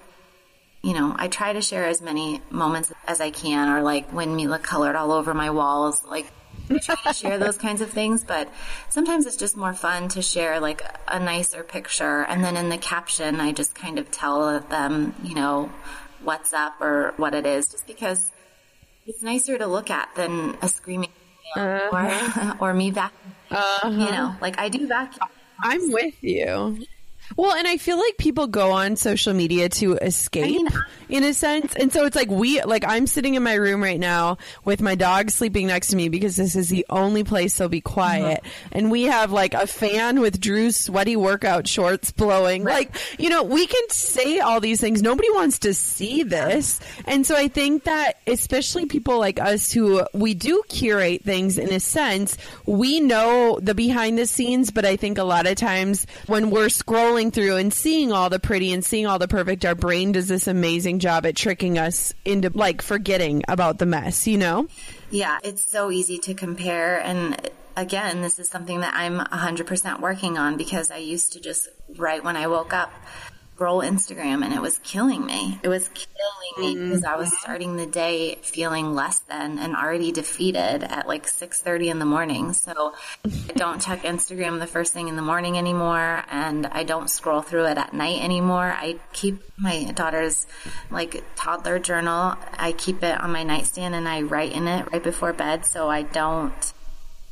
you 0.83 0.95
know, 0.95 1.15
I 1.15 1.29
try 1.29 1.53
to 1.53 1.61
share 1.61 1.85
as 1.85 2.01
many 2.01 2.41
moments 2.49 2.91
as 3.07 3.21
I 3.21 3.31
can, 3.31 3.69
or 3.69 3.83
like 3.83 4.11
when 4.15 4.35
Mila 4.35 4.59
colored 4.59 4.97
all 4.97 5.13
over 5.13 5.35
my 5.35 5.51
walls, 5.51 6.03
like 6.07 6.33
try 6.79 6.95
to 7.07 7.13
share 7.13 7.39
those 7.39 7.57
kinds 7.57 7.81
of 7.81 7.91
things, 7.91 8.25
but 8.25 8.49
sometimes 8.89 9.27
it's 9.27 9.37
just 9.37 9.57
more 9.57 9.73
fun 9.75 10.09
to 10.11 10.23
share 10.23 10.61
like 10.61 10.83
a 11.09 11.19
nicer 11.19 11.63
picture. 11.65 12.23
And 12.23 12.45
then 12.45 12.57
in 12.57 12.69
the 12.69 12.79
caption, 12.79 13.41
I 13.41 13.53
just 13.53 13.75
kind 13.75 13.99
of 13.99 14.11
tell 14.11 14.61
them, 14.61 15.15
you 15.23 15.35
know, 15.35 15.71
what's 16.23 16.53
up 16.53 16.81
or 16.81 17.15
what 17.17 17.35
it 17.35 17.47
is, 17.47 17.69
just 17.69 17.87
because 17.87 18.31
it's 19.07 19.23
nicer 19.23 19.59
to 19.59 19.67
look 19.67 19.91
at 19.91 20.15
than 20.15 20.57
a 20.63 20.69
screaming 20.69 21.11
uh-huh. 21.57 22.55
or, 22.61 22.69
or 22.71 22.75
me 22.75 22.93
vacuuming. 22.93 23.11
Uh-huh. 23.51 23.89
You 23.89 24.11
know, 24.11 24.37
like 24.41 24.59
I 24.59 24.69
do 24.69 24.87
vacuum. 24.87 25.29
I'm 25.63 25.91
with 25.93 26.23
you. 26.23 26.85
Well, 27.37 27.53
and 27.53 27.67
I 27.67 27.77
feel 27.77 27.99
like 27.99 28.17
people 28.19 28.47
go 28.47 28.73
on 28.73 28.97
social 28.97 29.35
media 29.35 29.69
to 29.71 29.95
escape 29.97 30.45
I 30.45 30.49
mean, 30.49 30.69
in 31.09 31.25
a 31.25 31.35
sense. 31.35 31.75
And 31.75 31.93
so 31.93 32.05
it's 32.05 32.17
like 32.17 32.31
we, 32.31 32.63
like 32.63 32.85
I'm 32.87 33.07
sitting 33.07 33.35
in 33.35 33.43
my 33.43 33.55
room 33.55 33.83
right 33.83 34.01
now 34.01 34.39
with 34.65 34.81
my 34.81 34.95
dog 34.95 35.31
sleeping 35.31 35.67
next 35.67 35.89
to 35.89 35.97
me 35.97 36.09
because 36.09 36.37
this 36.37 36.57
is 36.57 36.69
the 36.69 36.87
only 36.91 37.25
place 37.25 37.57
they'll 37.57 37.69
be 37.69 37.81
quiet. 37.81 38.43
Mm-hmm. 38.43 38.69
And 38.73 38.91
we 38.91 39.05
have 39.05 39.33
like 39.33 39.55
a 39.55 39.67
fan 39.67 40.21
with 40.21 40.41
Drew's 40.41 40.77
sweaty 40.77 41.17
workout 41.17 41.69
shorts 41.69 42.11
blowing. 42.11 42.65
Right. 42.65 42.91
Like, 42.93 43.21
you 43.21 43.31
know, 43.31 43.43
we 43.43 43.67
can 43.67 43.91
say 43.91 44.41
all 44.41 44.61
these 44.61 44.81
things. 44.81 45.03
Nobody 45.03 45.31
wants 45.31 45.61
to 45.61 45.75
see 45.75 46.23
this. 46.23 46.81
And 47.07 47.27
so 47.27 47.37
I 47.37 47.49
think 47.49 47.85
that 47.85 48.19
especially 48.27 48.87
people 48.87 49.19
like 49.19 49.41
us 49.41 49.73
who 49.73 50.05
we 50.15 50.35
do 50.35 50.63
curate 50.69 51.25
things 51.25 51.59
in 51.59 51.73
a 51.73 51.81
sense, 51.81 52.37
we 52.67 53.01
know 53.01 53.59
the 53.61 53.75
behind 53.75 54.19
the 54.19 54.27
scenes, 54.27 54.71
but 54.71 54.85
I 54.85 54.97
think 54.97 55.19
a 55.19 55.25
lot 55.25 55.47
of 55.47 55.57
times 55.57 56.07
when 56.27 56.51
we're 56.51 56.67
scrolling 56.67 57.20
scrolling 57.21 57.33
through 57.33 57.57
and 57.57 57.73
seeing 57.73 58.13
all 58.13 58.31
the 58.31 58.39
pretty 58.39 58.73
and 58.73 58.85
seeing 58.85 59.07
all 59.07 59.19
the 59.19 59.29
perfect, 59.29 59.65
our 59.65 59.75
brain 59.75 60.13
does 60.13 60.29
this 60.29 60.47
amazing 60.47 60.99
job 60.99 61.27
at 61.27 61.37
tricking 61.37 61.79
us 61.79 62.13
into 62.25 62.51
like 62.55 62.83
forgetting 62.83 63.43
about 63.49 63.79
the 63.79 63.87
mess, 63.87 64.27
you 64.27 64.39
know? 64.39 64.67
Yeah, 65.11 65.39
it's 65.43 65.71
so 65.71 65.91
easy 65.91 66.19
to 66.19 66.35
compare. 66.35 67.01
And 67.01 67.51
again, 67.77 68.23
this 68.23 68.39
is 68.39 68.49
something 68.49 68.81
that 68.81 68.95
I'm 68.95 69.19
100% 69.19 70.01
working 70.01 70.39
on 70.39 70.57
because 70.57 70.91
I 70.91 70.99
used 70.99 71.33
to 71.35 71.41
just, 71.41 71.69
right 71.97 72.23
when 72.23 72.37
I 72.37 72.47
woke 72.47 72.73
up, 72.73 72.93
scroll 73.61 73.83
Instagram 73.83 74.43
and 74.43 74.55
it 74.55 74.63
was 74.63 74.79
killing 74.79 75.27
me. 75.27 75.61
It 75.63 75.69
was 75.69 75.89
killing 75.89 76.55
me 76.57 76.77
mm-hmm. 76.77 76.89
because 76.89 77.05
I 77.05 77.17
was 77.17 77.31
starting 77.41 77.77
the 77.77 77.85
day 77.85 78.37
feeling 78.37 78.95
less 78.95 79.19
than 79.19 79.59
and 79.59 79.77
already 79.77 80.13
defeated 80.13 80.83
at 80.83 81.07
like 81.07 81.27
6:30 81.27 81.91
in 81.91 81.99
the 81.99 82.07
morning. 82.07 82.55
So 82.55 82.95
I 83.23 83.53
don't 83.53 83.79
check 83.83 84.05
Instagram 84.05 84.61
the 84.61 84.67
first 84.67 84.95
thing 84.95 85.09
in 85.09 85.17
the 85.17 85.21
morning 85.21 85.59
anymore 85.59 86.25
and 86.31 86.69
I 86.69 86.85
don't 86.85 87.11
scroll 87.11 87.43
through 87.43 87.67
it 87.67 87.77
at 87.77 87.93
night 87.93 88.23
anymore. 88.23 88.75
I 88.75 88.97
keep 89.13 89.43
my 89.59 89.93
daughter's 89.95 90.47
like 90.91 91.23
toddler 91.37 91.79
journal. 91.79 92.37
I 92.55 92.73
keep 92.73 93.03
it 93.03 93.21
on 93.21 93.31
my 93.31 93.43
nightstand 93.43 93.95
and 93.95 94.09
I 94.09 94.23
write 94.23 94.53
in 94.53 94.69
it 94.69 94.91
right 94.91 95.03
before 95.03 95.35
bed 95.35 95.67
so 95.67 95.91
I 95.91 96.01
don't 96.01 96.73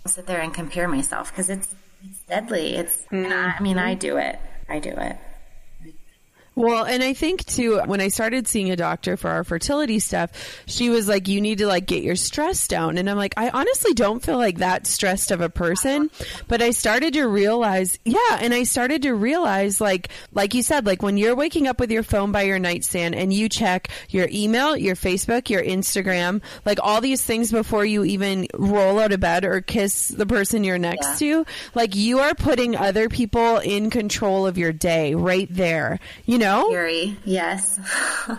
sit 0.06 0.26
there 0.26 0.42
and 0.42 0.52
compare 0.52 0.88
myself 0.88 1.32
because 1.32 1.48
it's 1.48 1.74
it's 2.04 2.20
deadly. 2.28 2.76
It's 2.76 3.06
mm-hmm. 3.10 3.32
I 3.32 3.58
mean 3.62 3.78
I 3.78 3.94
do 3.94 4.18
it. 4.18 4.38
I 4.68 4.78
do 4.78 4.90
it. 4.90 5.16
Well, 6.58 6.84
and 6.84 7.04
I 7.04 7.12
think 7.12 7.44
too, 7.44 7.80
when 7.86 8.00
I 8.00 8.08
started 8.08 8.48
seeing 8.48 8.72
a 8.72 8.74
doctor 8.74 9.16
for 9.16 9.30
our 9.30 9.44
fertility 9.44 10.00
stuff, 10.00 10.32
she 10.66 10.90
was 10.90 11.06
like, 11.06 11.28
you 11.28 11.40
need 11.40 11.58
to 11.58 11.68
like 11.68 11.86
get 11.86 12.02
your 12.02 12.16
stress 12.16 12.66
down. 12.66 12.98
And 12.98 13.08
I'm 13.08 13.16
like, 13.16 13.34
I 13.36 13.50
honestly 13.50 13.94
don't 13.94 14.20
feel 14.20 14.38
like 14.38 14.58
that 14.58 14.84
stressed 14.84 15.30
of 15.30 15.40
a 15.40 15.48
person, 15.48 16.10
but 16.48 16.60
I 16.60 16.72
started 16.72 17.12
to 17.12 17.28
realize, 17.28 17.96
yeah. 18.04 18.38
And 18.40 18.52
I 18.52 18.64
started 18.64 19.02
to 19.02 19.14
realize 19.14 19.80
like, 19.80 20.08
like 20.32 20.52
you 20.52 20.64
said, 20.64 20.84
like 20.84 21.00
when 21.00 21.16
you're 21.16 21.36
waking 21.36 21.68
up 21.68 21.78
with 21.78 21.92
your 21.92 22.02
phone 22.02 22.32
by 22.32 22.42
your 22.42 22.58
nightstand 22.58 23.14
and 23.14 23.32
you 23.32 23.48
check 23.48 23.88
your 24.08 24.28
email, 24.32 24.76
your 24.76 24.96
Facebook, 24.96 25.50
your 25.50 25.62
Instagram, 25.62 26.42
like 26.66 26.80
all 26.82 27.00
these 27.00 27.22
things 27.22 27.52
before 27.52 27.84
you 27.84 28.02
even 28.02 28.48
roll 28.54 28.98
out 28.98 29.12
of 29.12 29.20
bed 29.20 29.44
or 29.44 29.60
kiss 29.60 30.08
the 30.08 30.26
person 30.26 30.64
you're 30.64 30.76
next 30.76 31.20
yeah. 31.20 31.44
to, 31.44 31.46
like 31.76 31.94
you 31.94 32.18
are 32.18 32.34
putting 32.34 32.74
other 32.74 33.08
people 33.08 33.58
in 33.58 33.90
control 33.90 34.44
of 34.44 34.58
your 34.58 34.72
day 34.72 35.14
right 35.14 35.46
there. 35.52 36.00
You 36.24 36.38
know, 36.38 36.47
know? 36.48 36.68
Scary. 36.70 37.16
Yes. 37.24 37.78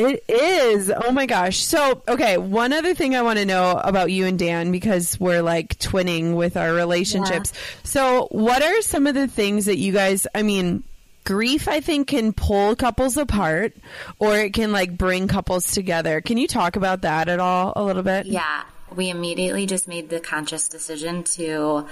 It 0.00 0.22
is. 0.28 0.92
Oh 0.94 1.10
my 1.10 1.26
gosh. 1.26 1.58
So, 1.58 2.04
okay, 2.06 2.38
one 2.38 2.72
other 2.72 2.94
thing 2.94 3.16
I 3.16 3.22
want 3.22 3.40
to 3.40 3.44
know 3.44 3.72
about 3.82 4.12
you 4.12 4.26
and 4.26 4.38
Dan 4.38 4.70
because 4.70 5.18
we're 5.18 5.42
like 5.42 5.76
twinning 5.80 6.36
with 6.36 6.56
our 6.56 6.72
relationships. 6.72 7.52
Yeah. 7.52 7.60
So, 7.82 8.28
what 8.30 8.62
are 8.62 8.80
some 8.82 9.08
of 9.08 9.16
the 9.16 9.26
things 9.26 9.64
that 9.64 9.76
you 9.76 9.92
guys, 9.92 10.28
I 10.36 10.44
mean, 10.44 10.84
grief 11.24 11.66
I 11.66 11.80
think 11.80 12.06
can 12.06 12.32
pull 12.32 12.76
couples 12.76 13.16
apart 13.16 13.76
or 14.20 14.36
it 14.36 14.54
can 14.54 14.70
like 14.70 14.96
bring 14.96 15.26
couples 15.26 15.72
together. 15.72 16.20
Can 16.20 16.38
you 16.38 16.46
talk 16.46 16.76
about 16.76 17.02
that 17.02 17.28
at 17.28 17.40
all 17.40 17.72
a 17.74 17.82
little 17.82 18.04
bit? 18.04 18.26
Yeah. 18.26 18.62
We 18.94 19.10
immediately 19.10 19.66
just 19.66 19.88
made 19.88 20.10
the 20.10 20.20
conscious 20.20 20.68
decision 20.68 21.24
to 21.24 21.86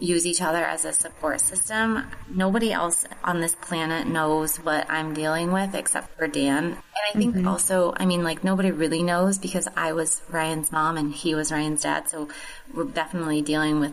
use 0.00 0.26
each 0.26 0.40
other 0.40 0.64
as 0.64 0.84
a 0.84 0.92
support 0.92 1.40
system. 1.40 2.06
Nobody 2.28 2.72
else 2.72 3.04
on 3.24 3.40
this 3.40 3.54
planet 3.54 4.06
knows 4.06 4.56
what 4.58 4.88
I'm 4.88 5.12
dealing 5.12 5.52
with 5.52 5.74
except 5.74 6.16
for 6.16 6.26
Dan. 6.28 6.64
And 6.64 6.76
I 7.12 7.18
think 7.18 7.34
mm-hmm. 7.34 7.48
also, 7.48 7.94
I 7.96 8.06
mean, 8.06 8.22
like 8.22 8.44
nobody 8.44 8.70
really 8.70 9.02
knows 9.02 9.38
because 9.38 9.68
I 9.76 9.92
was 9.92 10.22
Ryan's 10.28 10.70
mom 10.70 10.96
and 10.96 11.12
he 11.12 11.34
was 11.34 11.50
Ryan's 11.50 11.82
dad. 11.82 12.08
So 12.08 12.28
we're 12.72 12.84
definitely 12.84 13.42
dealing 13.42 13.80
with 13.80 13.92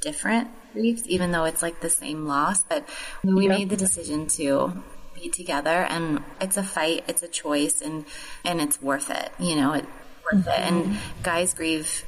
different 0.00 0.48
griefs, 0.72 1.04
even 1.06 1.32
though 1.32 1.44
it's 1.44 1.62
like 1.62 1.80
the 1.80 1.90
same 1.90 2.26
loss. 2.26 2.62
But 2.64 2.86
we 3.24 3.48
yep. 3.48 3.58
made 3.58 3.70
the 3.70 3.76
decision 3.76 4.26
to 4.28 4.82
be 5.14 5.30
together 5.30 5.86
and 5.88 6.22
it's 6.42 6.58
a 6.58 6.62
fight, 6.62 7.04
it's 7.08 7.22
a 7.22 7.28
choice 7.28 7.80
and, 7.80 8.04
and 8.44 8.60
it's 8.60 8.82
worth 8.82 9.10
it. 9.10 9.30
You 9.38 9.56
know, 9.56 9.72
it's 9.72 9.88
worth 10.30 10.44
mm-hmm. 10.44 10.48
it. 10.50 10.60
And 10.60 10.84
mm-hmm. 10.84 11.22
guys 11.22 11.54
grieve 11.54 12.04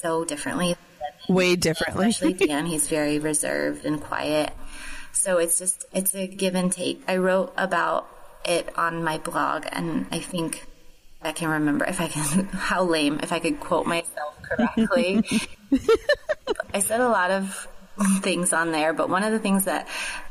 so 0.00 0.24
differently 0.24 0.76
way 1.28 1.56
differently. 1.56 2.08
Especially 2.10 2.46
Dan, 2.46 2.66
he's 2.66 2.88
very 2.88 3.18
reserved 3.18 3.84
and 3.84 4.00
quiet. 4.00 4.52
So 5.12 5.38
it's 5.38 5.58
just, 5.58 5.84
it's 5.92 6.14
a 6.14 6.26
give 6.26 6.54
and 6.54 6.70
take. 6.70 7.02
I 7.08 7.16
wrote 7.16 7.52
about 7.56 8.08
it 8.44 8.76
on 8.78 9.02
my 9.02 9.18
blog 9.18 9.66
and 9.72 10.06
I 10.12 10.20
think 10.20 10.66
I 11.22 11.32
can 11.32 11.48
remember 11.48 11.84
if 11.84 12.00
I 12.00 12.08
can, 12.08 12.44
how 12.52 12.84
lame, 12.84 13.20
if 13.22 13.32
I 13.32 13.40
could 13.40 13.60
quote 13.60 13.86
myself 13.86 14.40
correctly. 14.42 15.24
I 16.72 16.80
said 16.80 17.00
a 17.00 17.08
lot 17.08 17.30
of 17.30 17.66
things 18.20 18.52
on 18.52 18.72
there, 18.72 18.92
but 18.92 19.08
one 19.08 19.24
of 19.24 19.32
the 19.32 19.38
things 19.38 19.64
that 19.64 19.88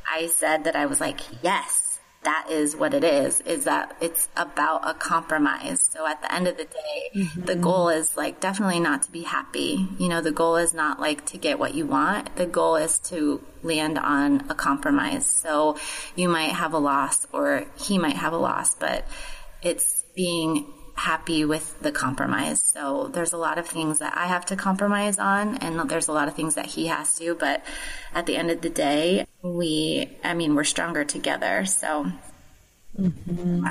I 0.09 0.27
said 0.27 0.65
that 0.65 0.75
I 0.75 0.85
was 0.85 1.01
like, 1.01 1.19
yes, 1.43 1.84
that 2.25 2.47
is 2.49 2.75
what 2.75 2.93
it 2.93 3.03
is, 3.03 3.39
is 3.41 3.63
that 3.63 3.95
it's 4.01 4.27
about 4.35 4.87
a 4.87 4.93
compromise. 4.93 5.81
So 5.81 6.05
at 6.05 6.21
the 6.21 6.33
end 6.33 6.47
of 6.47 6.57
the 6.57 6.65
day, 6.65 7.11
mm-hmm. 7.15 7.41
the 7.45 7.55
goal 7.55 7.89
is 7.89 8.17
like 8.17 8.39
definitely 8.39 8.79
not 8.79 9.03
to 9.03 9.11
be 9.11 9.23
happy. 9.23 9.87
You 9.97 10.09
know, 10.09 10.21
the 10.21 10.31
goal 10.31 10.57
is 10.57 10.73
not 10.73 10.99
like 10.99 11.25
to 11.27 11.37
get 11.37 11.57
what 11.57 11.73
you 11.73 11.85
want. 11.85 12.35
The 12.35 12.45
goal 12.45 12.75
is 12.75 12.97
to 13.09 13.41
land 13.63 13.97
on 13.97 14.45
a 14.49 14.55
compromise. 14.55 15.25
So 15.25 15.77
you 16.15 16.27
might 16.27 16.51
have 16.51 16.73
a 16.73 16.79
loss 16.79 17.25
or 17.31 17.65
he 17.77 17.97
might 17.97 18.17
have 18.17 18.33
a 18.33 18.37
loss, 18.37 18.75
but 18.75 19.05
it's 19.61 20.03
being 20.15 20.65
happy 20.95 21.45
with 21.45 21.79
the 21.81 21.91
compromise. 21.91 22.63
So 22.63 23.09
there's 23.13 23.33
a 23.33 23.37
lot 23.37 23.57
of 23.57 23.67
things 23.67 23.99
that 23.99 24.17
I 24.17 24.27
have 24.27 24.45
to 24.47 24.55
compromise 24.55 25.19
on 25.19 25.57
and 25.57 25.89
there's 25.89 26.07
a 26.07 26.13
lot 26.13 26.27
of 26.27 26.35
things 26.35 26.55
that 26.55 26.65
he 26.65 26.87
has 26.87 27.15
to, 27.17 27.35
but 27.35 27.63
at 28.13 28.25
the 28.25 28.37
end 28.37 28.49
of 28.49 28.61
the 28.61 28.69
day, 28.69 29.27
we, 29.41 30.17
I 30.23 30.33
mean, 30.33 30.55
we're 30.55 30.63
stronger 30.63 31.03
together. 31.03 31.65
So. 31.65 32.11
Mm-hmm. 32.99 33.65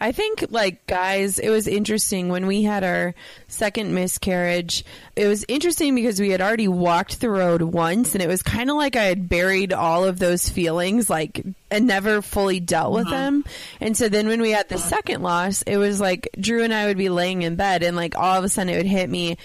I 0.00 0.12
think, 0.12 0.46
like, 0.50 0.86
guys, 0.86 1.38
it 1.38 1.50
was 1.50 1.66
interesting 1.66 2.28
when 2.28 2.46
we 2.46 2.62
had 2.62 2.84
our 2.84 3.14
second 3.48 3.94
miscarriage. 3.94 4.84
It 5.16 5.26
was 5.26 5.44
interesting 5.48 5.94
because 5.94 6.20
we 6.20 6.30
had 6.30 6.40
already 6.40 6.68
walked 6.68 7.20
the 7.20 7.30
road 7.30 7.62
once, 7.62 8.14
and 8.14 8.22
it 8.22 8.28
was 8.28 8.42
kind 8.42 8.70
of 8.70 8.76
like 8.76 8.96
I 8.96 9.04
had 9.04 9.28
buried 9.28 9.72
all 9.72 10.04
of 10.04 10.18
those 10.18 10.48
feelings, 10.48 11.10
like, 11.10 11.44
and 11.70 11.86
never 11.86 12.22
fully 12.22 12.60
dealt 12.60 12.92
with 12.92 13.06
uh-huh. 13.06 13.16
them. 13.16 13.44
And 13.80 13.96
so 13.96 14.08
then 14.08 14.28
when 14.28 14.40
we 14.40 14.50
had 14.50 14.68
the 14.68 14.78
second 14.78 15.22
loss, 15.22 15.62
it 15.62 15.76
was 15.76 16.00
like 16.00 16.28
Drew 16.38 16.62
and 16.62 16.72
I 16.72 16.86
would 16.86 16.98
be 16.98 17.08
laying 17.08 17.42
in 17.42 17.56
bed, 17.56 17.82
and 17.82 17.96
like 17.96 18.16
all 18.16 18.38
of 18.38 18.44
a 18.44 18.48
sudden 18.48 18.72
it 18.72 18.76
would 18.76 18.86
hit 18.86 19.08
me 19.08 19.36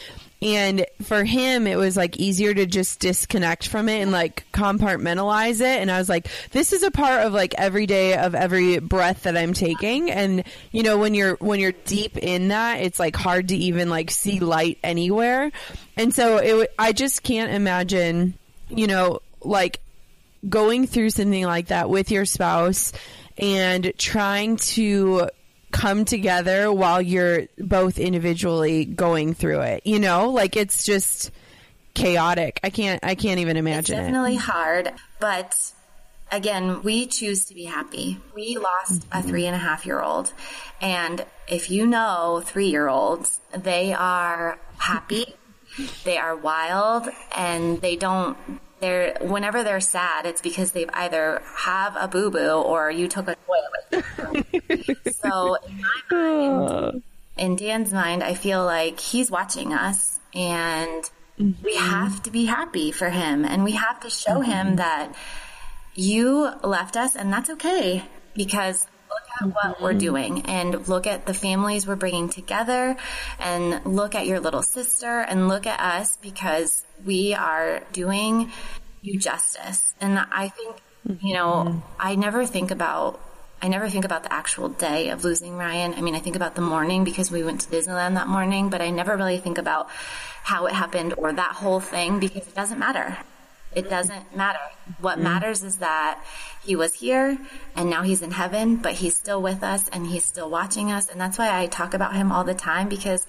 and 0.43 0.85
for 1.01 1.23
him, 1.23 1.67
it 1.67 1.77
was 1.77 1.95
like 1.95 2.17
easier 2.17 2.53
to 2.53 2.65
just 2.65 2.99
disconnect 2.99 3.65
from 3.65 3.87
it 3.87 4.01
and 4.01 4.11
like 4.11 4.45
compartmentalize 4.51 5.61
it. 5.61 5.79
And 5.79 5.89
I 5.89 5.97
was 5.97 6.09
like, 6.09 6.27
this 6.51 6.73
is 6.73 6.83
a 6.83 6.91
part 6.91 7.25
of 7.25 7.31
like 7.31 7.55
every 7.57 7.85
day 7.85 8.17
of 8.17 8.35
every 8.35 8.79
breath 8.79 9.23
that 9.23 9.37
I'm 9.37 9.53
taking. 9.53 10.11
And 10.11 10.43
you 10.73 10.83
know, 10.83 10.97
when 10.97 11.13
you're, 11.13 11.35
when 11.35 11.61
you're 11.61 11.71
deep 11.71 12.17
in 12.17 12.49
that, 12.49 12.81
it's 12.81 12.99
like 12.99 13.15
hard 13.15 13.47
to 13.47 13.55
even 13.55 13.89
like 13.89 14.11
see 14.11 14.41
light 14.41 14.79
anywhere. 14.83 15.49
And 15.95 16.13
so 16.13 16.37
it, 16.37 16.73
I 16.77 16.91
just 16.91 17.23
can't 17.23 17.53
imagine, 17.53 18.33
you 18.67 18.87
know, 18.87 19.21
like 19.45 19.79
going 20.49 20.87
through 20.87 21.11
something 21.11 21.45
like 21.45 21.67
that 21.67 21.89
with 21.89 22.11
your 22.11 22.25
spouse 22.25 22.91
and 23.37 23.93
trying 23.97 24.57
to 24.57 25.29
come 25.73 26.05
together 26.05 26.71
while 26.71 27.01
you're 27.01 27.47
both 27.57 27.97
individually 27.99 28.85
going 28.85 29.33
through 29.33 29.61
it. 29.61 29.85
You 29.85 29.99
know, 29.99 30.29
like 30.29 30.55
it's 30.55 30.85
just 30.85 31.31
chaotic. 31.93 32.61
I 32.63 32.69
can't 32.69 33.03
I 33.03 33.15
can't 33.15 33.41
even 33.41 33.57
imagine 33.57 33.97
it's 33.97 34.05
definitely 34.05 34.35
it. 34.35 34.41
hard, 34.41 34.93
but 35.19 35.73
again, 36.31 36.81
we 36.83 37.07
choose 37.07 37.45
to 37.45 37.53
be 37.53 37.65
happy. 37.65 38.19
We 38.33 38.57
lost 38.57 39.01
mm-hmm. 39.01 39.19
a 39.19 39.23
three 39.23 39.45
and 39.45 39.55
a 39.55 39.59
half 39.59 39.85
year 39.85 40.01
old. 40.01 40.31
And 40.79 41.25
if 41.47 41.69
you 41.69 41.85
know 41.85 42.41
three 42.45 42.67
year 42.67 42.87
olds, 42.87 43.41
they 43.55 43.93
are 43.93 44.59
happy, 44.77 45.35
they 46.05 46.17
are 46.17 46.35
wild, 46.35 47.09
and 47.35 47.81
they 47.81 47.95
don't 47.95 48.37
they're 48.83 49.17
whenever 49.21 49.63
they're 49.63 49.79
sad, 49.79 50.25
it's 50.25 50.41
because 50.41 50.73
they've 50.73 50.89
either 50.93 51.41
have 51.55 51.95
a 51.97 52.07
boo 52.07 52.29
boo 52.29 52.51
or 52.51 52.91
you 52.91 53.07
took 53.07 53.29
a 53.29 53.35
toy 53.35 53.55
away. 53.93 54.43
so 55.23 55.55
in 55.55 55.81
my 55.81 56.01
mind, 56.11 57.03
in 57.37 57.55
Dan's 57.55 57.93
mind, 57.93 58.23
I 58.23 58.33
feel 58.33 58.65
like 58.65 58.99
he's 58.99 59.31
watching 59.31 59.73
us 59.73 60.19
and 60.35 61.09
mm-hmm. 61.39 61.63
we 61.63 61.75
have 61.77 62.21
to 62.23 62.31
be 62.31 62.43
happy 62.43 62.91
for 62.91 63.09
him 63.09 63.45
and 63.45 63.63
we 63.63 63.71
have 63.71 64.01
to 64.01 64.09
show 64.09 64.41
mm-hmm. 64.41 64.51
him 64.51 64.75
that 64.75 65.15
you 65.95 66.51
left 66.61 66.97
us 66.97 67.15
and 67.15 67.31
that's 67.31 67.49
okay 67.51 68.03
because 68.35 68.85
look 69.13 69.41
at 69.41 69.55
what 69.55 69.81
we're 69.81 69.89
mm-hmm. 69.91 69.99
doing 69.99 70.45
and 70.45 70.87
look 70.87 71.07
at 71.07 71.25
the 71.25 71.33
families 71.33 71.87
we're 71.87 71.95
bringing 71.95 72.29
together 72.29 72.95
and 73.39 73.85
look 73.85 74.15
at 74.15 74.25
your 74.25 74.39
little 74.39 74.61
sister 74.61 75.19
and 75.21 75.47
look 75.47 75.65
at 75.65 75.79
us 75.79 76.17
because 76.21 76.83
we 77.05 77.33
are 77.33 77.81
doing 77.91 78.51
you 79.01 79.19
justice. 79.19 79.93
And 80.01 80.17
I 80.17 80.49
think, 80.49 80.77
you 81.21 81.33
know, 81.33 81.65
mm-hmm. 81.67 81.79
I 81.99 82.15
never 82.15 82.45
think 82.45 82.71
about 82.71 83.19
I 83.61 83.69
never 83.69 83.87
think 83.87 84.03
about 84.03 84.23
the 84.23 84.33
actual 84.33 84.67
day 84.67 85.07
of 85.09 85.23
losing 85.23 85.55
Ryan. 85.55 85.93
I 85.93 86.01
mean, 86.01 86.15
I 86.15 86.19
think 86.19 86.35
about 86.35 86.53
the 86.53 86.61
morning 86.61 87.05
because 87.05 87.31
we 87.31 87.43
went 87.43 87.61
to 87.61 87.69
Disneyland 87.69 88.15
that 88.15 88.27
morning, 88.27 88.69
but 88.69 88.81
I 88.81 88.89
never 88.89 89.15
really 89.15 89.37
think 89.37 89.57
about 89.57 89.89
how 90.43 90.65
it 90.65 90.73
happened 90.73 91.13
or 91.17 91.31
that 91.31 91.53
whole 91.53 91.79
thing 91.79 92.19
because 92.19 92.45
it 92.45 92.55
doesn't 92.55 92.77
matter. 92.77 93.17
It 93.75 93.89
doesn't 93.89 94.35
matter. 94.35 94.59
What 94.99 95.15
mm-hmm. 95.15 95.23
matters 95.23 95.63
is 95.63 95.77
that 95.77 96.23
he 96.63 96.75
was 96.75 96.93
here 96.93 97.37
and 97.75 97.89
now 97.89 98.03
he's 98.03 98.21
in 98.21 98.31
heaven, 98.31 98.77
but 98.77 98.93
he's 98.93 99.17
still 99.17 99.41
with 99.41 99.63
us 99.63 99.89
and 99.89 100.07
he's 100.07 100.25
still 100.25 100.49
watching 100.49 100.91
us. 100.91 101.09
And 101.09 101.19
that's 101.19 101.37
why 101.37 101.57
I 101.57 101.67
talk 101.67 101.93
about 101.93 102.15
him 102.15 102.31
all 102.31 102.43
the 102.43 102.53
time 102.53 102.89
because 102.89 103.25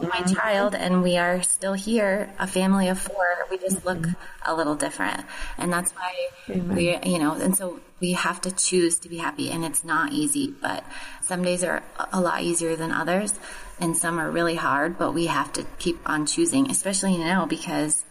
my 0.00 0.08
mm-hmm. 0.08 0.34
child 0.34 0.74
and 0.74 1.02
we 1.02 1.16
are 1.18 1.42
still 1.42 1.74
here, 1.74 2.32
a 2.38 2.46
family 2.46 2.88
of 2.88 2.98
four. 2.98 3.46
We 3.50 3.58
just 3.58 3.84
look 3.84 4.06
a 4.46 4.54
little 4.54 4.74
different. 4.74 5.24
And 5.58 5.72
that's 5.72 5.92
why 5.92 6.28
Amen. 6.48 6.74
we, 6.74 6.98
you 7.04 7.18
know, 7.18 7.34
and 7.34 7.56
so 7.56 7.80
we 8.00 8.12
have 8.12 8.40
to 8.42 8.50
choose 8.50 8.98
to 9.00 9.08
be 9.08 9.18
happy 9.18 9.50
and 9.50 9.64
it's 9.64 9.84
not 9.84 10.12
easy, 10.12 10.54
but 10.60 10.84
some 11.20 11.42
days 11.42 11.62
are 11.62 11.82
a 12.12 12.20
lot 12.20 12.42
easier 12.42 12.74
than 12.74 12.90
others 12.90 13.38
and 13.80 13.96
some 13.96 14.18
are 14.18 14.30
really 14.30 14.54
hard, 14.54 14.98
but 14.98 15.12
we 15.12 15.26
have 15.26 15.52
to 15.54 15.66
keep 15.78 15.98
on 16.08 16.26
choosing, 16.26 16.70
especially 16.70 17.18
now 17.18 17.46
because 17.46 18.04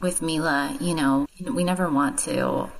with 0.00 0.22
Mila, 0.22 0.76
you 0.80 0.94
know, 0.94 1.26
we 1.40 1.64
never 1.64 1.88
want 1.88 2.18
to 2.20 2.70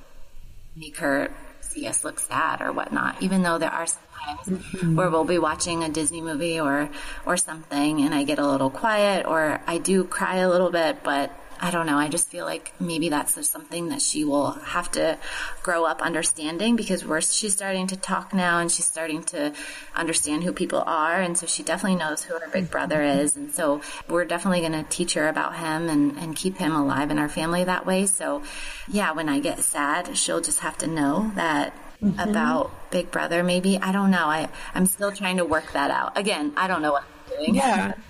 make 0.75 0.97
her 0.97 1.29
see 1.61 1.87
us 1.87 2.03
look 2.03 2.19
sad 2.19 2.61
or 2.61 2.71
whatnot, 2.71 3.21
even 3.21 3.43
though 3.43 3.57
there 3.57 3.71
are 3.71 3.85
times 3.85 4.47
mm-hmm. 4.47 4.95
where 4.95 5.09
we'll 5.09 5.25
be 5.25 5.37
watching 5.37 5.83
a 5.83 5.89
Disney 5.89 6.21
movie 6.21 6.59
or, 6.59 6.89
or 7.25 7.37
something 7.37 8.01
and 8.01 8.13
I 8.13 8.23
get 8.23 8.39
a 8.39 8.47
little 8.47 8.69
quiet 8.69 9.25
or 9.25 9.61
I 9.67 9.77
do 9.77 10.03
cry 10.03 10.37
a 10.37 10.49
little 10.49 10.71
bit, 10.71 11.03
but 11.03 11.31
I 11.61 11.71
don't 11.71 11.85
know. 11.85 11.97
I 11.97 12.07
just 12.07 12.29
feel 12.29 12.45
like 12.45 12.73
maybe 12.79 13.09
that's 13.09 13.35
just 13.35 13.51
something 13.51 13.89
that 13.89 14.01
she 14.01 14.23
will 14.23 14.51
have 14.51 14.91
to 14.91 15.17
grow 15.61 15.85
up 15.85 16.01
understanding 16.01 16.75
because 16.75 17.05
we're, 17.05 17.21
she's 17.21 17.53
starting 17.53 17.87
to 17.87 17.97
talk 17.97 18.33
now 18.33 18.59
and 18.59 18.71
she's 18.71 18.85
starting 18.85 19.23
to 19.25 19.53
understand 19.95 20.43
who 20.43 20.53
people 20.53 20.83
are. 20.85 21.21
And 21.21 21.37
so 21.37 21.45
she 21.47 21.63
definitely 21.63 21.97
knows 21.97 22.23
who 22.23 22.37
her 22.39 22.47
big 22.47 22.71
brother 22.71 23.01
is. 23.01 23.35
And 23.35 23.53
so 23.53 23.81
we're 24.07 24.25
definitely 24.25 24.61
going 24.61 24.71
to 24.71 24.83
teach 24.89 25.13
her 25.15 25.27
about 25.27 25.57
him 25.57 25.89
and, 25.89 26.17
and 26.17 26.35
keep 26.35 26.57
him 26.57 26.75
alive 26.75 27.11
in 27.11 27.19
our 27.19 27.29
family 27.29 27.63
that 27.65 27.85
way. 27.85 28.05
So 28.05 28.43
yeah, 28.87 29.11
when 29.11 29.29
I 29.29 29.39
get 29.39 29.59
sad, 29.59 30.17
she'll 30.17 30.41
just 30.41 30.59
have 30.59 30.77
to 30.79 30.87
know 30.87 31.31
that 31.35 31.73
mm-hmm. 32.01 32.19
about 32.19 32.91
Big 32.91 33.11
Brother. 33.11 33.43
Maybe 33.43 33.77
I 33.77 33.91
don't 33.91 34.11
know. 34.11 34.25
I 34.25 34.49
I'm 34.73 34.85
still 34.85 35.11
trying 35.11 35.37
to 35.37 35.45
work 35.45 35.73
that 35.73 35.91
out. 35.91 36.17
Again, 36.17 36.53
I 36.57 36.67
don't 36.67 36.81
know 36.81 36.93
what 36.93 37.03
I'm 37.03 37.37
doing. 37.37 37.55
Yeah. 37.55 37.93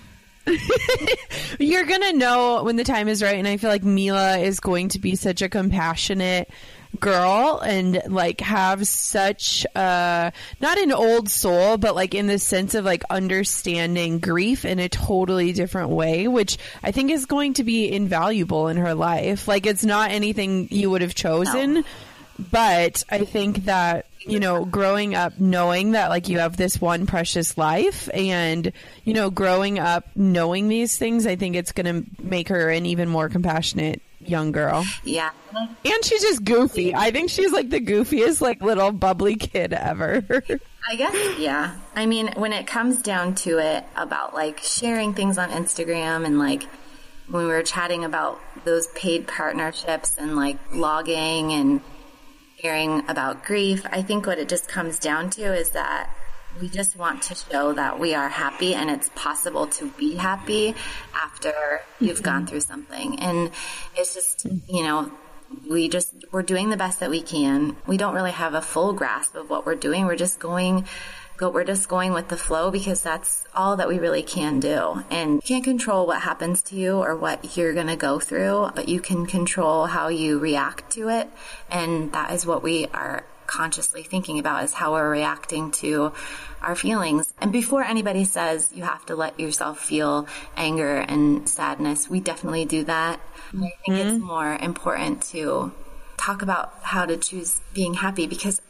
You're 1.59 1.85
gonna 1.85 2.13
know 2.13 2.63
when 2.63 2.75
the 2.75 2.83
time 2.83 3.07
is 3.07 3.21
right, 3.21 3.37
and 3.37 3.47
I 3.47 3.57
feel 3.57 3.69
like 3.69 3.83
Mila 3.83 4.37
is 4.37 4.59
going 4.59 4.89
to 4.89 4.99
be 4.99 5.15
such 5.15 5.41
a 5.41 5.49
compassionate 5.49 6.49
girl 6.99 7.59
and 7.63 8.01
like 8.07 8.41
have 8.41 8.87
such 8.87 9.63
uh 9.75 10.31
not 10.59 10.77
an 10.79 10.91
old 10.91 11.29
soul 11.29 11.77
but 11.77 11.93
like 11.93 12.15
in 12.15 12.25
the 12.25 12.39
sense 12.39 12.73
of 12.73 12.83
like 12.83 13.03
understanding 13.11 14.17
grief 14.17 14.65
in 14.65 14.79
a 14.79 14.89
totally 14.89 15.53
different 15.53 15.91
way 15.91 16.27
which 16.27 16.57
i 16.81 16.91
think 16.91 17.11
is 17.11 17.27
going 17.27 17.53
to 17.53 17.63
be 17.63 17.91
invaluable 17.91 18.69
in 18.69 18.77
her 18.77 18.95
life. 18.95 19.47
Like 19.47 19.67
it's 19.67 19.85
not 19.85 20.09
anything 20.09 20.67
you 20.71 20.89
would 20.89 21.01
have 21.01 21.13
chosen. 21.13 21.73
no 21.75 21.83
but 22.51 23.03
I 23.09 23.25
think 23.25 23.65
that, 23.65 24.07
you 24.19 24.39
know, 24.39 24.65
growing 24.65 25.15
up 25.15 25.39
knowing 25.39 25.91
that 25.91 26.09
like 26.09 26.29
you 26.29 26.39
have 26.39 26.55
this 26.55 26.79
one 26.79 27.05
precious 27.05 27.57
life 27.57 28.09
and, 28.13 28.71
you 29.03 29.13
know, 29.13 29.29
growing 29.29 29.79
up 29.79 30.07
knowing 30.15 30.69
these 30.69 30.97
things, 30.97 31.27
I 31.27 31.35
think 31.35 31.55
it's 31.55 31.71
going 31.71 32.03
to 32.03 32.23
make 32.23 32.47
her 32.47 32.69
an 32.69 32.85
even 32.85 33.09
more 33.09 33.29
compassionate 33.29 34.01
young 34.21 34.51
girl. 34.51 34.85
Yeah. 35.03 35.31
And 35.53 36.05
she's 36.05 36.21
just 36.21 36.43
goofy. 36.43 36.95
I 36.95 37.11
think 37.11 37.29
she's 37.29 37.51
like 37.51 37.69
the 37.69 37.81
goofiest, 37.81 38.41
like 38.41 38.61
little 38.61 38.91
bubbly 38.91 39.35
kid 39.35 39.73
ever. 39.73 40.23
I 40.89 40.95
guess, 40.95 41.37
yeah. 41.37 41.75
I 41.95 42.05
mean, 42.05 42.31
when 42.35 42.53
it 42.53 42.67
comes 42.67 43.01
down 43.01 43.35
to 43.35 43.57
it 43.57 43.83
about 43.95 44.33
like 44.33 44.59
sharing 44.59 45.13
things 45.13 45.37
on 45.37 45.49
Instagram 45.49 46.25
and 46.25 46.39
like 46.39 46.63
when 47.29 47.43
we 47.43 47.49
were 47.49 47.63
chatting 47.63 48.05
about 48.05 48.39
those 48.65 48.87
paid 48.87 49.27
partnerships 49.27 50.17
and 50.17 50.35
like 50.35 50.57
logging 50.73 51.51
and 51.53 51.81
hearing 52.59 53.07
about 53.07 53.45
grief, 53.45 53.85
I 53.89 54.01
think 54.01 54.27
what 54.27 54.37
it 54.37 54.49
just 54.49 54.67
comes 54.67 54.99
down 54.99 55.29
to 55.31 55.53
is 55.53 55.69
that 55.71 56.09
we 56.59 56.67
just 56.67 56.97
want 56.97 57.21
to 57.23 57.35
show 57.35 57.73
that 57.73 57.99
we 57.99 58.13
are 58.13 58.27
happy 58.27 58.75
and 58.75 58.89
it's 58.89 59.09
possible 59.15 59.67
to 59.67 59.89
be 59.91 60.15
happy 60.15 60.75
after 61.15 61.81
you've 61.99 62.17
mm-hmm. 62.17 62.25
gone 62.25 62.47
through 62.47 62.59
something. 62.61 63.19
And 63.19 63.51
it's 63.95 64.13
just, 64.13 64.45
you 64.67 64.83
know, 64.83 65.11
we 65.69 65.87
just, 65.87 66.13
we're 66.31 66.43
doing 66.43 66.69
the 66.69 66.77
best 66.77 66.99
that 66.99 67.09
we 67.09 67.21
can. 67.21 67.77
We 67.87 67.97
don't 67.97 68.13
really 68.13 68.31
have 68.31 68.53
a 68.53 68.61
full 68.61 68.93
grasp 68.93 69.35
of 69.35 69.49
what 69.49 69.65
we're 69.65 69.75
doing. 69.75 70.05
We're 70.05 70.15
just 70.15 70.39
going 70.39 70.85
go, 71.39 71.49
we're 71.49 71.63
just 71.63 71.87
going 71.87 72.11
with 72.11 72.27
the 72.27 72.37
flow 72.37 72.69
because 72.69 73.01
that's 73.01 73.45
all 73.55 73.77
that 73.77 73.87
we 73.87 73.97
really 73.97 74.23
can 74.23 74.59
do. 74.59 75.03
And 75.09 75.35
you 75.35 75.41
can't 75.41 75.63
control 75.63 76.05
what 76.05 76.21
happens 76.21 76.61
to 76.63 76.75
you 76.75 76.97
or 76.97 77.15
what 77.15 77.55
you're 77.57 77.73
going 77.73 77.87
to 77.87 77.95
go 77.95 78.19
through, 78.19 78.71
but 78.75 78.89
you 78.89 78.99
can 78.99 79.25
control 79.25 79.85
how 79.85 80.09
you 80.09 80.37
react 80.37 80.91
to 80.91 81.07
it. 81.09 81.29
And 81.71 82.11
that 82.11 82.33
is 82.33 82.45
what 82.45 82.61
we 82.61 82.87
are 82.87 83.23
consciously 83.47 84.03
thinking 84.03 84.37
about 84.37 84.63
is 84.63 84.73
how 84.73 84.91
we're 84.93 85.09
reacting 85.09 85.71
to 85.71 86.11
our 86.61 86.75
feelings. 86.75 87.33
And 87.39 87.51
before 87.51 87.83
anybody 87.83 88.25
says 88.25 88.71
you 88.75 88.83
have 88.83 89.05
to 89.07 89.15
let 89.15 89.39
yourself 89.39 89.79
feel 89.79 90.27
anger 90.55 90.97
and 90.97 91.49
sadness, 91.49 92.09
we 92.09 92.19
definitely 92.19 92.65
do 92.65 92.83
that. 92.83 93.19
Mm-hmm. 93.47 93.63
I 93.63 93.71
think 93.85 93.97
it's 93.97 94.23
more 94.23 94.55
important 94.55 95.23
to 95.31 95.71
talk 96.17 96.41
about 96.41 96.73
how 96.83 97.05
to 97.05 97.17
choose 97.17 97.59
being 97.73 97.95
happy 97.95 98.27
because 98.27 98.61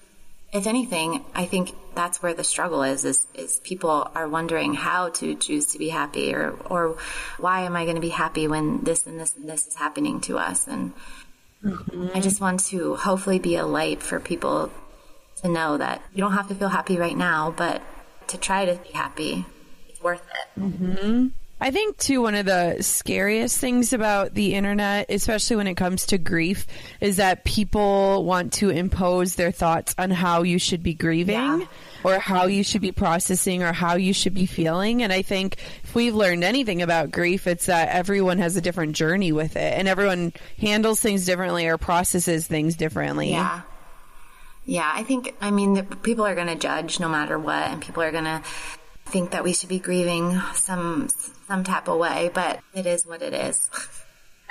if 0.51 0.65
anything, 0.65 1.23
I 1.35 1.45
think 1.45 1.73
that's 1.93 2.23
where 2.23 2.33
the 2.33 2.43
struggle 2.43 2.83
is, 2.83 3.05
is, 3.05 3.27
is 3.35 3.59
people 3.63 4.09
are 4.15 4.27
wondering 4.27 4.73
how 4.73 5.09
to 5.09 5.35
choose 5.35 5.67
to 5.67 5.77
be 5.77 5.89
happy 5.89 6.33
or, 6.33 6.51
or 6.65 6.97
why 7.37 7.61
am 7.61 7.75
I 7.75 7.83
going 7.83 7.95
to 7.95 8.01
be 8.01 8.09
happy 8.09 8.47
when 8.47 8.83
this 8.83 9.05
and 9.05 9.19
this 9.19 9.35
and 9.35 9.47
this 9.47 9.67
is 9.67 9.75
happening 9.75 10.21
to 10.21 10.37
us? 10.37 10.67
And 10.67 10.93
mm-hmm. 11.63 12.09
I 12.15 12.19
just 12.19 12.41
want 12.41 12.61
to 12.67 12.95
hopefully 12.95 13.39
be 13.39 13.57
a 13.57 13.65
light 13.65 14.01
for 14.01 14.19
people 14.19 14.71
to 15.41 15.49
know 15.49 15.77
that 15.77 16.01
you 16.13 16.23
don't 16.23 16.33
have 16.33 16.47
to 16.47 16.55
feel 16.55 16.69
happy 16.69 16.97
right 16.97 17.17
now, 17.17 17.53
but 17.55 17.81
to 18.27 18.37
try 18.37 18.65
to 18.65 18.75
be 18.75 18.89
happy, 18.89 19.45
it's 19.87 20.01
worth 20.01 20.21
it. 20.21 20.59
Mm-hmm. 20.59 21.27
I 21.61 21.71
think 21.71 21.97
too 21.97 22.21
one 22.21 22.35
of 22.35 22.45
the 22.45 22.77
scariest 22.81 23.57
things 23.57 23.91
about 23.91 24.33
the 24.33 24.53
internet, 24.53 25.07
especially 25.09 25.57
when 25.57 25.67
it 25.67 25.75
comes 25.75 26.05
to 26.07 26.17
grief, 26.17 26.65
is 27.01 27.17
that 27.17 27.43
people 27.43 28.23
want 28.23 28.53
to 28.53 28.69
impose 28.69 29.35
their 29.35 29.51
thoughts 29.51 29.93
on 29.97 30.09
how 30.09 30.43
you 30.43 30.57
should 30.57 30.83
be 30.83 30.93
grieving 30.93 31.35
yeah. 31.35 31.65
or 32.03 32.17
how 32.17 32.45
you 32.45 32.63
should 32.63 32.81
be 32.81 32.93
processing 32.93 33.61
or 33.61 33.73
how 33.73 33.95
you 33.95 34.13
should 34.13 34.33
be 34.33 34.45
feeling. 34.45 35.03
And 35.03 35.11
I 35.11 35.21
think 35.21 35.57
if 35.83 35.93
we've 35.93 36.15
learned 36.15 36.45
anything 36.45 36.81
about 36.81 37.11
grief, 37.11 37.45
it's 37.45 37.65
that 37.65 37.89
everyone 37.89 38.37
has 38.37 38.55
a 38.55 38.61
different 38.61 38.95
journey 38.95 39.33
with 39.33 39.57
it 39.57 39.73
and 39.73 39.87
everyone 39.87 40.31
handles 40.59 41.01
things 41.01 41.25
differently 41.25 41.67
or 41.67 41.77
processes 41.77 42.47
things 42.47 42.75
differently. 42.75 43.31
Yeah. 43.31 43.61
Yeah, 44.65 44.91
I 44.93 45.01
think, 45.01 45.35
I 45.41 45.49
mean, 45.49 45.83
people 46.03 46.25
are 46.27 46.35
going 46.35 46.47
to 46.47 46.55
judge 46.55 46.99
no 46.99 47.09
matter 47.09 47.39
what, 47.39 47.63
and 47.71 47.81
people 47.81 48.03
are 48.03 48.11
going 48.11 48.25
to 48.25 48.43
think 49.05 49.31
that 49.31 49.43
we 49.43 49.51
should 49.51 49.69
be 49.69 49.79
grieving 49.79 50.39
some 50.53 51.09
some 51.49 51.63
type 51.63 51.87
of 51.87 51.97
way, 51.97 52.29
but 52.33 52.59
it 52.73 52.85
is 52.85 53.05
what 53.05 53.21
it 53.21 53.33
is. 53.33 53.69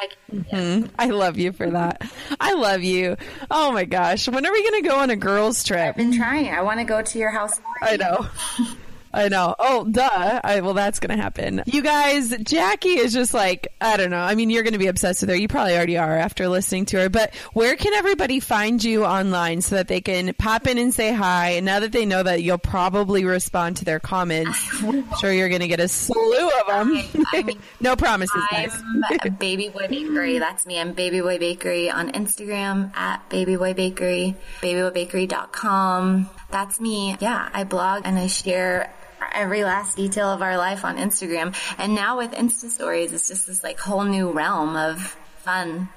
I, 0.00 0.08
mm-hmm. 0.32 0.86
I 0.98 1.06
love 1.06 1.38
you 1.38 1.52
for 1.52 1.70
that. 1.70 2.02
I 2.38 2.54
love 2.54 2.82
you. 2.82 3.16
Oh 3.50 3.72
my 3.72 3.84
gosh. 3.84 4.28
When 4.28 4.44
are 4.46 4.52
we 4.52 4.68
going 4.68 4.82
to 4.82 4.88
go 4.88 4.96
on 4.96 5.10
a 5.10 5.16
girls 5.16 5.64
trip? 5.64 5.80
I've 5.80 5.96
been 5.96 6.16
trying. 6.16 6.50
I 6.50 6.62
want 6.62 6.78
to 6.78 6.84
go 6.84 7.02
to 7.02 7.18
your 7.18 7.30
house. 7.30 7.60
I 7.82 7.96
know. 7.96 8.26
I 9.12 9.28
know. 9.28 9.54
Oh, 9.58 9.84
duh. 9.84 10.40
I, 10.44 10.60
well, 10.60 10.74
that's 10.74 11.00
going 11.00 11.16
to 11.16 11.22
happen. 11.22 11.62
You 11.66 11.82
guys, 11.82 12.30
Jacqui 12.30 12.96
is 12.96 13.12
just 13.12 13.32
like, 13.34 13.68
I 13.80 13.96
don't 13.96 14.10
know. 14.10 14.18
I 14.18 14.34
mean, 14.34 14.50
you're 14.50 14.62
going 14.62 14.74
to 14.74 14.78
be 14.78 14.86
obsessed 14.86 15.22
with 15.22 15.30
her. 15.30 15.36
You 15.36 15.48
probably 15.48 15.76
already 15.76 15.96
are 15.98 16.16
after 16.16 16.48
listening 16.48 16.86
to 16.86 16.98
her. 16.98 17.08
But 17.08 17.34
where 17.52 17.76
can 17.76 17.94
everybody 17.94 18.40
find 18.40 18.82
you 18.82 19.04
online 19.04 19.60
so 19.62 19.76
that 19.76 19.88
they 19.88 20.00
can 20.00 20.34
pop 20.34 20.66
in 20.66 20.78
and 20.78 20.92
say 20.92 21.12
hi? 21.12 21.50
And 21.50 21.66
now 21.66 21.80
that 21.80 21.92
they 21.92 22.04
know 22.06 22.22
that 22.22 22.42
you'll 22.42 22.58
probably 22.58 23.24
respond 23.24 23.78
to 23.78 23.84
their 23.84 24.00
comments, 24.00 24.58
I'm 24.82 25.04
sure 25.20 25.32
you're 25.32 25.48
going 25.48 25.62
to 25.62 25.68
get 25.68 25.80
a 25.80 25.88
slew 25.88 26.50
of 26.60 26.66
them. 26.66 27.24
I, 27.32 27.42
mean, 27.42 27.58
no 27.80 27.96
promises, 27.96 28.42
I'm 28.50 28.68
guys. 28.68 29.30
Baby 29.38 29.68
Boy 29.70 29.88
Bakery. 29.88 30.38
That's 30.38 30.66
me. 30.66 30.78
I'm 30.78 30.92
Baby 30.92 31.20
Boy 31.20 31.38
Bakery 31.38 31.90
on 31.90 32.12
Instagram 32.12 32.94
at 32.96 33.28
Baby 33.30 33.56
Boy 33.56 33.74
Bakery, 33.74 34.36
babyboybakery.com. 34.60 36.30
That's 36.50 36.80
me. 36.80 37.16
Yeah, 37.20 37.48
I 37.52 37.64
blog 37.64 38.02
and 38.04 38.18
I 38.18 38.26
share 38.26 38.92
every 39.32 39.64
last 39.64 39.96
detail 39.96 40.28
of 40.28 40.42
our 40.42 40.56
life 40.56 40.84
on 40.84 40.96
Instagram. 40.96 41.54
And 41.76 41.94
now 41.94 42.18
with 42.18 42.32
Insta 42.32 42.70
stories, 42.70 43.12
it's 43.12 43.28
just 43.28 43.46
this 43.46 43.62
like 43.62 43.78
whole 43.78 44.04
new 44.04 44.30
realm 44.30 44.76
of 44.76 45.16
fun. 45.38 45.88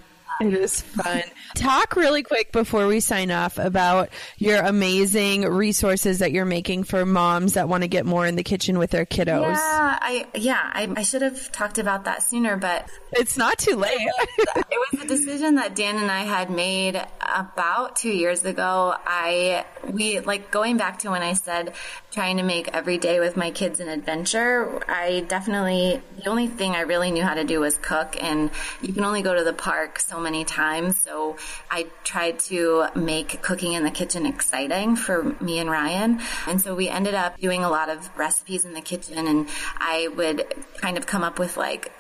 It 0.42 0.56
is 0.56 0.82
fun. 0.82 1.22
Talk 1.54 1.96
really 1.96 2.24
quick 2.24 2.52
before 2.52 2.88
we 2.88 3.00
sign 3.00 3.30
off 3.30 3.60
about 3.60 4.10
your 4.38 4.58
amazing 4.64 5.44
resources 5.44 6.20
that 6.20 6.32
you're 6.32 6.46
making 6.46 6.86
for 6.86 7.06
moms 7.06 7.54
that 7.54 7.70
want 7.70 7.84
to 7.84 7.88
get 7.88 8.08
more 8.08 8.26
in 8.26 8.36
the 8.36 8.44
kitchen 8.44 8.80
with 8.80 8.90
their 8.90 9.06
kiddos. 9.06 9.54
Yeah, 9.54 10.00
I 10.02 10.26
yeah, 10.34 10.60
I, 10.64 10.92
I 10.98 11.04
should 11.04 11.22
have 11.22 11.52
talked 11.52 11.78
about 11.78 12.06
that 12.06 12.24
sooner, 12.24 12.58
but 12.58 12.90
it's 13.12 13.38
not 13.38 13.60
too 13.60 13.76
late. 13.76 14.00
it 14.38 14.92
was 14.92 15.04
a 15.04 15.08
decision 15.08 15.56
that 15.56 15.76
Dan 15.76 15.98
and 15.98 16.10
I 16.10 16.22
had 16.22 16.50
made 16.50 17.00
about 17.22 17.98
two 17.98 18.10
years 18.10 18.44
ago. 18.44 18.96
I 19.06 19.66
we 19.88 20.22
like 20.22 20.50
going 20.50 20.78
back 20.78 21.00
to 21.00 21.12
when 21.12 21.22
I 21.22 21.34
said 21.34 21.74
trying 22.12 22.38
to 22.38 22.44
make 22.44 22.68
every 22.70 22.98
day 22.98 23.20
with 23.20 23.38
my 23.38 23.52
kids 23.52 23.80
an 23.80 23.90
adventure. 23.90 24.82
I 24.90 25.24
definitely 25.28 26.02
the 26.18 26.30
only 26.30 26.48
thing 26.48 26.74
I 26.74 26.82
really 26.82 27.12
knew 27.12 27.24
how 27.24 27.36
to 27.36 27.44
do 27.44 27.60
was 27.60 27.78
cook, 27.78 28.18
and 28.22 28.50
you 28.82 28.92
can 28.92 29.04
only 29.04 29.22
go 29.22 29.36
to 29.36 29.44
the 29.44 29.54
park 29.54 30.00
so 30.00 30.20
many 30.20 30.31
times. 30.44 31.02
So 31.02 31.38
I 31.70 31.88
tried 32.04 32.40
to 32.52 32.88
make 32.96 33.42
cooking 33.42 33.74
in 33.74 33.84
the 33.84 33.92
kitchen 33.92 34.26
exciting 34.26 34.96
for 34.96 35.36
me 35.42 35.60
and 35.60 35.70
Ryan. 35.70 36.22
And 36.48 36.62
so 36.62 36.76
we 36.76 36.90
ended 36.90 37.14
up 37.14 37.38
doing 37.40 37.64
a 37.64 37.70
lot 37.70 37.90
of 37.90 38.10
recipes 38.18 38.66
in 38.66 38.74
the 38.74 38.82
kitchen 38.82 39.28
and 39.28 39.48
I 39.78 40.08
would 40.16 40.46
kind 40.78 40.98
of 40.98 41.06
come 41.06 41.24
up 41.24 41.40
with 41.40 41.58
like 41.58 41.92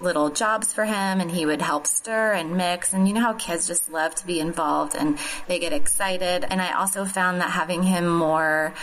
little 0.00 0.30
jobs 0.30 0.72
for 0.72 0.84
him 0.84 1.20
and 1.20 1.30
he 1.30 1.44
would 1.44 1.60
help 1.60 1.86
stir 1.86 2.32
and 2.32 2.56
mix. 2.56 2.92
And 2.92 3.06
you 3.06 3.14
know 3.14 3.20
how 3.20 3.34
kids 3.34 3.66
just 3.66 3.90
love 3.90 4.14
to 4.16 4.26
be 4.26 4.40
involved 4.40 4.94
and 4.96 5.18
they 5.46 5.58
get 5.58 5.72
excited. 5.72 6.46
And 6.48 6.60
I 6.60 6.72
also 6.72 7.04
found 7.04 7.40
that 7.40 7.50
having 7.50 7.82
him 7.82 8.08
more 8.08 8.74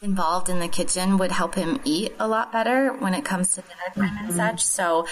involved 0.00 0.48
in 0.48 0.58
the 0.58 0.68
kitchen 0.68 1.16
would 1.18 1.30
help 1.30 1.54
him 1.54 1.80
eat 1.84 2.12
a 2.18 2.26
lot 2.26 2.52
better 2.52 2.92
when 2.92 3.14
it 3.14 3.24
comes 3.24 3.54
to 3.54 3.62
dinner 3.62 4.08
time 4.08 4.16
mm-hmm. 4.16 4.26
and 4.26 4.34
such. 4.34 4.64
So 4.64 5.06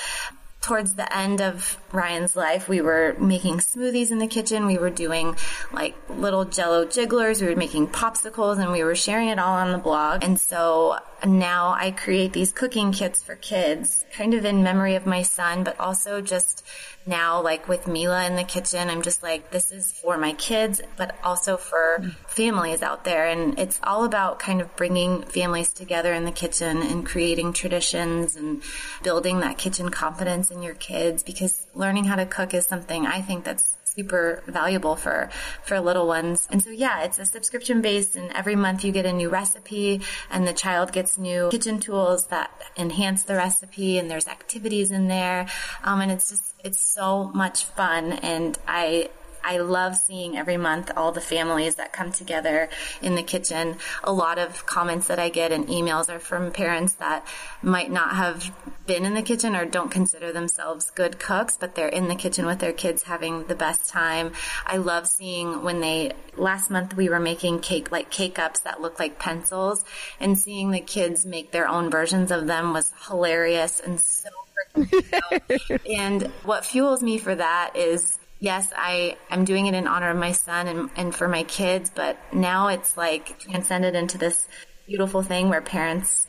towards 0.60 0.94
the 0.94 1.16
end 1.16 1.40
of 1.40 1.78
Ryan's 1.92 2.36
life, 2.36 2.68
we 2.68 2.80
were 2.80 3.16
making 3.18 3.58
smoothies 3.58 4.10
in 4.10 4.18
the 4.18 4.26
kitchen. 4.26 4.66
We 4.66 4.78
were 4.78 4.90
doing 4.90 5.36
like 5.72 5.96
little 6.08 6.44
jello 6.44 6.84
jigglers. 6.84 7.40
We 7.40 7.48
were 7.48 7.56
making 7.56 7.88
popsicles 7.88 8.58
and 8.58 8.70
we 8.70 8.84
were 8.84 8.94
sharing 8.94 9.28
it 9.28 9.38
all 9.38 9.56
on 9.56 9.72
the 9.72 9.78
blog. 9.78 10.22
And 10.22 10.38
so 10.38 10.98
now 11.26 11.74
I 11.78 11.90
create 11.90 12.32
these 12.32 12.52
cooking 12.52 12.92
kits 12.92 13.22
for 13.22 13.36
kids, 13.36 14.04
kind 14.12 14.34
of 14.34 14.44
in 14.44 14.62
memory 14.62 14.94
of 14.94 15.06
my 15.06 15.22
son, 15.22 15.64
but 15.64 15.78
also 15.78 16.20
just 16.20 16.64
now, 17.06 17.40
like 17.42 17.68
with 17.68 17.86
Mila 17.86 18.26
in 18.26 18.36
the 18.36 18.44
kitchen, 18.44 18.88
I'm 18.88 19.02
just 19.02 19.22
like, 19.22 19.50
this 19.50 19.72
is 19.72 19.90
for 19.92 20.18
my 20.18 20.32
kids, 20.34 20.80
but 20.96 21.16
also 21.24 21.56
for 21.56 22.02
families 22.26 22.82
out 22.82 23.04
there. 23.04 23.26
And 23.26 23.58
it's 23.58 23.80
all 23.82 24.04
about 24.04 24.38
kind 24.38 24.60
of 24.60 24.74
bringing 24.76 25.22
families 25.22 25.72
together 25.72 26.12
in 26.12 26.24
the 26.24 26.32
kitchen 26.32 26.82
and 26.82 27.06
creating 27.06 27.52
traditions 27.52 28.36
and 28.36 28.62
building 29.02 29.40
that 29.40 29.58
kitchen 29.58 29.88
confidence 29.88 30.50
in 30.50 30.62
your 30.62 30.74
kids 30.74 31.22
because 31.22 31.66
learning 31.74 32.04
how 32.04 32.16
to 32.16 32.26
cook 32.26 32.54
is 32.54 32.66
something 32.66 33.06
I 33.06 33.22
think 33.22 33.44
that's 33.44 33.76
super 33.94 34.42
valuable 34.46 34.96
for 34.96 35.30
for 35.64 35.80
little 35.80 36.06
ones. 36.06 36.48
And 36.50 36.62
so 36.62 36.70
yeah, 36.70 37.02
it's 37.02 37.18
a 37.18 37.24
subscription 37.24 37.80
based 37.80 38.16
and 38.16 38.30
every 38.32 38.56
month 38.56 38.84
you 38.84 38.92
get 38.92 39.06
a 39.06 39.12
new 39.12 39.28
recipe 39.28 40.00
and 40.30 40.46
the 40.46 40.52
child 40.52 40.92
gets 40.92 41.18
new 41.18 41.48
kitchen 41.50 41.80
tools 41.80 42.26
that 42.28 42.50
enhance 42.76 43.24
the 43.24 43.34
recipe 43.34 43.98
and 43.98 44.10
there's 44.10 44.28
activities 44.28 44.90
in 44.90 45.08
there. 45.08 45.46
Um, 45.84 46.00
and 46.00 46.10
it's 46.10 46.28
just 46.28 46.54
it's 46.64 46.80
so 46.80 47.24
much 47.34 47.64
fun 47.64 48.12
and 48.12 48.58
I 48.66 49.10
I 49.44 49.58
love 49.58 49.96
seeing 49.96 50.36
every 50.36 50.56
month 50.56 50.90
all 50.96 51.12
the 51.12 51.20
families 51.20 51.76
that 51.76 51.92
come 51.92 52.12
together 52.12 52.68
in 53.02 53.14
the 53.14 53.22
kitchen. 53.22 53.76
A 54.04 54.12
lot 54.12 54.38
of 54.38 54.66
comments 54.66 55.06
that 55.08 55.18
I 55.18 55.28
get 55.28 55.52
and 55.52 55.66
emails 55.68 56.08
are 56.08 56.18
from 56.18 56.52
parents 56.52 56.94
that 56.94 57.26
might 57.62 57.90
not 57.90 58.14
have 58.16 58.52
been 58.86 59.04
in 59.04 59.14
the 59.14 59.22
kitchen 59.22 59.54
or 59.54 59.64
don't 59.64 59.90
consider 59.90 60.32
themselves 60.32 60.90
good 60.90 61.18
cooks, 61.18 61.56
but 61.56 61.74
they're 61.74 61.88
in 61.88 62.08
the 62.08 62.14
kitchen 62.14 62.46
with 62.46 62.58
their 62.58 62.72
kids 62.72 63.04
having 63.04 63.44
the 63.44 63.54
best 63.54 63.88
time. 63.88 64.32
I 64.66 64.78
love 64.78 65.06
seeing 65.06 65.62
when 65.62 65.80
they, 65.80 66.12
last 66.36 66.70
month 66.70 66.96
we 66.96 67.08
were 67.08 67.20
making 67.20 67.60
cake, 67.60 67.90
like 67.92 68.10
cake 68.10 68.38
ups 68.38 68.60
that 68.60 68.80
look 68.80 68.98
like 68.98 69.18
pencils 69.18 69.84
and 70.18 70.38
seeing 70.38 70.70
the 70.70 70.80
kids 70.80 71.24
make 71.24 71.52
their 71.52 71.68
own 71.68 71.90
versions 71.90 72.30
of 72.30 72.46
them 72.46 72.72
was 72.72 72.92
hilarious 73.06 73.80
and 73.80 74.00
so 74.00 74.28
and 75.90 76.22
what 76.44 76.64
fuels 76.64 77.02
me 77.02 77.18
for 77.18 77.34
that 77.34 77.74
is 77.74 78.19
yes, 78.40 78.72
I, 78.74 79.16
I'm 79.30 79.44
doing 79.44 79.66
it 79.66 79.74
in 79.74 79.86
honor 79.86 80.10
of 80.10 80.16
my 80.16 80.32
son 80.32 80.66
and, 80.66 80.90
and 80.96 81.14
for 81.14 81.28
my 81.28 81.44
kids, 81.44 81.90
but 81.94 82.18
now 82.32 82.68
it's 82.68 82.96
like 82.96 83.38
transcended 83.38 83.94
into 83.94 84.18
this 84.18 84.48
beautiful 84.86 85.22
thing 85.22 85.48
where 85.48 85.60
parents 85.60 86.26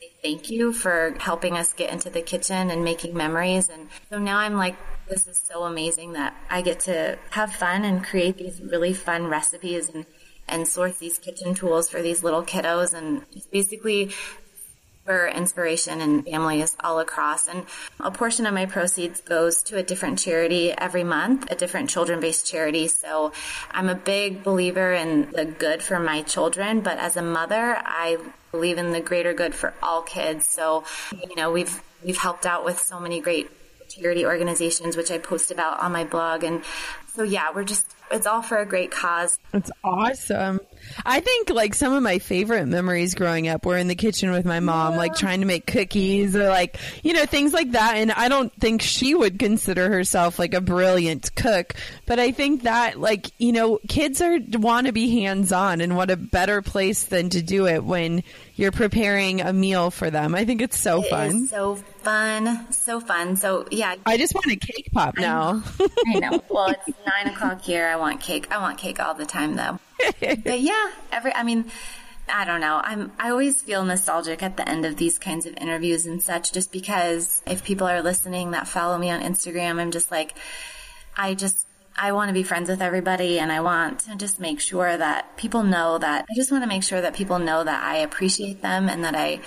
say 0.00 0.12
thank 0.22 0.50
you 0.50 0.72
for 0.72 1.16
helping 1.18 1.56
us 1.56 1.72
get 1.72 1.92
into 1.92 2.10
the 2.10 2.22
kitchen 2.22 2.70
and 2.70 2.84
making 2.84 3.16
memories. 3.16 3.68
And 3.68 3.88
so 4.10 4.18
now 4.18 4.38
I'm 4.38 4.54
like, 4.54 4.76
this 5.08 5.26
is 5.26 5.38
so 5.38 5.64
amazing 5.64 6.12
that 6.12 6.34
I 6.48 6.62
get 6.62 6.80
to 6.80 7.18
have 7.30 7.52
fun 7.52 7.84
and 7.84 8.04
create 8.04 8.36
these 8.36 8.60
really 8.60 8.92
fun 8.92 9.26
recipes 9.26 9.88
and 9.88 10.06
and 10.46 10.68
source 10.68 10.98
these 10.98 11.16
kitchen 11.16 11.54
tools 11.54 11.88
for 11.88 12.02
these 12.02 12.22
little 12.22 12.42
kiddos 12.42 12.92
and 12.92 13.24
it's 13.32 13.46
basically 13.46 14.12
for 15.04 15.26
inspiration 15.28 16.00
and 16.00 16.24
families 16.24 16.76
all 16.80 16.98
across. 16.98 17.46
And 17.46 17.66
a 18.00 18.10
portion 18.10 18.46
of 18.46 18.54
my 18.54 18.66
proceeds 18.66 19.20
goes 19.20 19.62
to 19.64 19.76
a 19.76 19.82
different 19.82 20.18
charity 20.18 20.72
every 20.72 21.04
month, 21.04 21.50
a 21.50 21.54
different 21.54 21.90
children 21.90 22.20
based 22.20 22.46
charity. 22.46 22.88
So 22.88 23.32
I'm 23.70 23.88
a 23.88 23.94
big 23.94 24.42
believer 24.42 24.92
in 24.92 25.30
the 25.32 25.44
good 25.44 25.82
for 25.82 25.98
my 25.98 26.22
children, 26.22 26.80
but 26.80 26.98
as 26.98 27.16
a 27.16 27.22
mother, 27.22 27.76
I 27.84 28.18
believe 28.50 28.78
in 28.78 28.92
the 28.92 29.00
greater 29.00 29.34
good 29.34 29.54
for 29.54 29.74
all 29.82 30.02
kids. 30.02 30.46
So, 30.46 30.84
you 31.28 31.36
know, 31.36 31.50
we've, 31.52 31.82
we've 32.04 32.16
helped 32.18 32.46
out 32.46 32.64
with 32.64 32.80
so 32.80 33.00
many 33.00 33.20
great 33.20 33.50
charity 33.88 34.24
organizations, 34.24 34.96
which 34.96 35.10
I 35.10 35.18
post 35.18 35.50
about 35.50 35.80
on 35.80 35.92
my 35.92 36.04
blog. 36.04 36.44
And 36.44 36.62
so, 37.14 37.22
yeah, 37.22 37.48
we're 37.54 37.64
just, 37.64 37.86
it's 38.10 38.26
all 38.26 38.42
for 38.42 38.58
a 38.58 38.66
great 38.66 38.90
cause. 38.90 39.38
It's 39.52 39.70
awesome. 39.82 40.60
I 41.04 41.20
think 41.20 41.50
like 41.50 41.74
some 41.74 41.92
of 41.92 42.02
my 42.02 42.18
favorite 42.18 42.66
memories 42.66 43.14
growing 43.14 43.48
up 43.48 43.66
were 43.66 43.76
in 43.76 43.88
the 43.88 43.94
kitchen 43.94 44.30
with 44.30 44.44
my 44.44 44.60
mom, 44.60 44.92
yeah. 44.92 44.98
like 44.98 45.14
trying 45.14 45.40
to 45.40 45.46
make 45.46 45.66
cookies 45.66 46.36
or 46.36 46.48
like, 46.48 46.78
you 47.02 47.12
know, 47.12 47.26
things 47.26 47.52
like 47.52 47.72
that. 47.72 47.96
And 47.96 48.12
I 48.12 48.28
don't 48.28 48.52
think 48.52 48.82
she 48.82 49.14
would 49.14 49.38
consider 49.38 49.90
herself 49.90 50.38
like 50.38 50.54
a 50.54 50.60
brilliant 50.60 51.34
cook, 51.34 51.74
but 52.06 52.18
I 52.18 52.32
think 52.32 52.62
that 52.62 52.98
like, 53.00 53.30
you 53.38 53.52
know, 53.52 53.80
kids 53.88 54.20
are 54.20 54.38
want 54.52 54.86
to 54.86 54.92
be 54.92 55.20
hands 55.22 55.52
on 55.52 55.80
and 55.80 55.96
what 55.96 56.10
a 56.10 56.16
better 56.16 56.62
place 56.62 57.04
than 57.04 57.30
to 57.30 57.42
do 57.42 57.66
it 57.66 57.84
when 57.84 58.22
you're 58.56 58.72
preparing 58.72 59.40
a 59.40 59.52
meal 59.52 59.90
for 59.90 60.10
them. 60.10 60.34
I 60.34 60.44
think 60.44 60.62
it's 60.62 60.78
so 60.78 61.02
it 61.02 61.10
fun. 61.10 61.46
so 61.48 61.76
fun. 61.76 62.72
So 62.72 63.00
fun. 63.00 63.36
So 63.36 63.66
yeah. 63.70 63.96
I 64.06 64.16
just 64.16 64.34
want 64.34 64.46
a 64.46 64.56
cake 64.56 64.90
pop 64.92 65.16
now. 65.18 65.62
I 66.06 66.18
know. 66.18 66.40
Well, 66.54 66.68
it's 66.68 66.96
nine 67.04 67.34
o'clock 67.34 67.62
here. 67.62 67.86
I 67.86 67.96
want 67.96 68.20
cake. 68.20 68.52
I 68.52 68.58
want 68.58 68.78
cake 68.78 69.00
all 69.00 69.14
the 69.14 69.26
time 69.26 69.56
though. 69.56 69.80
But 70.20 70.60
yeah, 70.60 70.90
every, 71.12 71.34
I 71.34 71.42
mean, 71.42 71.70
I 72.32 72.44
don't 72.44 72.60
know. 72.60 72.80
I'm, 72.82 73.12
I 73.18 73.30
always 73.30 73.60
feel 73.60 73.84
nostalgic 73.84 74.42
at 74.42 74.56
the 74.56 74.68
end 74.68 74.84
of 74.86 74.96
these 74.96 75.18
kinds 75.18 75.46
of 75.46 75.56
interviews 75.56 76.06
and 76.06 76.22
such, 76.22 76.52
just 76.52 76.72
because 76.72 77.42
if 77.46 77.64
people 77.64 77.86
are 77.86 78.02
listening 78.02 78.52
that 78.52 78.66
follow 78.66 78.96
me 78.98 79.10
on 79.10 79.20
Instagram, 79.20 79.78
I'm 79.80 79.90
just 79.90 80.10
like, 80.10 80.34
I 81.16 81.34
just, 81.34 81.66
I 81.96 82.12
want 82.12 82.28
to 82.30 82.34
be 82.34 82.42
friends 82.42 82.68
with 82.68 82.82
everybody 82.82 83.38
and 83.38 83.52
I 83.52 83.60
want 83.60 84.00
to 84.00 84.16
just 84.16 84.40
make 84.40 84.60
sure 84.60 84.96
that 84.96 85.36
people 85.36 85.62
know 85.62 85.98
that 85.98 86.26
I 86.28 86.34
just 86.34 86.50
want 86.50 86.64
to 86.64 86.68
make 86.68 86.82
sure 86.82 87.00
that 87.00 87.14
people 87.14 87.38
know 87.38 87.62
that 87.62 87.84
I 87.84 87.98
appreciate 87.98 88.62
them 88.62 88.88
and 88.88 89.04
that 89.04 89.14
I 89.14 89.40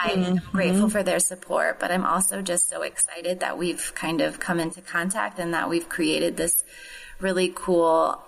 I'm 0.00 0.24
mm-hmm. 0.24 0.56
grateful 0.56 0.88
for 0.88 1.02
their 1.02 1.20
support, 1.20 1.78
but 1.78 1.90
I'm 1.90 2.04
also 2.04 2.40
just 2.40 2.68
so 2.68 2.82
excited 2.82 3.40
that 3.40 3.58
we've 3.58 3.92
kind 3.94 4.20
of 4.20 4.40
come 4.40 4.58
into 4.58 4.80
contact 4.80 5.38
and 5.38 5.52
that 5.52 5.68
we've 5.68 5.88
created 5.88 6.36
this 6.36 6.64
really 7.20 7.52
cool 7.54 8.22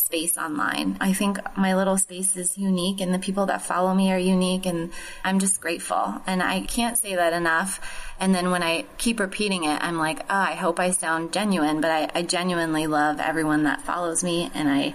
space 0.00 0.36
online. 0.36 0.96
I 1.00 1.12
think 1.12 1.38
my 1.56 1.74
little 1.74 1.98
space 1.98 2.36
is 2.36 2.56
unique 2.58 3.00
and 3.00 3.12
the 3.12 3.18
people 3.18 3.46
that 3.46 3.62
follow 3.62 3.94
me 3.94 4.12
are 4.12 4.18
unique 4.18 4.66
and 4.66 4.90
I'm 5.24 5.38
just 5.38 5.60
grateful. 5.60 6.20
And 6.26 6.42
I 6.42 6.60
can't 6.62 6.96
say 6.98 7.14
that 7.16 7.32
enough. 7.32 7.80
And 8.20 8.34
then 8.34 8.50
when 8.50 8.62
I 8.62 8.86
keep 8.96 9.20
repeating 9.20 9.64
it, 9.64 9.82
I'm 9.82 9.98
like, 9.98 10.20
oh, 10.20 10.24
I 10.28 10.54
hope 10.54 10.80
I 10.80 10.90
sound 10.90 11.32
genuine, 11.32 11.80
but 11.80 11.90
I, 11.90 12.10
I 12.14 12.22
genuinely 12.22 12.86
love 12.86 13.20
everyone 13.20 13.64
that 13.64 13.82
follows 13.82 14.24
me 14.24 14.50
and 14.54 14.68
I 14.68 14.94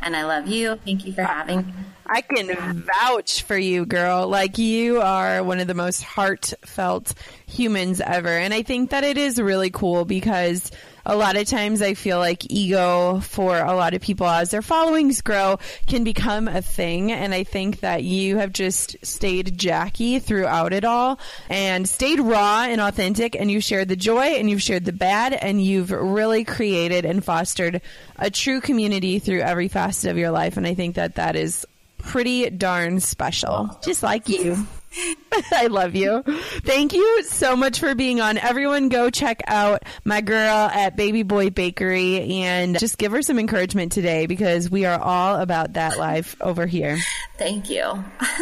and 0.00 0.14
I 0.14 0.24
love 0.24 0.46
you. 0.46 0.76
Thank 0.84 1.06
you 1.06 1.12
for 1.12 1.22
having 1.22 1.66
me. 1.66 1.72
I 2.06 2.20
can 2.22 2.84
vouch 3.02 3.42
for 3.42 3.58
you, 3.58 3.84
girl. 3.84 4.28
Like 4.28 4.56
you 4.58 5.00
are 5.02 5.42
one 5.42 5.60
of 5.60 5.66
the 5.66 5.74
most 5.74 6.02
heartfelt 6.02 7.14
humans 7.46 8.00
ever. 8.00 8.28
And 8.28 8.54
I 8.54 8.62
think 8.62 8.90
that 8.90 9.04
it 9.04 9.18
is 9.18 9.40
really 9.40 9.70
cool 9.70 10.04
because 10.04 10.70
a 11.08 11.16
lot 11.16 11.36
of 11.36 11.46
times 11.46 11.80
I 11.80 11.94
feel 11.94 12.18
like 12.18 12.50
ego 12.50 13.20
for 13.20 13.58
a 13.58 13.74
lot 13.74 13.94
of 13.94 14.02
people 14.02 14.26
as 14.26 14.50
their 14.50 14.60
followings 14.60 15.22
grow 15.22 15.58
can 15.86 16.04
become 16.04 16.46
a 16.48 16.60
thing. 16.60 17.10
And 17.10 17.32
I 17.32 17.44
think 17.44 17.80
that 17.80 18.04
you 18.04 18.36
have 18.36 18.52
just 18.52 18.96
stayed 19.02 19.56
Jacqui 19.58 20.22
throughout 20.22 20.74
it 20.74 20.84
all 20.84 21.18
and 21.48 21.88
stayed 21.88 22.20
raw 22.20 22.66
and 22.68 22.80
authentic 22.80 23.34
and 23.34 23.50
you've 23.50 23.64
shared 23.64 23.88
the 23.88 23.96
joy 23.96 24.36
and 24.36 24.50
you've 24.50 24.62
shared 24.62 24.84
the 24.84 24.92
bad 24.92 25.32
and 25.32 25.64
you've 25.64 25.90
really 25.90 26.44
created 26.44 27.06
and 27.06 27.24
fostered 27.24 27.80
a 28.16 28.30
true 28.30 28.60
community 28.60 29.18
through 29.18 29.40
every 29.40 29.68
facet 29.68 30.10
of 30.10 30.18
your 30.18 30.30
life. 30.30 30.58
And 30.58 30.66
I 30.66 30.74
think 30.74 30.96
that 30.96 31.14
that 31.14 31.36
is 31.36 31.66
pretty 31.96 32.50
darn 32.50 33.00
special. 33.00 33.78
Just 33.82 34.02
like 34.02 34.28
you. 34.28 34.66
I 35.52 35.68
love 35.68 35.94
you. 35.94 36.22
Thank 36.22 36.92
you 36.92 37.22
so 37.24 37.56
much 37.56 37.80
for 37.80 37.94
being 37.94 38.20
on. 38.20 38.36
Everyone 38.38 38.88
go 38.88 39.10
check 39.10 39.42
out 39.46 39.84
my 40.04 40.20
girl 40.20 40.68
at 40.68 40.96
Baby 40.96 41.22
Boy 41.22 41.50
Bakery 41.50 42.42
and 42.42 42.76
just 42.78 42.98
give 42.98 43.12
her 43.12 43.22
some 43.22 43.38
encouragement 43.38 43.92
today 43.92 44.26
because 44.26 44.68
we 44.70 44.84
are 44.84 44.98
all 44.98 45.36
about 45.36 45.74
that 45.74 45.96
life 45.98 46.34
over 46.40 46.66
here. 46.66 46.98
Thank 47.36 47.70
you. 47.70 48.04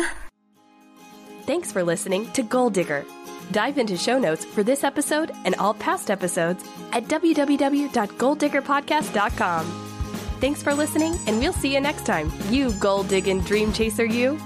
Thanks 1.44 1.70
for 1.72 1.84
listening 1.84 2.30
to 2.32 2.42
Goal 2.42 2.70
Digger. 2.70 3.04
Dive 3.52 3.78
into 3.78 3.96
show 3.96 4.18
notes 4.18 4.44
for 4.44 4.64
this 4.64 4.82
episode 4.82 5.30
and 5.44 5.54
all 5.56 5.74
past 5.74 6.10
episodes 6.10 6.64
at 6.92 7.04
www.goaldiggerpodcast.com. 7.04 9.82
Thanks 10.38 10.62
for 10.62 10.74
listening, 10.74 11.18
and 11.26 11.38
we'll 11.38 11.54
see 11.54 11.72
you 11.72 11.80
next 11.80 12.04
time. 12.04 12.30
You 12.50 12.70
goal 12.74 13.04
digging 13.04 13.40
dream 13.40 13.72
chaser, 13.72 14.04
you. 14.04 14.38